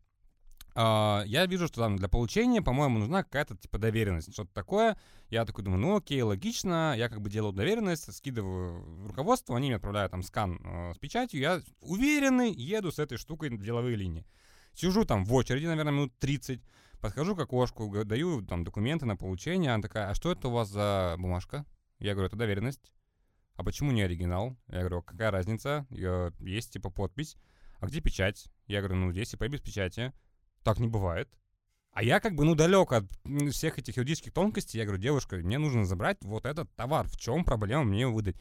Uh, 0.75 1.23
я 1.27 1.45
вижу, 1.45 1.69
что 1.69 1.83
там 1.83 1.97
для 1.97 2.09
получения, 2.09 2.63
по-моему, 2.63 2.99
нужна 2.99 3.23
какая-то 3.23 3.57
типа 3.57 3.79
доверенность, 3.79 4.33
что-то 4.33 4.51
такое. 4.55 4.97
Я 5.33 5.47
такой 5.47 5.65
думаю, 5.65 5.81
ну 5.81 5.97
окей, 5.97 6.21
логично. 6.21 6.95
Я 6.95 7.09
как 7.09 7.23
бы 7.23 7.31
делаю 7.31 7.55
доверенность, 7.55 8.15
скидываю 8.15 9.07
руководство, 9.07 9.57
они 9.57 9.69
мне 9.69 9.77
отправляют 9.77 10.13
там 10.13 10.23
скан 10.23 10.59
uh, 10.59 10.93
с 10.93 10.99
печатью. 10.99 11.41
Я 11.41 11.63
уверенный 11.81 12.53
еду 12.53 12.93
с 12.93 12.99
этой 12.99 13.17
штукой 13.17 13.49
на 13.49 13.57
деловые 13.57 13.97
линии. 13.97 14.27
Сижу 14.75 15.07
там 15.07 15.25
в 15.25 15.33
очереди, 15.33 15.65
наверное, 15.65 15.95
минут 15.95 16.13
30, 16.19 16.61
подхожу 17.01 17.35
к 17.35 17.41
окошку, 17.41 18.05
даю 18.05 18.43
там 18.43 18.63
документы 18.63 19.07
на 19.07 19.17
получение. 19.17 19.73
Она 19.73 19.83
такая, 19.83 20.11
а 20.11 20.15
что 20.15 20.33
это 20.33 20.49
у 20.49 20.51
вас 20.51 20.69
за 20.69 21.15
бумажка? 21.19 21.65
Я 21.99 22.13
говорю, 22.13 22.27
это 22.27 22.37
доверенность. 22.37 22.93
А 23.55 23.65
почему 23.65 23.91
не 23.91 24.03
оригинал? 24.03 24.59
Я 24.69 24.81
говорю, 24.81 25.03
какая 25.03 25.31
разница? 25.31 25.87
Есть 26.41 26.75
типа 26.75 26.91
подпись. 26.91 27.37
А 27.81 27.87
где 27.87 28.03
печать? 28.03 28.49
Я 28.67 28.81
говорю, 28.81 28.97
ну 28.97 29.13
здесь 29.13 29.33
ИП 29.33 29.45
без 29.45 29.63
печати. 29.63 30.13
Так 30.63 30.79
не 30.79 30.89
бывает. 30.89 31.31
А 31.93 32.03
я 32.03 32.21
как 32.21 32.35
бы, 32.35 32.45
ну, 32.45 32.55
далек 32.55 32.93
от 32.93 33.05
всех 33.51 33.79
этих 33.79 33.97
юридических 33.99 34.33
тонкостей. 34.33 34.79
Я 34.79 34.87
говорю, 34.87 35.03
девушка, 35.03 35.37
мне 35.37 35.59
нужно 35.59 35.85
забрать 35.85 36.19
вот 36.23 36.47
этот 36.47 36.75
товар. 36.75 37.07
В 37.07 37.19
чем 37.19 37.45
проблема 37.45 37.85
мне 37.85 38.03
его 38.03 38.13
выдать? 38.13 38.37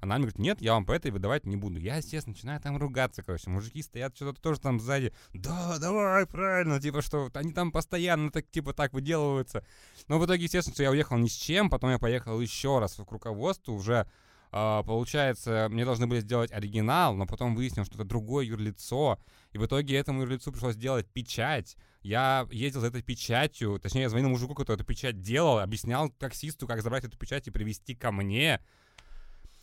Она 0.00 0.16
мне 0.16 0.24
говорит, 0.24 0.38
нет, 0.38 0.60
я 0.60 0.74
вам 0.74 0.84
по 0.84 0.92
этой 0.92 1.10
выдавать 1.10 1.46
не 1.46 1.56
буду. 1.56 1.78
Я, 1.78 1.96
естественно, 1.96 2.34
начинаю 2.34 2.60
там 2.60 2.76
ругаться, 2.76 3.22
короче. 3.22 3.50
Мужики 3.50 3.82
стоят 3.82 4.14
что-то 4.16 4.40
тоже 4.40 4.60
там 4.60 4.80
сзади. 4.80 5.12
Да, 5.32 5.78
давай, 5.78 6.26
правильно. 6.26 6.80
Типа, 6.80 7.02
что 7.02 7.30
они 7.34 7.52
там 7.52 7.70
постоянно 7.70 8.30
так, 8.30 8.46
типа, 8.50 8.72
так 8.72 8.92
выделываются. 8.92 9.64
Но 10.08 10.18
в 10.18 10.26
итоге, 10.26 10.44
естественно, 10.44 10.74
что 10.74 10.82
я 10.82 10.90
уехал 10.90 11.16
ни 11.18 11.28
с 11.28 11.34
чем. 11.34 11.70
Потом 11.70 11.90
я 11.90 11.98
поехал 11.98 12.40
еще 12.40 12.78
раз 12.78 12.94
к 12.94 13.10
руководству 13.10 13.74
уже 13.74 14.06
получается, 14.50 15.68
мне 15.70 15.84
должны 15.84 16.06
были 16.06 16.20
сделать 16.20 16.52
оригинал, 16.52 17.14
но 17.14 17.26
потом 17.26 17.54
выяснилось, 17.54 17.88
что 17.88 17.96
это 17.96 18.04
другое 18.04 18.46
юрлицо, 18.46 19.18
и 19.52 19.58
в 19.58 19.66
итоге 19.66 19.96
этому 19.96 20.22
юрлицу 20.22 20.52
пришлось 20.52 20.76
делать 20.76 21.06
печать. 21.08 21.76
Я 22.02 22.46
ездил 22.50 22.80
за 22.80 22.88
этой 22.88 23.02
печатью, 23.02 23.78
точнее, 23.80 24.02
я 24.02 24.08
звонил 24.08 24.28
мужику, 24.28 24.54
который 24.54 24.76
эту 24.76 24.84
печать 24.84 25.20
делал, 25.20 25.58
объяснял 25.58 26.10
таксисту, 26.10 26.66
как 26.66 26.82
забрать 26.82 27.04
эту 27.04 27.18
печать 27.18 27.48
и 27.48 27.50
привезти 27.50 27.94
ко 27.94 28.12
мне. 28.12 28.60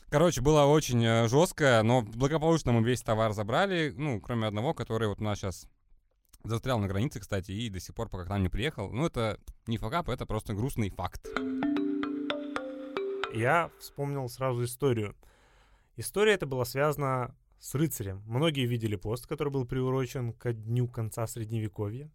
Короче, 0.10 0.42
было 0.42 0.66
очень 0.66 1.04
э, 1.04 1.28
жестко, 1.28 1.82
но 1.84 2.04
благополучно 2.04 2.72
мы 2.72 2.84
весь 2.84 3.02
товар 3.02 3.34
забрали, 3.34 3.94
ну, 3.98 4.22
кроме 4.22 4.48
одного, 4.48 4.74
который 4.76 5.08
вот 5.08 5.22
у 5.22 5.24
нас 5.24 5.40
сейчас 5.40 5.68
застрял 6.44 6.78
на 6.78 6.88
границе, 6.88 7.20
кстати, 7.20 7.52
и 7.52 7.70
до 7.70 7.80
сих 7.80 7.96
пор 7.96 8.10
пока 8.10 8.26
к 8.26 8.30
нам 8.30 8.44
не 8.44 8.50
приехал. 8.50 8.92
Ну, 8.92 9.08
это 9.08 9.40
не 9.66 9.78
факап, 9.78 10.10
это 10.10 10.26
просто 10.26 10.54
грустный 10.54 10.90
факт 10.90 11.28
я 13.34 13.72
вспомнил 13.80 14.28
сразу 14.30 14.64
историю. 14.64 15.16
История 15.96 16.34
эта 16.34 16.46
была 16.46 16.66
связана 16.66 17.36
с 17.60 17.76
рыцарем. 17.76 18.22
Многие 18.26 18.66
видели 18.66 18.96
пост, 18.96 19.28
который 19.28 19.50
был 19.50 19.66
приурочен 19.66 20.34
ко 20.34 20.54
дню 20.54 20.88
конца 20.88 21.26
Средневековья. 21.28 22.12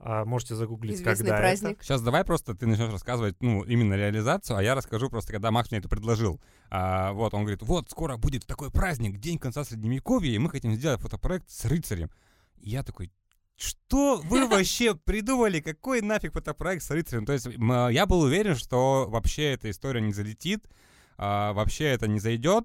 А, 0.00 0.24
можете 0.24 0.54
загуглить, 0.54 0.96
Известный 0.96 1.26
когда 1.26 1.38
праздник. 1.38 1.76
это. 1.76 1.84
Сейчас 1.84 2.02
давай 2.02 2.24
просто 2.24 2.54
ты 2.54 2.66
начнешь 2.66 2.90
рассказывать, 2.90 3.36
ну, 3.40 3.62
именно 3.62 3.94
реализацию, 3.94 4.56
а 4.56 4.62
я 4.62 4.74
расскажу 4.74 5.08
просто, 5.08 5.32
когда 5.32 5.50
Макс 5.50 5.70
мне 5.70 5.78
это 5.78 5.88
предложил. 5.88 6.40
А, 6.70 7.12
вот, 7.12 7.32
он 7.34 7.42
говорит, 7.42 7.62
вот, 7.62 7.90
скоро 7.90 8.16
будет 8.16 8.44
такой 8.46 8.70
праздник, 8.70 9.18
день 9.18 9.38
конца 9.38 9.64
Средневековья, 9.64 10.32
и 10.32 10.38
мы 10.38 10.50
хотим 10.50 10.74
сделать 10.74 11.00
фотопроект 11.00 11.48
с 11.48 11.64
рыцарем. 11.64 12.10
И 12.58 12.70
я 12.70 12.82
такой, 12.82 13.12
что 13.56 14.20
вы 14.24 14.46
вообще 14.48 14.94
придумали? 14.94 15.60
Какой 15.60 16.00
нафиг 16.00 16.32
фотопроект 16.32 16.82
с 16.82 16.90
рыцарем? 16.90 17.26
То 17.26 17.32
есть 17.32 17.46
я 17.46 18.06
был 18.06 18.20
уверен, 18.20 18.54
что 18.56 19.06
вообще 19.08 19.52
эта 19.52 19.70
история 19.70 20.00
не 20.00 20.12
залетит, 20.12 20.68
а, 21.16 21.52
вообще 21.52 21.84
это 21.86 22.06
не 22.08 22.18
зайдет. 22.20 22.64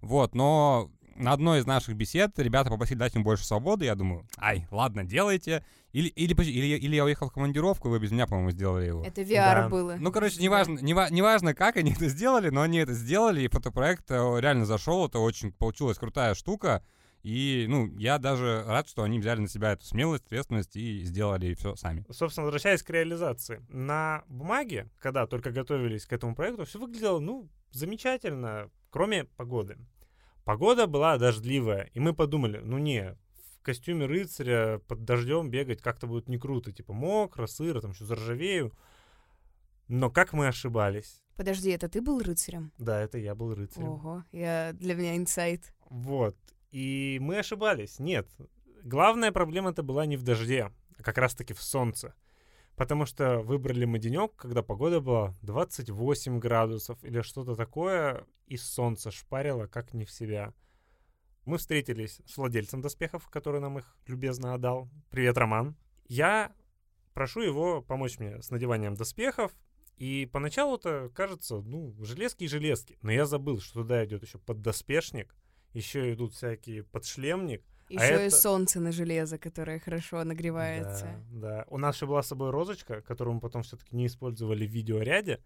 Вот, 0.00 0.34
но 0.34 0.90
на 1.16 1.32
одной 1.32 1.60
из 1.60 1.66
наших 1.66 1.94
бесед 1.96 2.38
ребята 2.38 2.70
попросили 2.70 2.98
дать 2.98 3.14
им 3.14 3.22
больше 3.22 3.44
свободы. 3.44 3.84
Я 3.84 3.94
думаю, 3.94 4.26
ай, 4.38 4.66
ладно, 4.70 5.04
делайте. 5.04 5.64
Или, 5.92 6.08
или, 6.08 6.32
или, 6.40 6.78
или 6.78 6.94
я 6.94 7.04
уехал 7.04 7.28
в 7.28 7.32
командировку, 7.32 7.88
вы 7.88 7.98
без 7.98 8.12
меня, 8.12 8.26
по-моему, 8.28 8.52
сделали 8.52 8.86
его. 8.86 9.04
Это 9.04 9.22
VR 9.22 9.62
Да. 9.62 9.68
было. 9.68 9.96
Ну, 9.98 10.12
короче, 10.12 10.40
неважно, 10.40 10.78
нева- 10.78 11.10
неважно, 11.10 11.52
как 11.52 11.76
они 11.76 11.92
это 11.98 12.08
сделали, 12.08 12.48
но 12.48 12.62
они 12.62 12.78
это 12.78 12.92
сделали, 12.94 13.42
и 13.42 13.48
фотопроект 13.48 14.08
э, 14.10 14.14
реально 14.40 14.64
зашел. 14.66 15.06
Это 15.06 15.18
очень 15.18 15.52
получилась 15.52 15.98
крутая 15.98 16.34
штука. 16.34 16.84
И, 17.22 17.66
ну, 17.68 17.86
я 17.98 18.18
даже 18.18 18.64
рад, 18.66 18.88
что 18.88 19.02
они 19.02 19.18
взяли 19.18 19.40
на 19.40 19.48
себя 19.48 19.72
эту 19.72 19.84
смелость, 19.84 20.24
ответственность 20.26 20.76
и 20.76 21.02
сделали 21.02 21.54
все 21.54 21.76
сами. 21.76 22.04
Собственно, 22.10 22.46
возвращаясь 22.46 22.82
к 22.82 22.90
реализации. 22.90 23.62
На 23.68 24.24
бумаге, 24.28 24.88
когда 24.98 25.26
только 25.26 25.50
готовились 25.50 26.06
к 26.06 26.12
этому 26.12 26.34
проекту, 26.34 26.64
все 26.64 26.78
выглядело, 26.78 27.18
ну, 27.18 27.50
замечательно, 27.72 28.70
кроме 28.90 29.24
погоды. 29.24 29.76
Погода 30.44 30.86
была 30.86 31.18
дождливая, 31.18 31.90
и 31.92 32.00
мы 32.00 32.14
подумали, 32.14 32.60
ну 32.64 32.78
не, 32.78 33.16
в 33.54 33.62
костюме 33.62 34.06
рыцаря 34.06 34.78
под 34.88 35.04
дождем 35.04 35.50
бегать 35.50 35.82
как-то 35.82 36.06
будет 36.06 36.28
не 36.28 36.38
круто, 36.38 36.72
типа 36.72 36.94
мокро, 36.94 37.46
сыро, 37.46 37.80
там 37.80 37.90
еще 37.90 38.06
заржавею. 38.06 38.72
Но 39.88 40.10
как 40.10 40.32
мы 40.32 40.46
ошибались. 40.46 41.22
Подожди, 41.36 41.70
это 41.70 41.88
ты 41.88 42.00
был 42.00 42.20
рыцарем? 42.20 42.72
Да, 42.78 43.00
это 43.00 43.18
я 43.18 43.34
был 43.34 43.54
рыцарем. 43.54 43.88
Ого, 43.88 44.24
я, 44.32 44.72
для 44.72 44.94
меня 44.94 45.16
инсайт. 45.16 45.74
Вот. 45.90 46.36
И 46.70 47.18
мы 47.20 47.38
ошибались. 47.38 47.98
Нет. 47.98 48.28
Главная 48.82 49.32
проблема 49.32 49.70
это 49.70 49.82
была 49.82 50.06
не 50.06 50.16
в 50.16 50.22
дожде, 50.22 50.72
а 50.96 51.02
как 51.02 51.18
раз-таки 51.18 51.52
в 51.52 51.62
солнце. 51.62 52.14
Потому 52.76 53.04
что 53.04 53.40
выбрали 53.40 53.84
мы 53.84 53.98
денек, 53.98 54.34
когда 54.36 54.62
погода 54.62 55.00
была 55.00 55.36
28 55.42 56.38
градусов 56.38 57.02
или 57.04 57.20
что-то 57.20 57.54
такое, 57.54 58.26
и 58.46 58.56
солнце 58.56 59.10
шпарило 59.10 59.66
как 59.66 59.92
не 59.92 60.04
в 60.04 60.10
себя. 60.10 60.54
Мы 61.44 61.58
встретились 61.58 62.20
с 62.26 62.36
владельцем 62.36 62.80
доспехов, 62.80 63.28
который 63.28 63.60
нам 63.60 63.78
их 63.78 63.96
любезно 64.06 64.54
отдал. 64.54 64.88
Привет, 65.10 65.36
Роман. 65.36 65.76
Я 66.06 66.52
прошу 67.12 67.40
его 67.40 67.82
помочь 67.82 68.18
мне 68.18 68.40
с 68.40 68.50
надеванием 68.50 68.94
доспехов. 68.94 69.52
И 69.96 70.26
поначалу-то 70.32 71.10
кажется, 71.14 71.60
ну, 71.60 71.94
железки 72.02 72.44
и 72.44 72.48
железки. 72.48 72.96
Но 73.02 73.12
я 73.12 73.26
забыл, 73.26 73.60
что 73.60 73.82
туда 73.82 74.02
идет 74.06 74.22
еще 74.22 74.38
поддоспешник, 74.38 75.34
еще 75.72 76.12
идут 76.12 76.34
всякие 76.34 76.82
подшлемник. 76.84 77.62
Еще 77.88 78.04
и 78.04 78.26
это- 78.26 78.36
солнце 78.36 78.80
на 78.80 78.92
железо, 78.92 79.36
которое 79.38 79.80
хорошо 79.80 80.22
нагревается. 80.22 81.22
Да, 81.30 81.48
да. 81.48 81.64
У 81.68 81.78
нас 81.78 81.96
еще 81.96 82.06
была 82.06 82.22
с 82.22 82.28
собой 82.28 82.50
розочка, 82.50 83.02
которую 83.02 83.34
мы 83.34 83.40
потом 83.40 83.62
все-таки 83.62 83.96
не 83.96 84.06
использовали 84.06 84.66
в 84.66 84.70
видеоряде. 84.70 85.40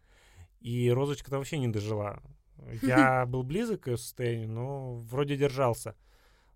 И 0.61 0.91
розочка-то 0.91 1.39
вообще 1.39 1.59
не 1.59 1.69
дожила. 1.69 2.23
Я 2.83 3.27
был 3.27 3.43
близок 3.43 3.83
к 3.83 3.87
ее 3.89 3.97
состоянию, 3.97 4.49
но 4.49 4.97
вроде 4.97 5.37
держался. 5.37 5.97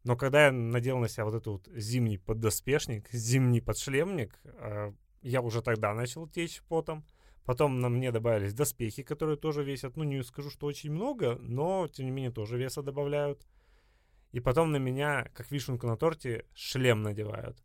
Но 0.05 0.17
когда 0.17 0.47
я 0.47 0.53
надел 0.53 0.99
на 0.99 1.09
себя 1.09 1.25
вот 1.25 1.35
этот 1.35 1.47
вот 1.49 1.69
зимний 1.75 2.19
поддоспешник, 2.19 3.11
зимний 3.11 3.61
подшлемник, 3.61 4.39
э, 4.45 4.93
я 5.23 5.43
уже 5.43 5.61
тогда 5.61 5.93
начал 5.93 6.27
течь 6.27 6.63
потом. 6.69 7.05
Потом 7.45 7.81
на 7.81 7.89
мне 7.89 8.13
добавились 8.13 8.55
доспехи, 8.55 9.03
которые 9.03 9.37
тоже 9.37 9.65
весят, 9.65 9.97
ну 9.97 10.05
не 10.05 10.23
скажу, 10.23 10.51
что 10.51 10.67
очень 10.67 10.93
много, 10.93 11.37
но 11.41 11.89
тем 11.89 12.07
не 12.07 12.13
менее 12.13 12.31
тоже 12.31 12.57
веса 12.57 12.83
добавляют. 12.83 13.47
И 14.33 14.41
потом 14.41 14.73
на 14.73 14.77
меня, 14.77 15.29
как 15.35 15.51
вишенку 15.51 15.87
на 15.87 15.97
торте, 15.97 16.45
шлем 16.55 17.03
надевают. 17.03 17.63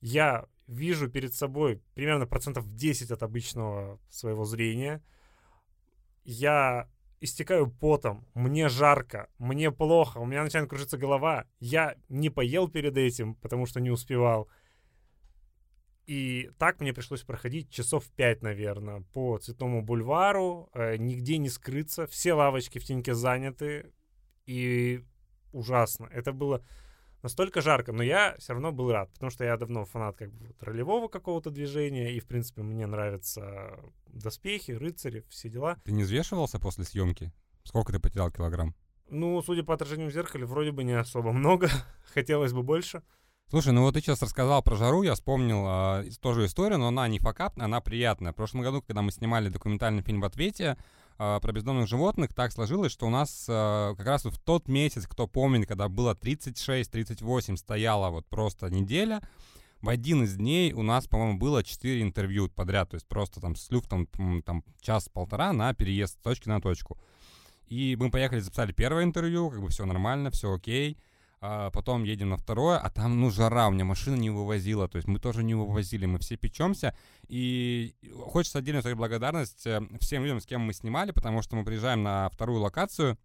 Я 0.00 0.46
вижу 0.66 1.10
перед 1.10 1.34
собой 1.34 1.82
примерно 1.94 2.26
процентов 2.26 2.72
10 2.74 3.10
от 3.10 3.22
обычного 3.22 4.00
своего 4.08 4.44
зрения. 4.44 5.02
Я 6.24 6.88
истекаю 7.20 7.70
потом, 7.70 8.26
мне 8.34 8.68
жарко, 8.68 9.28
мне 9.38 9.70
плохо, 9.72 10.18
у 10.18 10.26
меня 10.26 10.44
начинает 10.44 10.68
кружиться 10.68 10.98
голова. 10.98 11.46
Я 11.58 11.96
не 12.08 12.30
поел 12.30 12.68
перед 12.68 12.96
этим, 12.96 13.34
потому 13.34 13.66
что 13.66 13.80
не 13.80 13.90
успевал. 13.90 14.48
И 16.06 16.50
так 16.58 16.80
мне 16.80 16.92
пришлось 16.92 17.22
проходить 17.22 17.70
часов 17.70 18.04
пять, 18.10 18.42
наверное, 18.42 19.00
по 19.14 19.38
Цветному 19.38 19.82
бульвару, 19.82 20.68
э, 20.74 20.96
нигде 20.96 21.38
не 21.38 21.48
скрыться, 21.48 22.06
все 22.06 22.34
лавочки 22.34 22.78
в 22.78 22.84
теньке 22.84 23.14
заняты, 23.14 23.90
и 24.44 25.02
ужасно. 25.54 26.08
Это 26.12 26.32
было 26.32 26.62
настолько 27.22 27.62
жарко, 27.62 27.92
но 27.92 28.02
я 28.02 28.36
все 28.38 28.52
равно 28.52 28.70
был 28.70 28.92
рад, 28.92 29.10
потому 29.12 29.30
что 29.30 29.44
я 29.44 29.56
давно 29.56 29.84
фанат 29.86 30.16
как 30.16 30.30
бы 30.32 30.46
вот 30.48 30.62
ролевого 30.62 31.08
какого-то 31.08 31.50
движения, 31.50 32.12
и, 32.12 32.20
в 32.20 32.26
принципе, 32.26 32.62
мне 32.62 32.86
нравятся 32.86 33.78
доспехи, 34.06 34.72
рыцари, 34.72 35.24
все 35.30 35.48
дела. 35.48 35.78
Ты 35.84 35.92
не 35.92 36.02
взвешивался 36.02 36.58
после 36.58 36.84
съемки? 36.84 37.32
Сколько 37.62 37.92
ты 37.92 37.98
потерял 37.98 38.30
килограмм? 38.30 38.74
Ну, 39.08 39.42
судя 39.42 39.62
по 39.64 39.74
отражению 39.74 40.10
в 40.10 40.12
зеркале, 40.12 40.44
вроде 40.44 40.72
бы 40.72 40.84
не 40.84 40.92
особо 40.92 41.32
много. 41.32 41.70
Хотелось 42.12 42.52
бы 42.52 42.62
больше. 42.62 43.02
Слушай, 43.48 43.72
ну 43.72 43.82
вот 43.82 43.94
ты 43.94 44.00
сейчас 44.00 44.22
рассказал 44.22 44.62
про 44.62 44.74
жару, 44.74 45.02
я 45.02 45.14
вспомнил 45.14 45.64
э, 45.66 46.10
тоже 46.20 46.46
историю, 46.46 46.78
но 46.78 46.88
она 46.88 47.06
не 47.08 47.18
факапная, 47.18 47.66
она 47.66 47.80
приятная. 47.80 48.32
В 48.32 48.36
прошлом 48.36 48.62
году, 48.62 48.82
когда 48.82 49.02
мы 49.02 49.12
снимали 49.12 49.48
документальный 49.48 50.02
фильм 50.02 50.22
в 50.22 50.24
ответе 50.24 50.76
э, 51.18 51.38
про 51.40 51.52
бездомных 51.52 51.88
животных, 51.88 52.32
так 52.34 52.52
сложилось, 52.52 52.92
что 52.92 53.06
у 53.06 53.10
нас 53.10 53.46
э, 53.48 53.94
как 53.96 54.06
раз 54.06 54.24
в 54.24 54.38
тот 54.38 54.68
месяц, 54.68 55.06
кто 55.06 55.26
помнит, 55.26 55.66
когда 55.66 55.88
было 55.88 56.14
36-38, 56.14 57.56
стояла 57.56 58.10
вот 58.10 58.26
просто 58.26 58.70
неделя, 58.70 59.20
в 59.80 59.90
один 59.90 60.24
из 60.24 60.36
дней 60.36 60.72
у 60.72 60.82
нас, 60.82 61.06
по-моему, 61.06 61.38
было 61.38 61.62
4 61.62 62.00
интервью 62.00 62.48
подряд, 62.48 62.90
то 62.90 62.94
есть 62.94 63.06
просто 63.06 63.40
там 63.40 63.54
с 63.54 63.70
люфтом 63.70 64.06
там 64.42 64.64
час-полтора 64.80 65.52
на 65.52 65.74
переезд 65.74 66.14
с 66.14 66.22
точки 66.22 66.48
на 66.48 66.60
точку. 66.60 66.98
И 67.66 67.96
мы 67.98 68.10
поехали, 68.10 68.40
записали 68.40 68.72
первое 68.72 69.04
интервью, 69.04 69.50
как 69.50 69.60
бы 69.60 69.68
все 69.68 69.84
нормально, 69.84 70.30
все 70.30 70.52
окей. 70.52 70.98
А 71.46 71.70
потом 71.70 72.04
едем 72.04 72.30
на 72.30 72.38
второе, 72.38 72.78
а 72.78 72.88
там, 72.88 73.20
ну, 73.20 73.30
жара, 73.30 73.68
у 73.68 73.70
меня 73.70 73.84
машина 73.84 74.16
не 74.16 74.30
вывозила, 74.30 74.88
то 74.88 74.96
есть 74.96 75.06
мы 75.06 75.18
тоже 75.18 75.42
не 75.42 75.54
вывозили, 75.54 76.06
мы 76.06 76.18
все 76.18 76.38
печемся. 76.38 76.96
И 77.28 77.94
хочется 78.16 78.60
отдельно 78.60 78.80
сказать 78.80 78.96
благодарность 78.96 79.66
э, 79.66 79.82
всем 80.00 80.22
людям, 80.22 80.40
с 80.40 80.46
кем 80.46 80.62
мы 80.62 80.72
снимали, 80.72 81.10
потому 81.10 81.42
что 81.42 81.56
мы 81.56 81.66
приезжаем 81.66 82.02
на 82.02 82.30
вторую 82.30 82.60
локацию, 82.60 83.18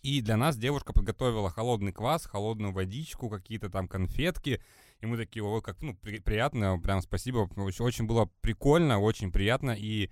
и 0.00 0.22
для 0.22 0.38
нас 0.38 0.56
девушка 0.56 0.94
подготовила 0.94 1.50
холодный 1.50 1.92
квас, 1.92 2.24
холодную 2.24 2.72
водичку, 2.72 3.28
какие-то 3.28 3.68
там 3.68 3.86
конфетки. 3.86 4.62
И 5.02 5.06
мы 5.06 5.18
такие, 5.18 5.44
ой, 5.44 5.60
как 5.60 5.82
ну, 5.82 5.94
при, 5.94 6.20
приятно, 6.20 6.78
прям 6.78 7.02
спасибо. 7.02 7.50
Очень, 7.56 7.84
очень 7.84 8.06
было 8.06 8.30
прикольно, 8.40 8.98
очень 8.98 9.30
приятно. 9.30 9.76
И 9.78 10.10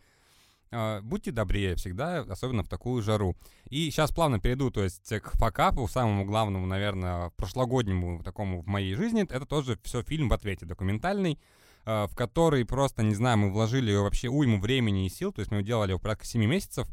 будьте 1.03 1.33
добрее 1.33 1.75
всегда, 1.77 2.21
особенно 2.21 2.63
в 2.63 2.69
такую 2.69 3.03
жару. 3.03 3.37
И 3.69 3.91
сейчас 3.91 4.13
плавно 4.13 4.39
перейду, 4.39 4.71
то 4.71 4.83
есть 4.83 5.09
к 5.09 5.31
факапу, 5.33 5.89
самому 5.89 6.25
главному, 6.25 6.67
наверное, 6.67 7.31
прошлогоднему 7.37 8.23
такому 8.23 8.63
в 8.63 8.67
моей 8.67 8.95
жизни. 8.95 9.23
Это 9.23 9.47
тоже 9.47 9.79
все 9.83 10.03
фильм 10.03 10.29
в 10.29 10.33
ответе, 10.33 10.67
документальный 10.67 11.39
э, 11.87 12.07
в 12.11 12.15
который 12.15 12.65
просто, 12.65 13.03
не 13.03 13.15
знаю, 13.15 13.39
мы 13.39 13.51
вложили 13.51 13.95
вообще 13.95 14.29
уйму 14.29 14.61
времени 14.61 15.07
и 15.07 15.11
сил, 15.11 15.33
то 15.33 15.41
есть 15.41 15.51
мы 15.51 15.59
его 15.59 15.67
делали 15.67 15.93
в 15.93 15.99
порядка 15.99 16.27
7 16.27 16.45
месяцев, 16.45 16.89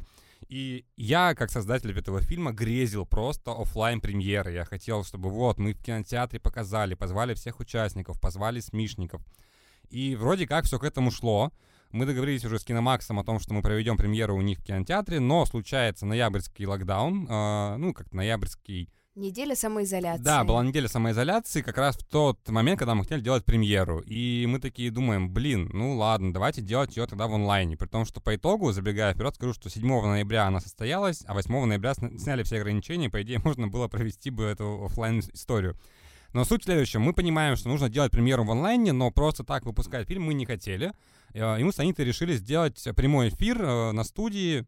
и 0.47 0.85
я, 0.95 1.35
как 1.35 1.51
создатель 1.51 1.97
этого 1.97 2.21
фильма, 2.21 2.51
грезил 2.51 3.05
просто 3.05 3.51
офлайн 3.51 3.99
премьеры. 3.99 4.53
Я 4.53 4.65
хотел, 4.65 5.03
чтобы 5.03 5.29
вот 5.29 5.57
мы 5.57 5.73
в 5.73 5.83
кинотеатре 5.83 6.39
показали, 6.39 6.93
позвали 6.93 7.33
всех 7.33 7.59
участников, 7.59 8.19
позвали 8.21 8.59
смешников. 8.59 9.21
И 9.89 10.15
вроде 10.15 10.47
как 10.47 10.65
все 10.65 10.79
к 10.79 10.83
этому 10.83 11.11
шло. 11.11 11.51
Мы 11.91 12.05
договорились 12.05 12.45
уже 12.45 12.59
с 12.59 12.63
Киномаксом 12.63 13.19
о 13.19 13.23
том, 13.23 13.39
что 13.39 13.53
мы 13.53 13.61
проведем 13.61 13.97
премьеру 13.97 14.35
у 14.35 14.41
них 14.41 14.59
в 14.59 14.63
кинотеатре, 14.63 15.19
но 15.19 15.45
случается 15.45 16.05
ноябрьский 16.05 16.65
локдаун, 16.65 17.27
э, 17.29 17.75
ну, 17.77 17.93
как 17.93 18.11
ноябрьский 18.11 18.89
Неделя 19.17 19.55
самоизоляции. 19.55 20.23
Да, 20.23 20.43
была 20.43 20.63
неделя 20.63 20.87
самоизоляции 20.87 21.63
как 21.63 21.79
раз 21.79 21.97
в 21.97 22.05
тот 22.05 22.47
момент, 22.49 22.77
когда 22.77 22.93
мы 22.93 23.01
хотели 23.01 23.19
делать 23.19 23.43
премьеру. 23.43 24.03
И 24.05 24.45
мы 24.47 24.59
такие 24.59 24.91
думаем, 24.91 25.33
блин, 25.33 25.71
ну 25.73 25.95
ладно, 25.95 26.31
давайте 26.31 26.61
делать 26.61 26.95
ее 26.95 27.07
тогда 27.07 27.25
в 27.25 27.33
онлайне. 27.33 27.75
При 27.77 27.87
том, 27.87 28.05
что 28.05 28.21
по 28.21 28.35
итогу, 28.35 28.71
забегая 28.73 29.15
вперед, 29.15 29.33
скажу, 29.33 29.53
что 29.53 29.71
7 29.71 29.81
ноября 29.87 30.45
она 30.45 30.59
состоялась, 30.59 31.23
а 31.25 31.33
8 31.33 31.65
ноября 31.65 31.95
сняли 31.95 32.43
все 32.43 32.57
ограничения, 32.57 33.09
по 33.09 33.19
идее, 33.23 33.39
можно 33.43 33.67
было 33.67 33.87
провести 33.87 34.29
бы 34.29 34.43
эту 34.43 34.85
офлайн 34.85 35.21
историю 35.33 35.75
Но 36.37 36.45
суть 36.45 36.61
в 36.61 36.65
следующем. 36.65 37.01
Мы 37.01 37.13
понимаем, 37.13 37.55
что 37.55 37.67
нужно 37.67 37.89
делать 37.89 38.11
премьеру 38.11 38.43
в 38.43 38.51
онлайне, 38.51 38.91
но 38.91 39.09
просто 39.09 39.43
так 39.43 39.65
выпускать 39.65 40.07
фильм 40.07 40.21
мы 40.25 40.35
не 40.35 40.45
хотели. 40.45 40.93
Э, 41.33 41.59
и 41.59 41.63
мы 41.63 41.73
с 41.73 41.79
Анитой 41.79 42.05
решили 42.05 42.35
сделать 42.35 42.87
прямой 42.95 43.29
эфир 43.29 43.59
э, 43.59 43.91
на 43.91 44.03
студии 44.03 44.67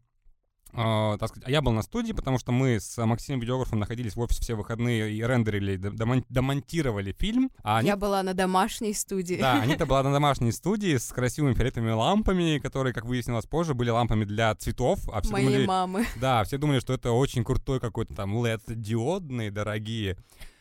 Uh, 0.72 1.18
так 1.18 1.30
сказать, 1.30 1.48
я 1.48 1.62
был 1.62 1.72
на 1.72 1.82
студии, 1.82 2.12
потому 2.12 2.38
что 2.38 2.52
мы 2.52 2.78
с 2.78 3.04
Максимом 3.04 3.40
Видеографом 3.40 3.80
находились 3.80 4.14
в 4.14 4.20
офисе 4.20 4.40
все 4.40 4.54
выходные 4.54 5.12
и 5.12 5.20
рендерили, 5.20 5.76
домон- 5.76 6.24
домонтировали 6.28 7.12
фильм. 7.18 7.50
А 7.64 7.78
они... 7.78 7.88
Я 7.88 7.96
была 7.96 8.22
на 8.22 8.34
домашней 8.34 8.94
студии. 8.94 9.34
Да, 9.40 9.54
Анита 9.62 9.84
была 9.84 10.04
на 10.04 10.12
домашней 10.12 10.52
студии 10.52 10.96
с 10.96 11.08
красивыми 11.08 11.54
фиолетовыми 11.54 11.90
лампами, 11.90 12.60
которые, 12.60 12.94
как 12.94 13.04
выяснилось 13.04 13.46
позже, 13.46 13.74
были 13.74 13.90
лампами 13.90 14.24
для 14.24 14.54
цветов. 14.54 15.00
А 15.12 15.22
все 15.22 15.32
Моей 15.32 15.46
думали, 15.46 15.66
мамы. 15.66 16.06
Да, 16.20 16.44
все 16.44 16.56
думали, 16.56 16.78
что 16.78 16.92
это 16.92 17.10
очень 17.10 17.42
крутой 17.42 17.80
какой-то 17.80 18.14
там 18.14 18.36
LED-диодные, 18.36 19.50
дорогие. 19.50 20.18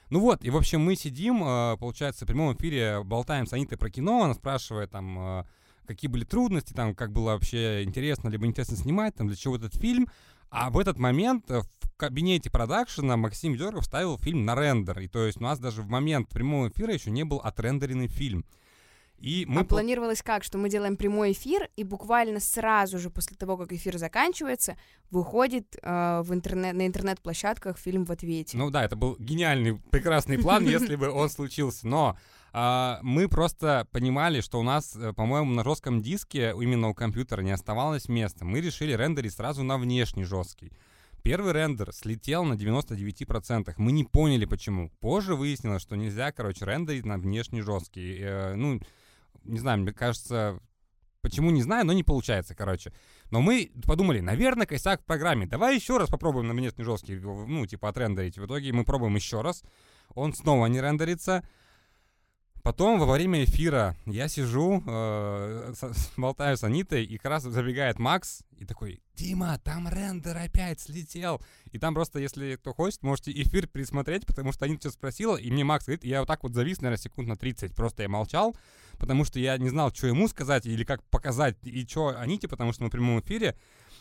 Ну 0.09 0.19
вот, 0.19 0.43
и 0.43 0.49
в 0.49 0.57
общем 0.57 0.81
мы 0.81 0.95
сидим, 0.95 1.41
а, 1.43 1.77
получается, 1.77 2.25
в 2.25 2.27
прямом 2.27 2.55
эфире 2.55 3.03
болтаем 3.03 3.45
с 3.45 3.53
Анитой 3.53 3.77
про 3.77 3.89
кино, 3.89 4.23
она 4.23 4.33
спрашивает 4.33 4.91
там 4.91 5.19
а, 5.19 5.45
какие 5.89 6.09
были 6.09 6.23
трудности, 6.23 6.73
там, 6.73 6.93
как 6.93 7.11
было 7.11 7.31
вообще 7.31 7.83
интересно, 7.83 8.29
либо 8.29 8.45
интересно 8.45 8.77
снимать, 8.77 9.15
там, 9.15 9.27
для 9.27 9.35
чего 9.35 9.55
этот 9.55 9.75
фильм. 9.75 10.07
А 10.51 10.69
в 10.69 10.79
этот 10.79 10.97
момент 10.97 11.49
э, 11.49 11.61
в 11.61 11.95
кабинете 11.97 12.49
продакшена 12.49 13.17
Максим 13.17 13.55
Дергов 13.55 13.85
ставил 13.85 14.17
фильм 14.17 14.45
на 14.45 14.55
рендер. 14.55 14.99
И 14.99 15.07
то 15.07 15.25
есть 15.25 15.39
у 15.39 15.43
нас 15.43 15.59
даже 15.59 15.81
в 15.81 15.89
момент 15.89 16.29
прямого 16.29 16.69
эфира 16.69 16.93
еще 16.93 17.11
не 17.11 17.23
был 17.23 17.37
отрендеренный 17.37 18.07
фильм. 18.07 18.45
И 19.21 19.45
мы 19.47 19.61
а 19.61 19.63
планировалось 19.63 20.21
как, 20.21 20.43
что 20.43 20.57
мы 20.57 20.69
делаем 20.69 20.95
прямой 20.95 21.33
эфир, 21.33 21.69
и 21.75 21.83
буквально 21.83 22.39
сразу 22.39 22.99
же 22.99 23.09
после 23.09 23.35
того, 23.35 23.57
как 23.57 23.73
эфир 23.73 23.97
заканчивается, 23.97 24.77
выходит 25.11 25.75
э, 25.81 26.21
в 26.23 26.33
интернет, 26.33 26.75
на 26.75 26.87
интернет-площадках 26.87 27.77
фильм 27.77 28.05
в 28.05 28.11
ответе. 28.11 28.57
Ну 28.57 28.69
да, 28.69 28.85
это 28.85 28.95
был 28.95 29.15
гениальный, 29.19 29.75
прекрасный 29.91 30.37
план, 30.37 30.65
если 30.67 30.95
бы 30.95 31.09
он 31.09 31.29
случился. 31.29 31.87
Но 31.87 32.17
а, 32.51 32.99
мы 33.01 33.27
просто 33.27 33.87
понимали, 33.91 34.41
что 34.41 34.59
у 34.59 34.63
нас, 34.63 34.95
э, 34.95 35.13
по-моему, 35.13 35.51
на 35.53 35.63
жестком 35.63 36.01
диске 36.01 36.53
именно 36.59 36.89
у 36.89 36.93
компьютера 36.93 37.41
не 37.41 37.51
оставалось 37.51 38.09
места. 38.09 38.45
Мы 38.45 38.61
решили 38.61 38.93
рендерить 38.93 39.33
сразу 39.33 39.63
на 39.63 39.77
внешний 39.77 40.23
жесткий. 40.23 40.71
Первый 41.21 41.53
рендер 41.53 41.91
слетел 41.93 42.43
на 42.45 42.53
99%. 42.53 43.73
Мы 43.77 43.91
не 43.91 44.03
поняли, 44.05 44.45
почему. 44.45 44.89
Позже 44.99 45.35
выяснилось, 45.35 45.81
что 45.81 45.95
нельзя, 45.95 46.31
короче, 46.31 46.65
рендерить 46.65 47.05
на 47.05 47.17
внешний 47.17 47.61
жесткий. 47.61 48.17
Э, 48.19 48.55
ну, 48.55 48.79
не 49.43 49.59
знаю, 49.59 49.79
мне 49.79 49.91
кажется, 49.91 50.59
почему 51.21 51.51
не 51.51 51.61
знаю, 51.61 51.85
но 51.85 51.93
не 51.93 52.03
получается, 52.03 52.55
короче. 52.55 52.93
Но 53.31 53.41
мы 53.41 53.71
подумали, 53.85 54.19
наверное, 54.19 54.65
косяк 54.65 55.01
в 55.01 55.05
программе. 55.05 55.45
Давай 55.45 55.75
еще 55.75 55.97
раз 55.97 56.09
попробуем 56.09 56.47
на 56.47 56.53
внешний 56.53 56.83
жесткий, 56.83 57.19
ну, 57.19 57.65
типа, 57.65 57.89
отрендерить. 57.89 58.37
В 58.37 58.45
итоге 58.45 58.73
мы 58.73 58.83
пробуем 58.83 59.15
еще 59.15 59.41
раз. 59.41 59.63
Он 60.15 60.33
снова 60.33 60.65
не 60.67 60.81
рендерится. 60.81 61.43
Потом 62.63 62.99
во 62.99 63.11
время 63.11 63.43
эфира 63.43 63.95
я 64.05 64.27
сижу, 64.27 64.83
э, 64.85 65.73
с, 65.75 66.11
болтаю 66.17 66.57
с 66.57 66.63
Анитой, 66.63 67.05
и 67.05 67.17
как 67.17 67.31
раз 67.31 67.43
забегает 67.43 67.99
Макс 67.99 68.41
и 68.57 68.65
такой, 68.65 69.01
Дима, 69.15 69.59
там 69.63 69.87
рендер 69.87 70.37
опять 70.37 70.79
слетел. 70.79 71.41
И 71.71 71.79
там 71.79 71.93
просто, 71.93 72.19
если 72.19 72.55
кто 72.55 72.73
хочет, 72.73 73.03
можете 73.03 73.31
эфир 73.31 73.67
пересмотреть, 73.67 74.25
потому 74.25 74.51
что 74.51 74.65
Анита 74.65 74.89
что 74.89 74.91
спросила, 74.91 75.35
и 75.35 75.51
мне 75.51 75.63
Макс 75.63 75.85
говорит, 75.85 76.03
я 76.03 76.19
вот 76.19 76.27
так 76.27 76.43
вот 76.43 76.53
завис, 76.53 76.81
наверное, 76.81 77.01
секунд 77.01 77.27
на 77.27 77.35
30, 77.35 77.75
просто 77.75 78.03
я 78.03 78.09
молчал, 78.09 78.55
потому 78.97 79.23
что 79.25 79.39
я 79.39 79.57
не 79.57 79.69
знал, 79.69 79.93
что 79.93 80.07
ему 80.07 80.27
сказать 80.27 80.65
или 80.65 80.83
как 80.83 81.03
показать, 81.05 81.57
и 81.63 81.85
что 81.85 82.17
Аните, 82.17 82.47
потому 82.47 82.73
что 82.73 82.83
мы 82.83 82.89
в 82.89 82.91
прямом 82.91 83.19
эфире. 83.21 83.55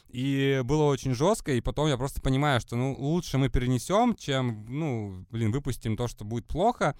И 0.08 0.62
было 0.64 0.84
очень 0.84 1.14
жестко, 1.14 1.52
и 1.52 1.60
потом 1.60 1.88
я 1.88 1.96
просто 1.96 2.20
понимаю, 2.22 2.60
что 2.60 2.76
ну 2.76 2.94
лучше 2.94 3.38
мы 3.38 3.50
перенесем, 3.50 4.14
чем, 4.16 4.64
ну, 4.68 5.26
блин, 5.30 5.52
выпустим 5.52 5.96
то, 5.96 6.08
что 6.08 6.24
будет 6.24 6.46
плохо 6.46 6.96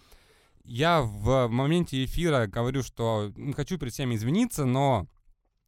я 0.69 1.01
в 1.01 1.49
моменте 1.49 2.05
эфира 2.05 2.47
говорю, 2.47 2.83
что 2.83 3.33
хочу 3.57 3.79
перед 3.79 3.93
всеми 3.93 4.17
извиниться, 4.17 4.67
но, 4.67 5.09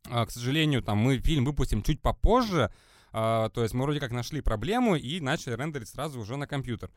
а, 0.09 0.27
к 0.27 0.31
сожалению, 0.31 0.83
там 0.83 0.99
мы 0.99 1.19
фильм 1.19 1.47
выпустим 1.47 1.83
чуть 1.83 2.03
попозже, 2.03 2.71
а, 3.11 3.49
то 3.49 3.63
есть 3.63 3.73
мы 3.73 3.85
вроде 3.85 3.99
как 3.99 4.13
нашли 4.13 4.43
проблему 4.43 4.97
и 4.97 5.21
начали 5.21 5.55
рендерить 5.55 5.89
сразу 5.89 6.21
уже 6.21 6.37
на 6.37 6.47
компьютер. 6.47 6.91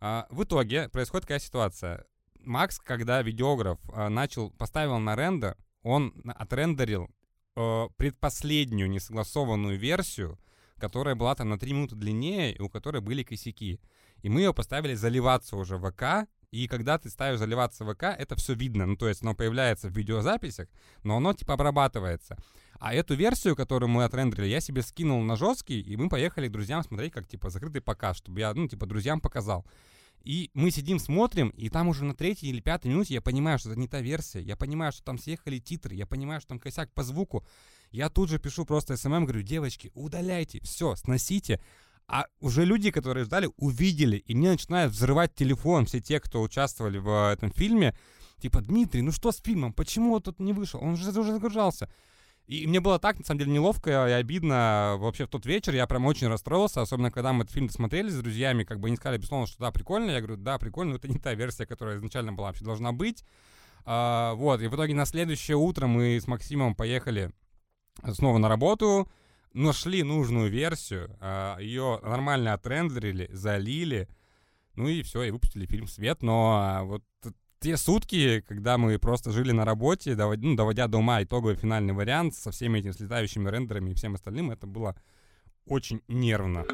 А, 0.00 0.26
в 0.28 0.42
итоге 0.42 0.88
происходит 0.88 1.22
такая 1.22 1.38
ситуация. 1.38 2.04
Макс, 2.40 2.78
когда 2.80 3.22
видеограф 3.22 3.78
начал, 4.08 4.50
поставил 4.50 4.98
на 4.98 5.14
рендер, 5.14 5.56
он 5.82 6.14
отрендерил 6.36 7.10
предпоследнюю 7.54 8.90
несогласованную 8.90 9.78
версию, 9.78 10.38
которая 10.78 11.14
была 11.14 11.34
там 11.34 11.48
на 11.48 11.58
3 11.58 11.72
минуты 11.72 11.94
длиннее, 11.96 12.54
и 12.54 12.60
у 12.60 12.68
которой 12.68 13.00
были 13.00 13.22
косяки. 13.22 13.80
И 14.22 14.28
мы 14.28 14.42
ее 14.42 14.52
поставили 14.52 14.94
заливаться 14.94 15.56
уже 15.56 15.76
в 15.76 15.90
ВК, 15.90 16.28
и 16.56 16.68
когда 16.68 16.98
ты 16.98 17.10
ставишь 17.10 17.38
заливаться 17.38 17.84
в 17.84 17.94
ВК, 17.94 18.04
это 18.04 18.34
все 18.36 18.54
видно. 18.54 18.86
Ну, 18.86 18.96
то 18.96 19.08
есть 19.08 19.22
оно 19.22 19.34
появляется 19.34 19.88
в 19.88 19.96
видеозаписях, 19.96 20.68
но 21.02 21.16
оно 21.18 21.32
типа 21.34 21.54
обрабатывается. 21.54 22.36
А 22.78 22.94
эту 22.94 23.14
версию, 23.14 23.56
которую 23.56 23.90
мы 23.90 24.04
отрендерили, 24.04 24.48
я 24.48 24.60
себе 24.60 24.82
скинул 24.82 25.22
на 25.22 25.36
жесткий, 25.36 25.80
и 25.80 25.96
мы 25.96 26.08
поехали 26.08 26.48
к 26.48 26.52
друзьям 26.52 26.82
смотреть, 26.82 27.12
как 27.12 27.26
типа 27.26 27.50
закрытый 27.50 27.80
показ, 27.80 28.18
чтобы 28.18 28.40
я, 28.40 28.52
ну, 28.54 28.68
типа, 28.68 28.86
друзьям 28.86 29.20
показал. 29.20 29.66
И 30.24 30.50
мы 30.54 30.70
сидим, 30.70 30.98
смотрим, 30.98 31.50
и 31.50 31.68
там 31.68 31.88
уже 31.88 32.04
на 32.04 32.14
третьей 32.14 32.50
или 32.50 32.60
пятой 32.60 32.88
минуте 32.88 33.14
я 33.14 33.20
понимаю, 33.20 33.58
что 33.58 33.70
это 33.70 33.78
не 33.78 33.86
та 33.86 34.00
версия. 34.00 34.40
Я 34.40 34.56
понимаю, 34.56 34.92
что 34.92 35.04
там 35.04 35.18
съехали 35.18 35.58
титры, 35.58 35.94
я 35.94 36.04
понимаю, 36.04 36.40
что 36.40 36.48
там 36.48 36.58
косяк 36.58 36.92
по 36.92 37.02
звуку. 37.04 37.46
Я 37.92 38.08
тут 38.08 38.28
же 38.28 38.38
пишу 38.38 38.64
просто 38.64 38.96
СММ, 38.96 39.24
говорю, 39.24 39.42
девочки, 39.42 39.92
удаляйте, 39.94 40.60
все, 40.62 40.96
сносите. 40.96 41.60
А 42.08 42.26
уже 42.40 42.64
люди, 42.64 42.90
которые 42.90 43.24
ждали, 43.24 43.50
увидели, 43.56 44.16
и 44.16 44.34
мне 44.34 44.50
начинают 44.50 44.92
взрывать 44.92 45.34
телефон 45.34 45.86
все 45.86 46.00
те, 46.00 46.20
кто 46.20 46.40
участвовали 46.40 46.98
в 46.98 47.32
этом 47.32 47.50
фильме. 47.50 47.96
Типа, 48.40 48.60
Дмитрий, 48.60 49.02
ну 49.02 49.12
что 49.12 49.32
с 49.32 49.40
фильмом? 49.40 49.72
Почему 49.72 50.12
он 50.12 50.22
тут 50.22 50.38
не 50.38 50.52
вышел? 50.52 50.80
Он 50.82 50.96
же 50.96 51.08
уже 51.18 51.32
загружался. 51.32 51.90
И 52.46 52.64
мне 52.68 52.78
было 52.78 53.00
так, 53.00 53.18
на 53.18 53.24
самом 53.24 53.40
деле, 53.40 53.52
неловко 53.52 53.90
и 53.90 54.12
обидно 54.12 54.94
вообще 54.98 55.26
в 55.26 55.28
тот 55.28 55.46
вечер. 55.46 55.74
Я 55.74 55.88
прям 55.88 56.06
очень 56.06 56.28
расстроился, 56.28 56.80
особенно 56.80 57.10
когда 57.10 57.32
мы 57.32 57.42
этот 57.42 57.54
фильм 57.54 57.68
смотрели 57.70 58.08
с 58.08 58.16
друзьями, 58.16 58.62
как 58.62 58.78
бы 58.78 58.86
они 58.86 58.96
сказали, 58.96 59.18
безусловно, 59.18 59.48
что 59.48 59.58
да, 59.58 59.72
прикольно. 59.72 60.12
Я 60.12 60.20
говорю, 60.20 60.36
да, 60.36 60.58
прикольно, 60.58 60.92
но 60.92 60.96
это 60.98 61.08
не 61.08 61.18
та 61.18 61.34
версия, 61.34 61.66
которая 61.66 61.96
изначально 61.96 62.32
была 62.32 62.48
вообще 62.48 62.64
должна 62.64 62.92
быть. 62.92 63.24
А, 63.84 64.34
вот, 64.34 64.60
и 64.62 64.68
в 64.68 64.74
итоге 64.76 64.94
на 64.94 65.06
следующее 65.06 65.56
утро 65.56 65.88
мы 65.88 66.20
с 66.20 66.28
Максимом 66.28 66.76
поехали 66.76 67.32
снова 68.12 68.38
на 68.38 68.48
работу, 68.48 69.08
нашли 69.52 70.02
нужную 70.02 70.50
версию, 70.50 71.16
а, 71.20 71.58
ее 71.58 72.00
нормально 72.02 72.52
отрендерили, 72.52 73.28
залили, 73.32 74.08
ну 74.74 74.88
и 74.88 75.02
все, 75.02 75.22
и 75.24 75.30
выпустили 75.30 75.66
фильм 75.66 75.86
свет. 75.86 76.22
Но 76.22 76.56
а, 76.58 76.82
вот 76.84 77.02
те 77.60 77.76
сутки, 77.76 78.42
когда 78.46 78.78
мы 78.78 78.98
просто 78.98 79.32
жили 79.32 79.52
на 79.52 79.64
работе, 79.64 80.14
доводя, 80.14 80.46
ну, 80.46 80.56
доводя 80.56 80.86
до 80.88 80.98
ума 80.98 81.22
итоговый 81.22 81.56
финальный 81.56 81.94
вариант 81.94 82.34
со 82.34 82.50
всеми 82.50 82.80
этими 82.80 82.92
слетающими 82.92 83.48
рендерами 83.48 83.90
и 83.90 83.94
всем 83.94 84.14
остальным, 84.14 84.50
это 84.50 84.66
было 84.66 84.94
очень 85.66 86.00
нервно. 86.06 86.64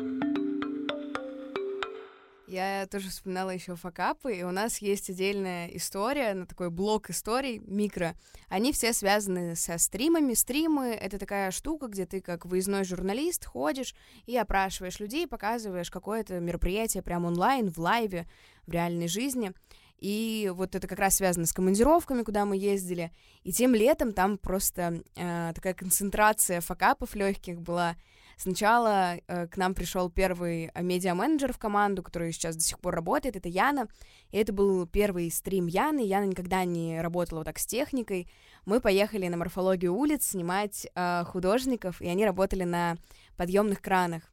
Я 2.53 2.87
тоже 2.87 3.09
вспоминала 3.09 3.49
еще 3.49 3.77
факапы, 3.77 4.37
и 4.37 4.43
у 4.43 4.51
нас 4.51 4.77
есть 4.77 5.09
отдельная 5.09 5.69
история, 5.69 6.35
на 6.35 6.45
такой 6.45 6.69
блок 6.69 7.09
историй, 7.09 7.61
микро. 7.61 8.15
Они 8.51 8.75
все 8.75 8.93
связаны 8.93 9.57
со 9.57 9.79
стримами. 9.79 10.35
Стримы— 10.35 10.89
это 11.01 11.19
такая 11.19 11.51
штука, 11.51 11.87
где 11.87 12.05
ты 12.05 12.21
как 12.21 12.45
выездной 12.45 12.85
журналист 12.85 13.47
ходишь 13.47 13.95
и 14.27 14.37
опрашиваешь 14.37 15.01
людей, 15.01 15.27
показываешь 15.27 15.91
какое-то 15.91 16.41
мероприятие 16.41 17.03
прямо 17.03 17.29
онлайн, 17.29 17.71
в 17.71 17.79
лайве, 17.79 18.29
в 18.67 18.73
реальной 18.73 19.09
жизни. 19.09 19.55
И 19.97 20.53
вот 20.55 20.75
это 20.75 20.87
как 20.87 20.99
раз 20.99 21.15
связано 21.15 21.47
с 21.47 21.55
командировками, 21.55 22.23
куда 22.23 22.45
мы 22.45 22.59
ездили. 22.59 23.13
И 23.45 23.53
тем 23.53 23.75
летом 23.75 24.13
там 24.13 24.37
просто 24.37 25.03
э, 25.17 25.53
такая 25.55 25.73
концентрация 25.73 26.61
факапов 26.61 27.15
легких 27.15 27.63
была. 27.63 27.97
Сначала 28.37 29.17
э, 29.17 29.47
к 29.47 29.57
нам 29.57 29.75
пришел 29.75 30.11
первый 30.11 30.71
э, 30.73 30.83
медиа-менеджер 30.83 31.53
в 31.53 31.59
команду, 31.59 32.03
который 32.03 32.33
сейчас 32.33 32.57
до 32.57 32.63
сих 32.63 32.79
пор 32.79 32.95
работает, 32.95 33.37
это 33.37 33.49
Яна. 33.49 33.89
И 34.31 34.39
это 34.39 34.53
был 34.53 34.87
первый 34.87 35.31
стрим 35.31 35.67
Яны. 35.67 36.01
Яна 36.01 36.25
никогда 36.25 36.65
не 36.65 37.01
работала 37.01 37.41
вот 37.41 37.45
так 37.45 37.59
с 37.59 37.67
техникой. 37.67 38.29
Мы 38.65 38.81
поехали 38.81 39.29
на 39.29 39.37
морфологию 39.37 39.95
улиц 39.95 40.27
снимать 40.27 40.87
э, 40.95 41.25
художников, 41.25 42.01
и 42.01 42.09
они 42.09 42.25
работали 42.25 42.65
на 42.65 42.97
подъемных 43.37 43.81
кранах. 43.81 44.33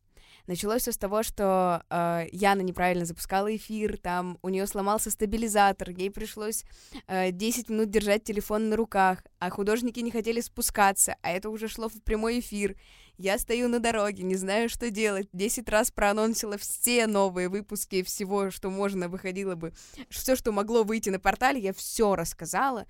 Началось 0.50 0.82
все 0.82 0.92
с 0.92 0.98
того, 0.98 1.22
что 1.22 1.84
э, 1.92 2.26
Яна 2.32 2.62
неправильно 2.62 3.06
запускала 3.06 3.56
эфир, 3.56 3.98
там 3.98 4.40
у 4.42 4.50
нее 4.50 4.66
сломался 4.66 5.12
стабилизатор, 5.12 5.92
ей 5.92 6.10
пришлось 6.10 6.66
э, 7.06 7.32
10 7.32 7.70
минут 7.70 7.92
держать 7.92 8.24
телефон 8.24 8.70
на 8.70 8.76
руках, 8.76 9.24
а 9.38 9.52
художники 9.52 10.00
не 10.00 10.10
хотели 10.10 10.42
спускаться, 10.42 11.16
а 11.22 11.30
это 11.30 11.52
уже 11.52 11.68
шло 11.68 11.88
в 11.88 12.02
прямой 12.02 12.40
эфир. 12.40 12.76
Я 13.20 13.38
стою 13.38 13.68
на 13.68 13.82
дороге, 13.82 14.24
не 14.24 14.38
знаю, 14.38 14.70
что 14.70 14.90
делать. 14.90 15.28
Десять 15.34 15.68
раз 15.68 15.92
проанонсила 15.92 16.58
все 16.58 17.06
новые 17.06 17.50
выпуски 17.50 18.02
всего, 18.02 18.50
что 18.50 18.70
можно, 18.70 19.10
выходило 19.10 19.56
бы. 19.56 19.74
Все, 20.10 20.38
что 20.38 20.54
могло 20.54 20.86
выйти 20.86 21.10
на 21.10 21.20
портале, 21.20 21.60
я 21.60 21.74
все 21.74 22.16
рассказала. 22.16 22.86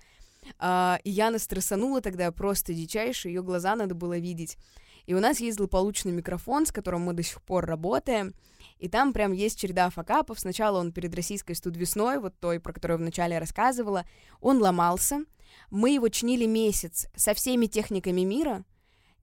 Uh, 0.60 1.00
и 1.02 1.10
Яна 1.10 1.40
стрессанула 1.40 2.00
тогда 2.00 2.30
просто 2.30 2.72
дичайше, 2.72 3.26
ее 3.26 3.42
глаза 3.42 3.74
надо 3.74 3.96
было 3.96 4.18
видеть. 4.18 4.56
И 5.04 5.14
у 5.14 5.18
нас 5.18 5.40
есть 5.40 5.56
злополучный 5.56 6.12
микрофон, 6.12 6.64
с 6.64 6.70
которым 6.70 7.00
мы 7.00 7.12
до 7.12 7.24
сих 7.24 7.42
пор 7.42 7.66
работаем. 7.66 8.32
И 8.78 8.88
там 8.88 9.12
прям 9.12 9.32
есть 9.32 9.58
череда 9.58 9.90
факапов. 9.90 10.38
Сначала 10.38 10.78
он 10.78 10.92
перед 10.92 11.12
российской 11.12 11.54
студвесной, 11.54 12.20
вот 12.20 12.38
той, 12.38 12.60
про 12.60 12.72
которую 12.72 12.98
вначале 12.98 13.36
рассказывала, 13.40 14.04
он 14.40 14.62
ломался. 14.62 15.24
Мы 15.70 15.90
его 15.90 16.08
чинили 16.08 16.46
месяц 16.46 17.08
со 17.16 17.34
всеми 17.34 17.66
техниками 17.66 18.20
мира. 18.20 18.64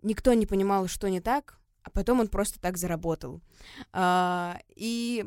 Никто 0.01 0.33
не 0.33 0.45
понимал, 0.45 0.87
что 0.87 1.09
не 1.09 1.21
так, 1.21 1.57
а 1.83 1.89
потом 1.89 2.19
он 2.19 2.27
просто 2.27 2.59
так 2.59 2.77
заработал. 2.77 3.41
А, 3.93 4.59
и... 4.75 5.25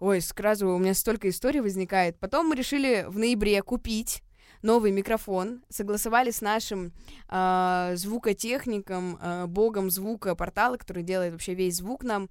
Ой, 0.00 0.20
сразу 0.20 0.68
у 0.68 0.78
меня 0.78 0.94
столько 0.94 1.28
историй 1.28 1.60
возникает. 1.60 2.20
Потом 2.20 2.46
мы 2.48 2.54
решили 2.54 3.04
в 3.08 3.18
ноябре 3.18 3.60
купить 3.62 4.22
новый 4.62 4.92
микрофон, 4.92 5.62
согласовали 5.68 6.30
с 6.30 6.40
нашим 6.40 6.92
э, 7.28 7.92
звукотехником, 7.96 9.18
э, 9.20 9.46
богом 9.46 9.90
звука 9.90 10.34
портала, 10.34 10.76
который 10.76 11.02
делает 11.02 11.32
вообще 11.32 11.54
весь 11.54 11.76
звук 11.76 12.04
нам. 12.04 12.28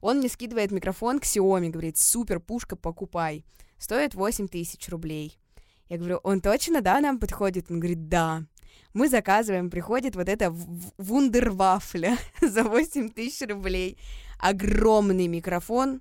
Он 0.00 0.18
мне 0.18 0.28
скидывает 0.28 0.70
микрофон 0.70 1.20
к 1.20 1.24
Xiaomi, 1.24 1.68
говорит, 1.68 1.98
супер, 1.98 2.40
пушка, 2.40 2.76
покупай. 2.76 3.44
Стоит 3.78 4.14
8 4.14 4.48
тысяч 4.48 4.88
рублей. 4.88 5.38
Я 5.88 5.98
говорю, 5.98 6.20
он 6.22 6.40
точно, 6.40 6.80
да, 6.80 7.00
нам 7.00 7.18
подходит? 7.18 7.70
Он 7.70 7.80
говорит, 7.80 8.08
да. 8.08 8.44
Мы 8.92 9.08
заказываем, 9.08 9.70
приходит 9.70 10.16
вот 10.16 10.28
это 10.28 10.54
вундервафля 10.98 12.16
за 12.40 12.64
8 12.64 13.10
тысяч 13.10 13.48
рублей. 13.48 13.98
Огромный 14.38 15.26
микрофон, 15.26 16.00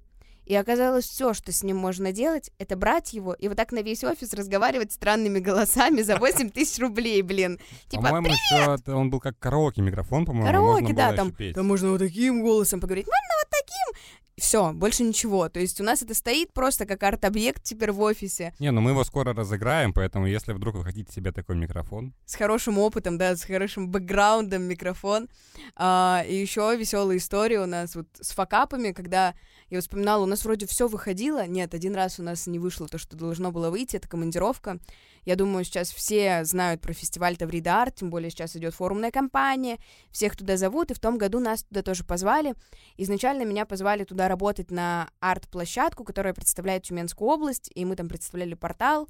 и 0.50 0.56
оказалось, 0.56 1.06
все, 1.06 1.36
что 1.36 1.52
с 1.52 1.62
ним 1.62 1.78
можно 1.78 2.12
делать, 2.12 2.50
это 2.58 2.76
брать 2.76 3.14
его 3.14 3.34
и 3.34 3.48
вот 3.48 3.56
так 3.56 3.72
на 3.72 3.84
весь 3.84 4.04
офис 4.04 4.34
разговаривать 4.34 4.92
странными 4.92 5.38
голосами 5.38 6.02
за 6.02 6.18
8 6.18 6.50
тысяч 6.56 6.80
рублей, 6.80 7.22
блин. 7.22 7.60
Типа, 7.88 8.02
По-моему, 8.02 8.30
еще 8.30 8.92
он 8.92 9.12
был 9.12 9.20
как 9.20 9.38
караоке 9.38 9.84
микрофон, 9.84 10.26
по-моему. 10.26 10.48
Караоке, 10.48 10.94
да, 10.94 11.14
там, 11.14 11.36
там 11.54 11.68
можно 11.68 11.92
вот 11.92 12.00
таким 12.00 12.42
голосом 12.42 12.82
поговорить. 12.82 13.06
Можно 13.06 13.36
вот 13.44 13.50
таким. 13.52 14.19
Все, 14.40 14.72
больше 14.74 15.04
ничего. 15.04 15.50
То 15.50 15.60
есть 15.60 15.80
у 15.82 15.84
нас 15.84 16.02
это 16.02 16.14
стоит 16.14 16.54
просто 16.54 16.86
как 16.86 17.04
арт-объект 17.04 17.64
теперь 17.64 17.92
в 17.92 18.02
офисе. 18.02 18.54
Не, 18.60 18.72
ну 18.72 18.82
мы 18.82 18.92
его 18.92 19.04
скоро 19.04 19.34
разыграем, 19.34 19.94
поэтому 19.94 20.28
если 20.28 20.54
вдруг 20.54 20.76
вы 20.76 20.84
хотите 20.84 21.12
себе 21.12 21.32
такой 21.32 21.56
микрофон. 21.56 22.14
С 22.26 22.36
хорошим 22.36 22.80
опытом, 22.80 23.18
да, 23.18 23.36
с 23.36 23.44
хорошим 23.44 23.90
бэкграундом 23.90 24.64
микрофон. 24.64 25.28
А, 25.76 26.24
и 26.28 26.36
еще 26.36 26.76
веселая 26.76 27.18
история 27.18 27.60
у 27.60 27.66
нас 27.66 27.96
вот 27.96 28.08
с 28.20 28.32
факапами, 28.32 28.92
когда 28.92 29.36
я 29.70 29.82
вспоминала, 29.82 30.24
у 30.24 30.26
нас 30.26 30.44
вроде 30.44 30.66
все 30.66 30.88
выходило. 30.88 31.46
Нет, 31.46 31.74
один 31.74 31.96
раз 31.96 32.20
у 32.20 32.24
нас 32.24 32.48
не 32.48 32.58
вышло 32.58 32.88
то, 32.88 32.98
что 32.98 33.16
должно 33.16 33.52
было 33.52 33.70
выйти, 33.70 33.98
это 33.98 34.08
командировка. 34.08 34.80
Я 35.26 35.36
думаю, 35.36 35.64
сейчас 35.64 35.92
все 35.92 36.44
знают 36.44 36.82
про 36.82 36.94
фестиваль 36.94 37.38
Таврида 37.38 37.84
Арт, 37.84 37.96
тем 37.96 38.10
более 38.10 38.32
сейчас 38.32 38.56
идет 38.56 38.74
форумная 38.74 39.12
кампания, 39.12 39.78
всех 40.12 40.36
туда 40.36 40.58
зовут, 40.58 40.92
и 40.92 40.94
в 40.94 41.00
том 41.00 41.18
году 41.18 41.40
нас 41.40 41.64
туда 41.64 41.84
тоже 41.84 42.04
позвали. 42.04 42.56
Изначально 42.98 43.44
меня 43.44 43.66
позвали 43.66 44.06
туда 44.06 44.28
работать 44.28 44.72
на 44.72 45.10
арт-площадку, 45.20 46.04
которая 46.04 46.34
представляет 46.34 46.84
Тюменскую 46.84 47.30
область, 47.30 47.70
и 47.76 47.86
мы 47.86 47.96
там 47.96 48.08
представляли 48.08 48.56
портал. 48.56 49.08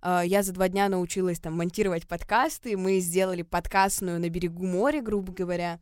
А, 0.00 0.22
я 0.24 0.42
за 0.42 0.52
два 0.52 0.68
дня 0.68 0.88
научилась 0.88 1.40
там 1.40 1.56
монтировать 1.56 2.06
подкасты, 2.06 2.76
мы 2.76 3.00
сделали 3.00 3.42
подкастную 3.42 4.20
на 4.20 4.28
берегу 4.30 4.64
моря, 4.64 5.02
грубо 5.02 5.32
говоря. 5.32 5.80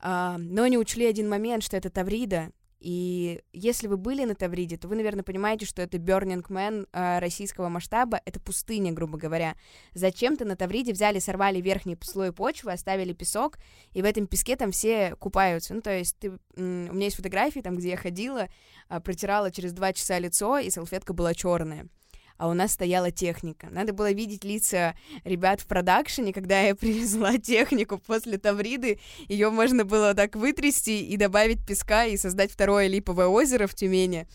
А, 0.00 0.36
но 0.38 0.66
не 0.66 0.76
учли 0.76 1.06
один 1.06 1.28
момент, 1.28 1.62
что 1.62 1.76
это 1.76 1.88
Таврида, 1.88 2.50
и 2.84 3.40
если 3.54 3.86
вы 3.86 3.96
были 3.96 4.26
на 4.26 4.34
Тавриде, 4.34 4.76
то 4.76 4.88
вы, 4.88 4.96
наверное, 4.96 5.24
понимаете, 5.24 5.64
что 5.64 5.80
это 5.80 5.96
Burning 5.96 6.46
Man 6.48 6.86
э, 6.92 7.18
российского 7.18 7.70
масштаба, 7.70 8.20
это 8.26 8.40
пустыня, 8.40 8.92
грубо 8.92 9.16
говоря. 9.16 9.56
Зачем-то 9.94 10.44
на 10.44 10.54
Тавриде 10.54 10.92
взяли, 10.92 11.18
сорвали 11.18 11.62
верхний 11.62 11.96
слой 12.02 12.30
почвы, 12.30 12.72
оставили 12.72 13.14
песок, 13.14 13.56
и 13.94 14.02
в 14.02 14.04
этом 14.04 14.26
песке 14.26 14.54
там 14.56 14.70
все 14.70 15.16
купаются. 15.16 15.72
Ну, 15.72 15.80
то 15.80 15.96
есть 15.96 16.18
ты, 16.18 16.32
у 16.56 16.60
меня 16.60 17.06
есть 17.06 17.16
фотографии, 17.16 17.60
там, 17.60 17.78
где 17.78 17.88
я 17.88 17.96
ходила, 17.96 18.50
э, 18.90 19.00
протирала 19.00 19.50
через 19.50 19.72
два 19.72 19.94
часа 19.94 20.18
лицо, 20.18 20.58
и 20.58 20.68
салфетка 20.68 21.14
была 21.14 21.32
черная 21.32 21.88
а 22.36 22.48
у 22.48 22.54
нас 22.54 22.72
стояла 22.72 23.10
техника. 23.10 23.68
Надо 23.70 23.92
было 23.92 24.10
видеть 24.12 24.44
лица 24.44 24.94
ребят 25.24 25.60
в 25.60 25.66
продакшене, 25.66 26.32
когда 26.32 26.60
я 26.60 26.74
привезла 26.76 27.38
технику 27.38 27.98
после 27.98 28.38
Тавриды. 28.38 28.98
Ее 29.28 29.50
можно 29.50 29.84
было 29.84 30.14
так 30.14 30.36
вытрясти 30.36 31.04
и 31.06 31.16
добавить 31.16 31.64
песка 31.64 32.04
и 32.06 32.16
создать 32.16 32.50
второе 32.50 32.88
липовое 32.88 33.26
озеро 33.26 33.66
в 33.66 33.74
Тюмени. 33.74 34.26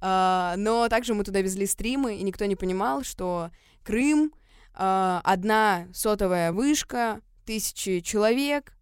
А, 0.00 0.54
но 0.56 0.88
также 0.88 1.14
мы 1.14 1.24
туда 1.24 1.40
везли 1.40 1.66
стримы, 1.66 2.16
и 2.16 2.22
никто 2.22 2.46
не 2.46 2.56
понимал, 2.56 3.02
что 3.02 3.50
Крым, 3.82 4.32
а, 4.74 5.20
одна 5.24 5.88
сотовая 5.92 6.52
вышка, 6.52 7.20
тысячи 7.44 8.00
человек, 8.00 8.72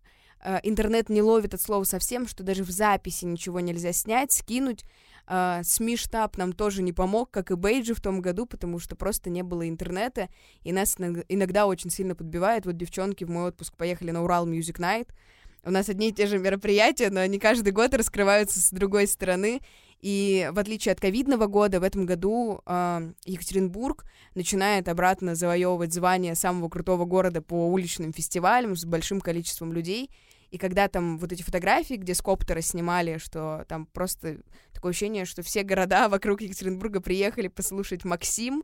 а, 0.41 0.61
интернет 0.63 1.09
не 1.09 1.23
ловит 1.23 1.55
от 1.55 1.61
слова 1.61 1.85
совсем, 1.85 2.29
что 2.29 2.43
даже 2.43 2.63
в 2.63 2.71
записи 2.71 3.25
ничего 3.25 3.61
нельзя 3.61 3.93
снять, 3.93 4.33
скинуть, 4.33 4.85
Uh, 5.29 5.63
СМИ-штаб 5.63 6.39
нам 6.39 6.55
тоже 6.55 6.83
не 6.83 6.95
помог, 6.95 7.31
как 7.31 7.51
и 7.51 7.55
Бейджи 7.55 7.93
в 7.93 8.01
том 8.01 8.23
году, 8.23 8.47
потому 8.47 8.79
что 8.79 8.97
просто 8.97 9.29
не 9.29 9.43
было 9.43 9.69
интернета, 9.69 10.31
и 10.63 10.73
нас 10.73 10.97
иногда 11.29 11.67
очень 11.67 11.91
сильно 11.91 12.15
подбивает. 12.15 12.65
Вот 12.65 12.79
девчонки 12.79 13.25
в 13.25 13.31
мой 13.31 13.49
отпуск 13.49 13.77
поехали 13.77 14.11
на 14.11 14.23
Урал 14.23 14.49
Music 14.49 14.79
Night. 14.79 15.09
У 15.65 15.71
нас 15.71 15.91
одни 15.91 16.09
и 16.09 16.13
те 16.13 16.27
же 16.27 16.39
мероприятия, 16.39 17.11
но 17.11 17.21
они 17.21 17.39
каждый 17.39 17.73
год 17.73 17.93
раскрываются 17.93 18.59
с 18.59 18.71
другой 18.71 19.07
стороны. 19.07 19.61
И 20.01 20.49
в 20.53 20.59
отличие 20.59 20.93
от 20.93 21.01
ковидного 21.01 21.47
года, 21.47 21.81
в 21.81 21.83
этом 21.83 22.07
году 22.07 22.63
э, 22.65 23.13
Екатеринбург 23.25 24.05
начинает 24.35 24.89
обратно 24.89 25.35
завоевывать 25.35 25.93
звание 25.93 26.37
самого 26.37 26.69
крутого 26.69 27.05
города 27.05 27.43
по 27.43 27.69
уличным 27.69 28.13
фестивалям 28.13 28.77
с 28.77 28.85
большим 28.85 29.21
количеством 29.21 29.73
людей. 29.73 30.11
И 30.51 30.59
когда 30.59 30.89
там 30.89 31.19
вот 31.19 31.33
эти 31.33 31.43
фотографии, 31.43 31.95
где 31.95 32.15
с 32.15 32.23
снимали, 32.63 33.19
что 33.19 33.65
там 33.69 33.87
просто 33.87 34.39
такое 34.73 34.91
ощущение, 34.91 35.25
что 35.25 35.43
все 35.43 35.63
города 35.63 36.09
вокруг 36.09 36.41
Екатеринбурга 36.41 37.01
приехали 37.01 37.49
послушать 37.49 38.05
Максим, 38.05 38.63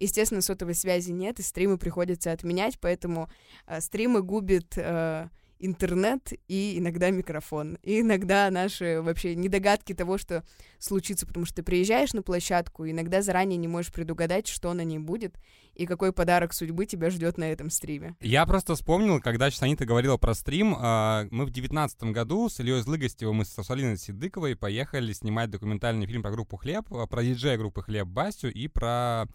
Естественно, 0.00 0.40
сотовой 0.40 0.74
связи 0.74 1.10
нет, 1.10 1.38
и 1.40 1.42
стримы 1.42 1.76
приходится 1.76 2.32
отменять, 2.32 2.78
поэтому 2.80 3.28
э, 3.66 3.82
стримы 3.82 4.22
губит 4.22 4.72
э, 4.76 5.28
интернет 5.60 6.32
и 6.48 6.78
иногда 6.78 7.10
микрофон. 7.10 7.78
И 7.82 8.00
иногда 8.00 8.50
наши 8.50 9.00
вообще 9.02 9.34
недогадки 9.34 9.94
того, 9.94 10.18
что 10.18 10.42
случится, 10.78 11.26
потому 11.26 11.46
что 11.46 11.56
ты 11.56 11.62
приезжаешь 11.62 12.12
на 12.12 12.22
площадку, 12.22 12.84
и 12.84 12.90
иногда 12.90 13.22
заранее 13.22 13.58
не 13.58 13.68
можешь 13.68 13.92
предугадать, 13.92 14.48
что 14.48 14.72
на 14.72 14.82
ней 14.82 14.98
будет, 14.98 15.36
и 15.74 15.86
какой 15.86 16.12
подарок 16.12 16.52
судьбы 16.52 16.86
тебя 16.86 17.10
ждет 17.10 17.38
на 17.38 17.44
этом 17.44 17.70
стриме. 17.70 18.16
Я 18.20 18.46
просто 18.46 18.74
вспомнил, 18.74 19.20
когда 19.20 19.50
сейчас 19.50 19.62
Анита 19.62 19.84
говорила 19.84 20.16
про 20.16 20.34
стрим, 20.34 20.74
э, 20.74 21.28
мы 21.30 21.44
в 21.44 21.50
девятнадцатом 21.50 22.12
году 22.12 22.48
с 22.48 22.58
Ильей 22.60 22.80
Злыгостевым 22.80 23.36
мы 23.36 23.44
с 23.44 23.62
Салиной 23.62 23.96
Сидыковой 23.96 24.56
поехали 24.56 25.12
снимать 25.12 25.50
документальный 25.50 26.06
фильм 26.06 26.22
про 26.22 26.30
группу 26.30 26.56
«Хлеб», 26.56 26.86
про 26.88 27.22
диджея 27.22 27.56
группы 27.58 27.82
«Хлеб» 27.82 28.06
Басю 28.08 28.50
и 28.50 28.66
про... 28.68 29.26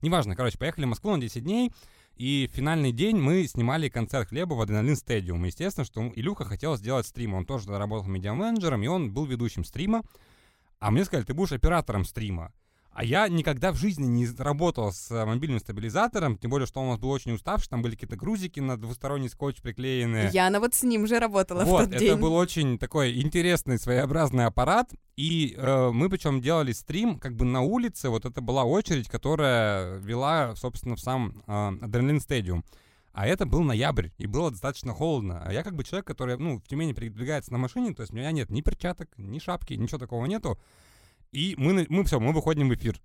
Неважно, 0.00 0.34
короче, 0.34 0.58
поехали 0.58 0.84
в 0.84 0.88
Москву 0.88 1.14
на 1.14 1.20
10 1.20 1.44
дней, 1.44 1.72
и 2.16 2.48
финальный 2.52 2.92
день 2.92 3.16
мы 3.16 3.46
снимали 3.46 3.88
концерт 3.88 4.28
хлеба 4.28 4.54
в 4.54 4.60
Адреналин 4.60 4.96
Стадиум. 4.96 5.44
Естественно, 5.44 5.84
что 5.84 6.06
Илюха 6.14 6.44
хотел 6.44 6.76
сделать 6.76 7.06
стрим. 7.06 7.34
Он 7.34 7.44
тоже 7.44 7.76
работал 7.76 8.08
медиа-менеджером, 8.08 8.82
и 8.82 8.86
он 8.86 9.12
был 9.12 9.26
ведущим 9.26 9.64
стрима. 9.64 10.02
А 10.78 10.90
мне 10.90 11.04
сказали, 11.04 11.24
ты 11.24 11.34
будешь 11.34 11.52
оператором 11.52 12.04
стрима. 12.04 12.52
А 12.92 13.04
я 13.04 13.26
никогда 13.28 13.72
в 13.72 13.76
жизни 13.76 14.06
не 14.06 14.26
работал 14.36 14.92
с 14.92 15.10
э, 15.10 15.24
мобильным 15.24 15.60
стабилизатором, 15.60 16.36
тем 16.36 16.50
более, 16.50 16.66
что 16.66 16.80
он 16.80 16.88
у 16.88 16.90
нас 16.90 16.98
был 16.98 17.10
очень 17.10 17.32
уставший, 17.32 17.70
там 17.70 17.80
были 17.80 17.94
какие-то 17.94 18.16
грузики 18.16 18.60
на 18.60 18.76
двусторонний 18.76 19.30
скотч 19.30 19.62
приклеенные. 19.62 20.28
Яна 20.30 20.60
вот 20.60 20.74
с 20.74 20.82
ним 20.82 21.06
же 21.06 21.18
работала 21.18 21.64
вот, 21.64 21.80
в 21.80 21.84
тот 21.84 21.94
это 21.94 21.98
день. 21.98 22.18
был 22.18 22.34
очень 22.34 22.78
такой 22.78 23.18
интересный, 23.22 23.78
своеобразный 23.78 24.44
аппарат, 24.44 24.92
и 25.16 25.54
э, 25.56 25.90
мы 25.90 26.10
причем 26.10 26.42
делали 26.42 26.72
стрим 26.72 27.18
как 27.18 27.34
бы 27.34 27.46
на 27.46 27.62
улице, 27.62 28.10
вот 28.10 28.26
это 28.26 28.42
была 28.42 28.64
очередь, 28.64 29.08
которая 29.08 29.96
вела, 29.98 30.54
собственно, 30.56 30.96
в 30.96 31.00
сам 31.00 31.42
э, 31.46 31.72
Адреналин 31.80 32.20
Стадиум. 32.20 32.62
А 33.14 33.26
это 33.26 33.46
был 33.46 33.62
ноябрь, 33.62 34.08
и 34.18 34.26
было 34.26 34.50
достаточно 34.50 34.92
холодно. 34.92 35.42
А 35.44 35.52
я 35.52 35.62
как 35.62 35.76
бы 35.76 35.84
человек, 35.84 36.06
который, 36.06 36.36
ну, 36.38 36.58
в 36.58 36.68
Тюмени 36.68 36.92
передвигается 36.92 37.52
на 37.52 37.58
машине, 37.58 37.94
то 37.94 38.02
есть 38.02 38.12
у 38.12 38.16
меня 38.16 38.32
нет 38.32 38.50
ни 38.50 38.60
перчаток, 38.60 39.08
ни 39.16 39.38
шапки, 39.38 39.74
ничего 39.74 39.98
такого 39.98 40.24
нету. 40.26 40.58
И 41.32 41.54
мы, 41.56 41.86
мы 41.88 42.04
все, 42.04 42.20
мы 42.20 42.32
выходим 42.32 42.68
в 42.68 42.74
эфир. 42.74 43.00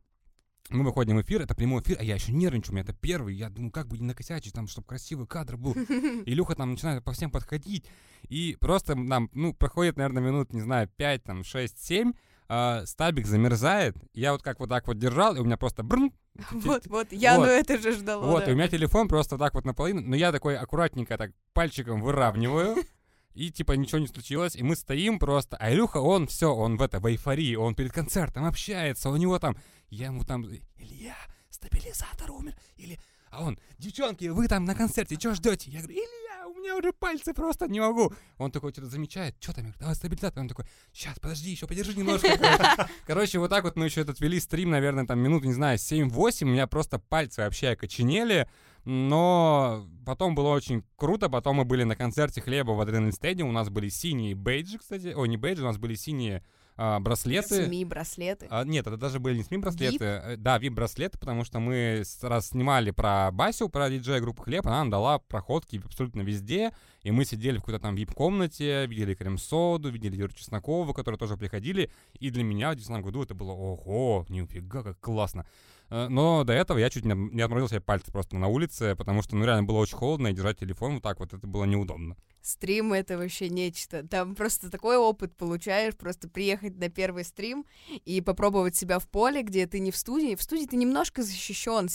Мы 0.69 0.83
выходим 0.83 1.15
в 1.15 1.21
эфир, 1.21 1.41
это 1.41 1.55
прямой 1.55 1.81
эфир, 1.81 1.95
а 1.97 2.03
я 2.03 2.15
еще 2.15 2.33
нервничаю, 2.33 2.71
у 2.71 2.73
меня 2.73 2.83
это 2.83 2.91
первый, 2.91 3.33
я 3.33 3.49
думаю, 3.49 3.71
как 3.71 3.87
бы 3.87 3.97
не 3.97 4.05
накосячить, 4.05 4.53
там, 4.53 4.67
чтобы 4.67 4.85
красивый 4.85 5.25
кадр 5.25 5.55
был. 5.55 5.71
И 5.71 6.23
Илюха 6.33 6.55
там 6.55 6.71
начинает 6.71 7.05
по 7.05 7.13
всем 7.13 7.31
подходить, 7.31 7.85
и 8.27 8.57
просто 8.59 8.95
нам, 8.95 9.29
ну, 9.33 9.53
проходит, 9.53 9.95
наверное, 9.95 10.21
минут, 10.21 10.51
не 10.51 10.59
знаю, 10.59 10.89
5, 10.97 11.23
там, 11.23 11.45
6, 11.45 11.85
7, 11.85 12.11
э, 12.49 12.85
стабик 12.85 13.27
замерзает, 13.27 13.95
я 14.13 14.33
вот 14.33 14.43
как 14.43 14.59
вот 14.59 14.67
так 14.67 14.87
вот 14.87 14.99
держал, 14.99 15.37
и 15.37 15.39
у 15.39 15.45
меня 15.45 15.55
просто 15.55 15.83
брн, 15.83 16.11
Вот, 16.51 16.85
вот, 16.87 17.11
Яну 17.11 17.41
Вот. 17.41 17.49
это 17.49 17.81
же 17.81 17.93
ждало. 17.93 18.25
вот, 18.25 18.45
да. 18.45 18.51
и 18.51 18.53
у 18.53 18.57
меня 18.57 18.67
телефон 18.67 19.07
просто 19.07 19.37
так 19.37 19.53
вот 19.53 19.65
наполовину, 19.65 20.01
но 20.01 20.15
я 20.17 20.31
такой 20.31 20.57
аккуратненько 20.57 21.17
так 21.17 21.31
пальчиком 21.53 22.01
выравниваю, 22.01 22.75
и 23.37 23.51
типа 23.51 23.73
ничего 23.73 23.99
не 23.99 24.07
случилось, 24.07 24.55
и 24.55 24.63
мы 24.63 24.75
стоим 24.75 25.19
просто, 25.19 25.57
а 25.57 25.71
Илюха, 25.71 25.97
он 25.97 26.27
все, 26.27 26.53
он 26.53 26.77
в 26.77 26.81
это, 26.81 26.99
в 26.99 27.05
эйфории, 27.07 27.55
он 27.55 27.75
перед 27.75 27.93
концертом 27.93 28.45
общается, 28.45 29.09
у 29.11 29.15
него 29.15 29.37
там, 29.37 29.55
я 29.89 30.07
ему 30.07 30.23
там, 30.23 30.43
Илья, 30.77 31.15
стабилизатор 31.49 32.31
умер, 32.31 32.55
или, 32.77 32.99
а 33.29 33.43
он, 33.43 33.59
девчонки, 33.77 34.25
вы 34.25 34.47
там 34.47 34.65
на 34.65 34.73
концерте, 34.73 35.15
что 35.19 35.35
ждете? 35.35 35.69
Я 35.69 35.81
говорю, 35.81 35.97
Илья, 35.97 36.47
у 36.47 36.55
меня 36.55 36.75
уже 36.77 36.91
пальцы 36.93 37.33
просто 37.33 37.67
не 37.67 37.79
могу. 37.79 38.11
Он 38.37 38.51
такой 38.51 38.71
что-то 38.71 38.87
замечает, 38.87 39.35
что 39.39 39.53
там, 39.53 39.65
я 39.65 39.69
говорю, 39.69 39.79
давай 39.81 39.95
стабилизатор, 39.95 40.41
он 40.41 40.49
такой, 40.49 40.65
сейчас, 40.91 41.19
подожди, 41.19 41.51
еще 41.51 41.67
подержи 41.67 41.93
немножко. 41.93 42.89
Короче. 43.05 43.37
Вот 43.37 43.49
так 43.49 43.63
вот 43.63 43.75
мы 43.75 43.85
еще 43.85 44.01
этот 44.01 44.19
вели 44.19 44.39
стрим, 44.39 44.71
наверное, 44.71 45.05
там 45.05 45.19
минут, 45.19 45.43
не 45.43 45.53
знаю, 45.53 45.77
7-8, 45.77 46.43
у 46.43 46.47
меня 46.47 46.65
просто 46.65 46.97
пальцы 46.97 47.41
вообще 47.41 47.69
окоченели, 47.69 48.49
но 48.87 49.85
потом 50.05 50.33
было 50.33 50.47
очень 50.47 50.81
круто. 50.95 51.27
Потом 51.27 51.57
мы 51.57 51.65
были 51.65 51.83
на 51.83 51.97
концерте 51.97 52.39
хлеба 52.39 52.71
в 52.71 52.79
Адреналин 52.79 53.11
Стадиум. 53.11 53.49
У 53.49 53.51
нас 53.51 53.69
были 53.69 53.89
синие 53.89 54.33
бейджи, 54.33 54.77
кстати. 54.77 55.13
Ой, 55.13 55.27
не 55.27 55.35
бейджи, 55.35 55.61
у 55.61 55.65
нас 55.65 55.77
были 55.77 55.93
синие 55.95 56.41
а, 56.77 57.01
браслеты. 57.01 57.65
СМИ, 57.65 57.83
браслеты. 57.83 58.47
А, 58.49 58.63
нет, 58.63 58.87
это 58.87 58.95
даже 58.95 59.19
были 59.19 59.35
не 59.35 59.43
СМИ-браслеты. 59.43 60.05
э, 60.05 60.37
Да, 60.37 60.57
VIP-браслеты, 60.57 61.17
потому 61.17 61.43
что 61.43 61.59
мы 61.59 62.03
раз 62.21 62.49
снимали 62.49 62.91
про 62.91 63.29
Басю, 63.31 63.67
про 63.67 63.89
диджея 63.89 64.21
группы 64.21 64.43
Хлеб, 64.43 64.65
она 64.65 64.77
нам 64.77 64.89
дала 64.89 65.19
проходки 65.19 65.81
абсолютно 65.83 66.21
везде, 66.21 66.71
и 67.01 67.11
мы 67.11 67.25
сидели 67.25 67.57
в 67.57 67.61
какой-то 67.61 67.79
там 67.79 67.95
VIP-комнате, 67.95 68.85
видели 68.85 69.15
крем-соду, 69.15 69.89
видели 69.89 70.15
Юру 70.15 70.31
Чеснокова, 70.31 70.93
которые 70.93 71.17
тоже 71.17 71.35
приходили, 71.35 71.91
и 72.19 72.29
для 72.29 72.43
меня 72.43 72.69
в 72.69 72.75
2010 72.75 73.03
году 73.03 73.23
это 73.23 73.33
было 73.33 73.51
ого, 73.51 74.25
нифига, 74.29 74.83
как 74.83 74.99
классно. 74.99 75.45
Э, 75.89 76.07
Но 76.09 76.43
до 76.43 76.53
этого 76.53 76.77
я 76.77 76.89
чуть 76.89 77.05
не 77.05 77.41
отморозил 77.41 77.69
себе 77.69 77.81
пальцы 77.81 78.11
просто 78.11 78.35
на 78.35 78.47
улице, 78.47 78.95
потому 78.95 79.21
что, 79.21 79.35
ну, 79.35 79.45
реально 79.45 79.63
было 79.63 79.77
очень 79.77 79.97
холодно, 79.97 80.27
и 80.27 80.33
держать 80.33 80.59
телефон 80.59 80.95
вот 80.95 81.03
так 81.03 81.19
вот, 81.19 81.33
это 81.33 81.47
было 81.47 81.65
неудобно. 81.65 82.15
Стрим— 82.47 82.93
это 82.93 83.17
вообще 83.17 83.49
нечто. 83.49 84.07
Там 84.07 84.33
просто 84.33 84.71
такой 84.71 84.95
опыт 84.95 85.35
получаешь, 85.35 85.97
просто 85.97 86.29
приехать 86.29 86.77
на 86.77 86.87
первый 86.87 87.25
стрим 87.25 87.65
и 88.05 88.21
попробовать 88.21 88.73
себя 88.73 88.99
в 88.99 89.07
поле, 89.09 89.43
где 89.43 89.67
ты 89.67 89.79
не 89.79 89.91
в 89.91 89.97
студии. 89.97 90.33
В 90.33 90.41
студии 90.41 90.65
ты 90.65 90.77
немножко 90.77 91.23
защищен. 91.23 91.89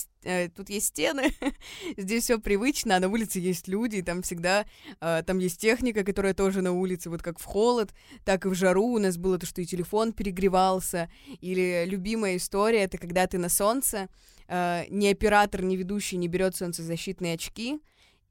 Тут 0.54 0.68
есть 0.68 0.88
стены, 0.88 1.34
здесь 1.96 2.24
все 2.24 2.38
привычно, 2.38 2.96
а 2.96 3.00
на 3.00 3.08
улице 3.08 3.38
есть 3.38 3.66
люди, 3.66 3.96
и 3.96 4.02
там 4.02 4.20
всегда 4.20 4.66
э, 5.00 5.22
там 5.26 5.38
есть 5.38 5.58
техника, 5.58 6.04
которая 6.04 6.34
тоже 6.34 6.60
на 6.60 6.72
улице, 6.72 7.08
вот 7.08 7.22
как 7.22 7.38
в 7.38 7.44
холод, 7.44 7.94
так 8.26 8.44
и 8.44 8.50
в 8.50 8.54
жару. 8.54 8.88
У 8.88 8.98
нас 8.98 9.16
было 9.16 9.38
то, 9.38 9.46
что 9.46 9.62
и 9.62 9.64
телефон 9.64 10.12
перегревался. 10.12 11.10
Или 11.40 11.86
любимая 11.86 12.36
история— 12.36 12.80
это 12.82 12.98
когда 12.98 13.26
ты 13.26 13.38
на 13.38 13.48
солнце, 13.48 14.10
э, 14.48 14.84
ни 14.90 15.06
оператор, 15.06 15.62
ни 15.62 15.76
ведущий 15.76 16.18
не 16.18 16.28
берет 16.28 16.54
солнцезащитные 16.54 17.36
очки, 17.36 17.80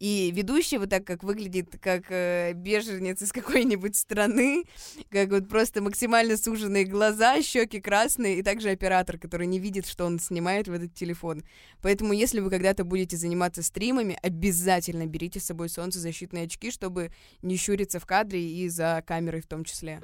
и 0.02 0.32
ведущий 0.32 0.80
вот 0.80 0.90
так 0.90 1.06
как 1.06 1.24
выглядит, 1.24 1.78
как 1.80 2.06
э, 2.10 2.54
беженец 2.54 3.22
из 3.22 3.32
какой-нибудь 3.32 3.96
страны, 3.96 4.64
как 5.10 5.30
вот 5.30 5.48
просто 5.48 5.80
максимально 5.80 6.38
суженные 6.38 6.86
глаза, 6.86 7.40
щеки 7.44 7.80
красные, 7.80 8.40
и 8.40 8.42
также 8.42 8.72
оператор, 8.72 9.20
который 9.20 9.46
не 9.46 9.60
видит, 9.60 9.86
что 9.86 10.06
он 10.06 10.18
снимает 10.18 10.68
в 10.68 10.74
этот 10.74 10.96
телефон. 10.96 11.44
Поэтому, 11.84 12.14
если 12.14 12.40
вы 12.40 12.50
когда-то 12.50 12.84
будете 12.84 13.16
заниматься 13.16 13.62
стримами, 13.62 14.18
обязательно 14.24 15.06
берите 15.06 15.40
с 15.40 15.46
собой 15.46 15.70
солнцезащитные 15.70 16.46
очки, 16.46 16.72
чтобы 16.72 17.12
не 17.44 17.56
щуриться 17.56 18.00
в 18.00 18.08
кадре 18.08 18.42
и 18.42 18.70
за 18.70 19.04
камерой 19.06 19.42
в 19.42 19.48
том 19.48 19.64
числе. 19.64 20.02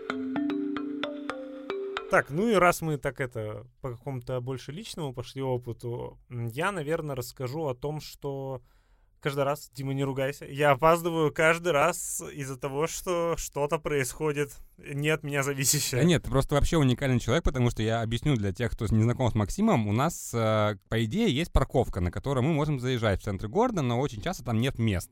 Так, 2.12 2.30
ну 2.30 2.48
и 2.48 2.54
раз 2.54 2.82
мы 2.82 3.00
так 3.00 3.20
это 3.20 3.66
по 3.82 3.94
какому-то 3.94 4.40
больше 4.42 4.72
личному 4.72 5.12
пошли 5.12 5.42
опыту, 5.42 6.20
я, 6.30 6.72
наверное, 6.72 7.16
расскажу 7.16 7.66
о 7.66 7.74
том, 7.74 8.00
что 8.00 8.62
каждый 9.28 9.44
раз, 9.44 9.70
Дима, 9.76 9.94
не 9.94 10.06
ругайся, 10.06 10.46
я 10.46 10.72
опаздываю 10.72 11.34
каждый 11.34 11.74
раз 11.74 12.24
из-за 12.34 12.56
того, 12.56 12.88
что 12.88 13.36
что-то 13.36 13.78
происходит 13.78 14.56
не 14.78 15.10
от 15.10 15.24
меня 15.24 15.44
зависящее. 15.44 16.00
Да 16.00 16.08
нет, 16.08 16.24
ты 16.24 16.30
просто 16.30 16.56
вообще 16.56 16.78
уникальный 16.78 17.20
человек, 17.20 17.44
потому 17.44 17.70
что 17.70 17.84
я 17.84 18.02
объясню 18.02 18.38
для 18.38 18.54
тех, 18.54 18.72
кто 18.72 18.86
не 18.86 19.04
знаком 19.04 19.30
с 19.30 19.36
Максимом, 19.36 19.86
у 19.90 19.92
нас, 19.92 20.32
э, 20.34 20.78
по 20.88 21.04
идее, 21.04 21.30
есть 21.30 21.52
парковка, 21.52 22.00
на 22.00 22.10
которую 22.10 22.46
мы 22.46 22.54
можем 22.54 22.80
заезжать 22.80 23.20
в 23.20 23.26
центр 23.26 23.50
города, 23.50 23.82
но 23.82 24.00
очень 24.00 24.22
часто 24.22 24.46
там 24.46 24.62
нет 24.62 24.80
мест. 24.80 25.12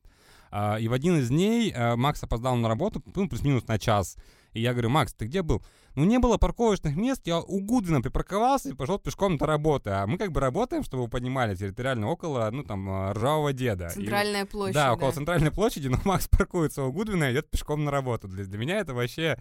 А, 0.49 0.79
И 0.79 0.87
в 0.87 0.93
один 0.93 1.17
из 1.17 1.27
дней 1.27 1.73
э, 1.75 1.97
Макс 1.97 2.23
опоздал 2.23 2.55
на 2.55 2.69
работу, 2.69 3.03
ну, 3.15 3.27
плюс-минус 3.27 3.67
на 3.67 3.77
час. 3.77 4.15
И 4.55 4.61
я 4.61 4.71
говорю, 4.71 4.89
Макс, 4.89 5.13
ты 5.13 5.25
где 5.25 5.41
был? 5.41 5.61
Ну, 5.95 6.05
не 6.05 6.17
было 6.17 6.37
парковочных 6.37 6.95
мест, 6.95 7.21
я 7.27 7.39
у 7.41 7.59
Гудвина 7.59 8.01
припарковался 8.01 8.69
и 8.69 8.73
пошел 8.73 8.97
пешком 8.97 9.37
до 9.37 9.45
работы. 9.45 9.89
А 9.89 10.07
мы 10.07 10.17
как 10.17 10.31
бы 10.31 10.39
работаем, 10.39 10.81
чтобы 10.83 11.03
вы 11.03 11.09
понимали, 11.09 11.55
территориально 11.55 12.07
около, 12.07 12.49
ну, 12.51 12.63
там, 12.63 12.89
э, 12.89 13.11
Ржавого 13.11 13.51
деда. 13.51 13.87
И- 13.87 13.89
Центральная 13.95 14.45
площадь. 14.45 14.73
да, 14.75 14.93
около 14.93 15.11
центральной 15.11 15.51
площади, 15.51 15.89
но 15.89 15.97
Макс 16.05 16.29
паркуется 16.29 16.83
у 16.83 16.91
Гудвина 16.93 17.25
и 17.29 17.33
идет 17.33 17.49
пешком 17.51 17.83
на 17.83 17.91
работу. 17.91 18.29
Для, 18.29 18.45
для 18.45 18.57
меня 18.57 18.79
это 18.79 18.93
вообще, 18.93 19.37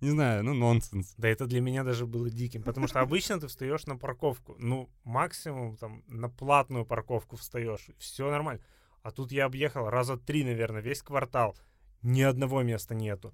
не 0.00 0.10
знаю, 0.10 0.42
ну, 0.42 0.52
нонсенс. 0.52 1.14
Да 1.16 1.28
это 1.28 1.46
для 1.46 1.60
меня 1.60 1.84
даже 1.84 2.04
было 2.06 2.28
диким, 2.28 2.64
потому 2.64 2.88
что 2.88 3.00
обычно 3.00 3.38
ты 3.38 3.46
встаешь 3.46 3.86
на 3.86 3.96
парковку, 3.96 4.56
ну, 4.58 4.90
максимум 5.04 5.76
там 5.76 6.02
на 6.08 6.28
платную 6.28 6.84
парковку 6.84 7.36
встаешь, 7.36 7.86
все 7.98 8.28
нормально. 8.32 8.60
А 9.02 9.12
тут 9.12 9.30
я 9.30 9.44
объехал 9.44 9.88
раза 9.90 10.16
три, 10.16 10.42
наверное, 10.42 10.82
весь 10.82 11.02
квартал, 11.02 11.56
ни 12.02 12.22
одного 12.22 12.62
места 12.64 12.96
нету. 12.96 13.32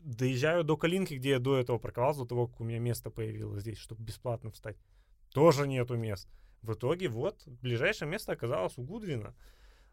Доезжаю 0.00 0.64
до 0.64 0.76
Калинки, 0.76 1.14
где 1.14 1.30
я 1.30 1.38
до 1.38 1.56
этого 1.56 1.78
парковался, 1.78 2.20
до 2.20 2.26
того, 2.26 2.46
как 2.46 2.60
у 2.60 2.64
меня 2.64 2.78
место 2.78 3.10
появилось 3.10 3.62
здесь, 3.62 3.78
чтобы 3.78 4.02
бесплатно 4.02 4.50
встать. 4.50 4.76
Тоже 5.32 5.66
нету 5.66 5.96
мест. 5.96 6.28
В 6.62 6.72
итоге 6.74 7.08
вот, 7.08 7.42
ближайшее 7.46 8.08
место 8.08 8.32
оказалось 8.32 8.78
у 8.78 8.82
Гудвина. 8.82 9.34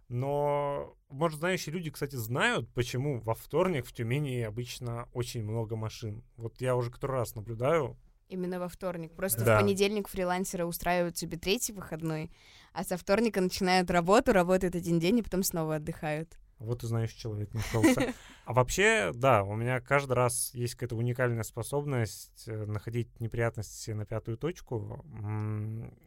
Но, 0.08 0.96
может, 1.10 1.40
знающие 1.40 1.74
люди, 1.74 1.90
кстати, 1.90 2.16
знают, 2.16 2.70
почему 2.74 3.20
во 3.22 3.34
вторник 3.34 3.86
в 3.88 3.94
Тюмени 3.94 4.42
обычно 4.42 5.10
очень 5.14 5.44
много 5.44 5.76
машин. 5.76 6.24
Вот 6.38 6.62
я 6.62 6.76
уже 6.76 6.92
который 6.92 7.14
раз 7.14 7.36
наблюдаю. 7.36 7.98
Именно 8.30 8.60
во 8.60 8.68
вторник. 8.68 9.16
Просто 9.16 9.44
Да. 9.44 9.58
в 9.58 9.62
понедельник 9.62 10.08
фрилансеры 10.08 10.66
устраивают 10.66 11.18
себе 11.18 11.38
третий 11.38 11.74
выходной, 11.74 12.32
а 12.74 12.84
со 12.84 12.98
вторника 12.98 13.42
начинают 13.42 13.90
работу, 13.92 14.32
работают 14.34 14.76
один 14.76 15.00
день 15.00 15.20
и 15.20 15.22
потом 15.22 15.44
снова 15.44 15.76
отдыхают. 15.76 16.38
Вот 16.60 16.84
и 16.84 16.88
знающий 16.88 17.18
человек 17.18 17.54
нашелся. 17.54 18.14
А 18.46 18.54
вообще, 18.54 19.12
да, 19.14 19.44
у 19.44 19.56
меня 19.56 19.80
каждый 19.82 20.14
раз 20.14 20.54
есть 20.54 20.76
какая-то 20.76 20.96
уникальная 20.96 21.44
способность 21.44 22.48
э, 22.48 22.66
находить 22.66 23.20
неприятности 23.20 23.92
на 23.92 24.06
пятую 24.06 24.38
точку. 24.38 25.04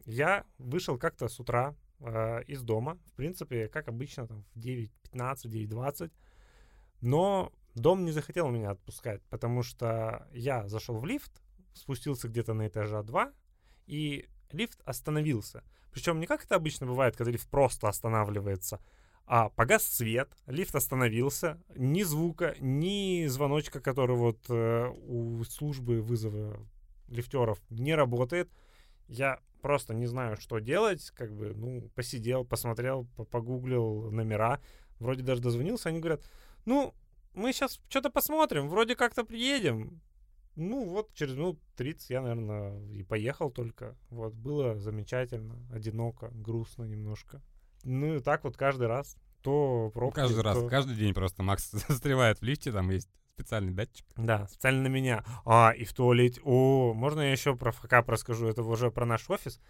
Я 0.05 0.45
вышел 0.57 0.97
как-то 0.97 1.27
с 1.27 1.39
утра 1.39 1.75
э, 1.99 2.43
из 2.47 2.61
дома, 2.61 2.97
в 3.07 3.13
принципе, 3.13 3.67
как 3.67 3.87
обычно, 3.87 4.27
там 4.27 4.43
в 4.53 4.57
9.15, 4.57 4.89
9.20. 5.45 6.11
Но 7.01 7.51
дом 7.75 8.05
не 8.05 8.11
захотел 8.11 8.49
меня 8.49 8.71
отпускать, 8.71 9.21
потому 9.29 9.63
что 9.63 10.27
я 10.31 10.67
зашел 10.67 10.97
в 10.97 11.05
лифт, 11.05 11.31
спустился 11.73 12.27
где-то 12.27 12.53
на 12.53 12.67
этаже 12.67 13.01
2, 13.03 13.31
и 13.87 14.27
лифт 14.51 14.81
остановился. 14.85 15.63
Причем 15.91 16.19
не 16.19 16.27
как 16.27 16.43
это 16.43 16.55
обычно 16.55 16.85
бывает, 16.85 17.15
когда 17.15 17.31
лифт 17.31 17.47
просто 17.49 17.87
останавливается, 17.87 18.79
а 19.31 19.49
погас 19.49 19.83
свет, 19.83 20.27
лифт 20.47 20.73
остановился, 20.73 21.61
ни 21.75 22.01
звука, 22.01 22.55
ни 22.59 23.27
звоночка, 23.27 23.79
который 23.79 24.17
вот 24.17 24.39
э, 24.49 24.87
у 25.05 25.43
службы 25.43 26.01
вызова 26.01 26.59
лифтеров 27.09 27.61
не 27.69 27.93
работает. 27.93 28.49
Я 29.07 29.39
просто 29.61 29.93
не 29.93 30.07
знаю, 30.07 30.35
что 30.37 30.57
делать, 30.57 31.11
как 31.11 31.31
бы, 31.31 31.53
ну, 31.53 31.91
посидел, 31.93 32.43
посмотрел, 32.43 33.05
погуглил 33.29 34.09
номера, 34.09 34.59
вроде 34.97 35.21
даже 35.21 35.43
дозвонился, 35.43 35.89
они 35.89 35.99
говорят, 35.99 36.23
ну, 36.65 36.95
мы 37.35 37.53
сейчас 37.53 37.79
что-то 37.87 38.09
посмотрим, 38.09 38.67
вроде 38.67 38.95
как-то 38.95 39.23
приедем. 39.23 40.01
Ну, 40.55 40.89
вот 40.89 41.13
через 41.13 41.35
минут 41.35 41.59
30 41.75 42.09
я, 42.09 42.21
наверное, 42.23 42.83
и 42.87 43.03
поехал 43.03 43.51
только. 43.51 43.95
Вот, 44.09 44.33
было 44.33 44.79
замечательно, 44.79 45.63
одиноко, 45.71 46.29
грустно 46.33 46.85
немножко. 46.85 47.43
Ну, 47.83 48.15
и 48.15 48.19
так 48.19 48.43
вот 48.43 48.57
каждый 48.57 48.87
раз. 48.87 49.15
То 49.41 49.89
пробки, 49.93 50.19
Ну, 50.19 50.23
каждый 50.23 50.43
раз, 50.43 50.57
то- 50.57 50.67
каждый 50.67 50.95
день 50.95 51.13
просто 51.13 51.43
Макс 51.43 51.69
застревает 51.87 52.39
в 52.39 52.43
лифте, 52.43 52.71
там 52.71 52.89
есть 52.89 53.09
специальный 53.35 53.71
датчик. 53.71 54.05
Да, 54.17 54.47
специально 54.47 54.83
на 54.83 54.87
меня. 54.87 55.23
А, 55.45 55.71
и 55.71 55.85
в 55.85 55.93
туалете. 55.93 56.41
О, 56.43 56.93
можно 56.93 57.21
я 57.21 57.31
еще 57.31 57.55
про 57.55 57.71
факап 57.71 58.09
расскажу? 58.09 58.47
Это 58.47 58.63
уже 58.63 58.91
про 58.91 59.05
наш 59.05 59.29
офис. 59.29 59.61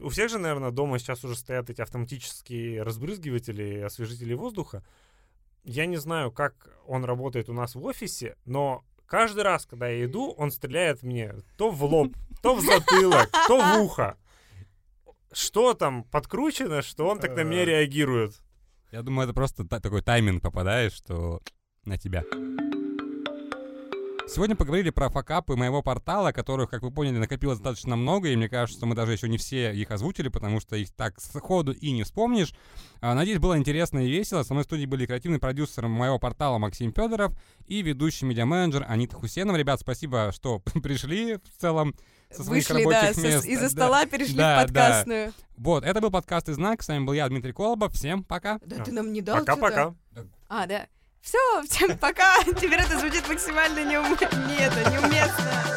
У 0.00 0.08
всех 0.08 0.28
же, 0.28 0.38
наверное, 0.38 0.72
дома 0.72 0.98
сейчас 0.98 1.24
уже 1.24 1.36
стоят 1.36 1.70
эти 1.70 1.80
автоматические 1.80 2.82
разбрызгиватели, 2.82 3.78
освежители 3.78 4.34
воздуха. 4.34 4.82
Я 5.62 5.86
не 5.86 5.96
знаю, 5.98 6.32
как 6.32 6.76
он 6.86 7.04
работает 7.04 7.48
у 7.48 7.52
нас 7.52 7.76
в 7.76 7.84
офисе, 7.84 8.36
но 8.44 8.84
каждый 9.06 9.44
раз, 9.44 9.66
когда 9.66 9.88
я 9.88 10.04
иду, 10.04 10.34
он 10.36 10.50
стреляет 10.50 11.04
мне 11.04 11.32
то 11.56 11.70
в 11.70 11.84
лоб, 11.84 12.16
то 12.42 12.56
в 12.56 12.60
затылок, 12.60 13.30
то 13.46 13.60
в 13.60 13.80
ухо. 13.82 14.18
Что 15.34 15.74
там 15.74 16.04
подкручено, 16.04 16.80
что 16.82 17.08
он 17.08 17.18
так 17.18 17.36
на 17.36 17.42
меня 17.42 17.62
Э. 17.62 17.66
реагирует? 17.66 18.40
Я 18.92 19.02
думаю, 19.02 19.24
это 19.24 19.34
просто 19.34 19.64
та- 19.64 19.80
такой 19.80 20.00
тайминг 20.02 20.40
попадает, 20.42 20.92
что 20.92 21.40
на 21.84 21.98
тебя. 21.98 22.22
Сегодня 24.26 24.56
поговорили 24.56 24.88
про 24.88 25.10
факапы 25.10 25.54
моего 25.54 25.82
портала, 25.82 26.32
которых, 26.32 26.70
как 26.70 26.82
вы 26.82 26.90
поняли, 26.90 27.18
накопилось 27.18 27.58
достаточно 27.58 27.94
много, 27.94 28.28
и 28.28 28.36
мне 28.36 28.48
кажется, 28.48 28.78
что 28.78 28.86
мы 28.86 28.94
даже 28.94 29.12
еще 29.12 29.28
не 29.28 29.36
все 29.36 29.74
их 29.74 29.90
озвучили, 29.90 30.28
потому 30.28 30.60
что 30.60 30.76
их 30.76 30.90
так 30.92 31.20
сходу 31.20 31.72
и 31.72 31.90
не 31.92 32.04
вспомнишь. 32.04 32.54
А, 33.02 33.14
Надеюсь, 33.14 33.38
было 33.38 33.58
интересно 33.58 33.98
и 33.98 34.10
весело. 34.10 34.42
Со 34.42 34.54
мной 34.54 34.62
в 34.62 34.66
студии 34.66 34.86
были 34.86 35.04
креативный 35.04 35.38
продюсер 35.40 35.88
моего 35.88 36.18
портала 36.18 36.56
Максим 36.58 36.90
Федоров 36.92 37.34
и 37.66 37.82
ведущий 37.82 38.24
медиа-менеджер 38.24 38.86
Анита 38.88 39.14
Хусенова. 39.16 39.56
Ребят, 39.56 39.80
спасибо, 39.80 40.32
что 40.32 40.60
пришли 40.82 41.36
в 41.36 41.60
целом 41.60 41.94
со 42.34 42.44
своих 42.44 42.68
Вышли, 42.68 42.84
да, 42.84 43.02
мест. 43.08 43.46
из-за 43.46 43.62
Да. 43.64 43.68
стола, 43.70 44.06
перешли 44.06 44.36
Да, 44.36 44.54
в 44.66 44.70
да. 44.70 44.80
подкастную. 44.82 45.32
Вот, 45.56 45.84
это 45.84 46.00
был 46.00 46.10
подкаст 46.10 46.48
«Из 46.48 46.56
знак». 46.56 46.82
С 46.82 46.88
вами 46.88 47.04
был 47.04 47.12
я, 47.12 47.28
Дмитрий 47.28 47.52
Колобов. 47.52 47.92
Всем 47.94 48.24
пока. 48.24 48.58
Да 48.64 48.82
ты 48.84 48.92
нам 48.92 49.12
не 49.12 49.20
дал 49.20 49.38
Пока-пока. 49.38 49.94
А, 50.48 50.66
да. 50.66 50.86
Все, 51.22 51.38
всем 51.68 51.96
пока. 51.96 52.42
Теперь 52.44 52.80
это 52.80 52.98
звучит 52.98 53.26
максимально 53.28 53.84
неум... 53.84 54.10
не 54.10 54.56
это, 54.56 54.90
неуместно. 54.90 55.73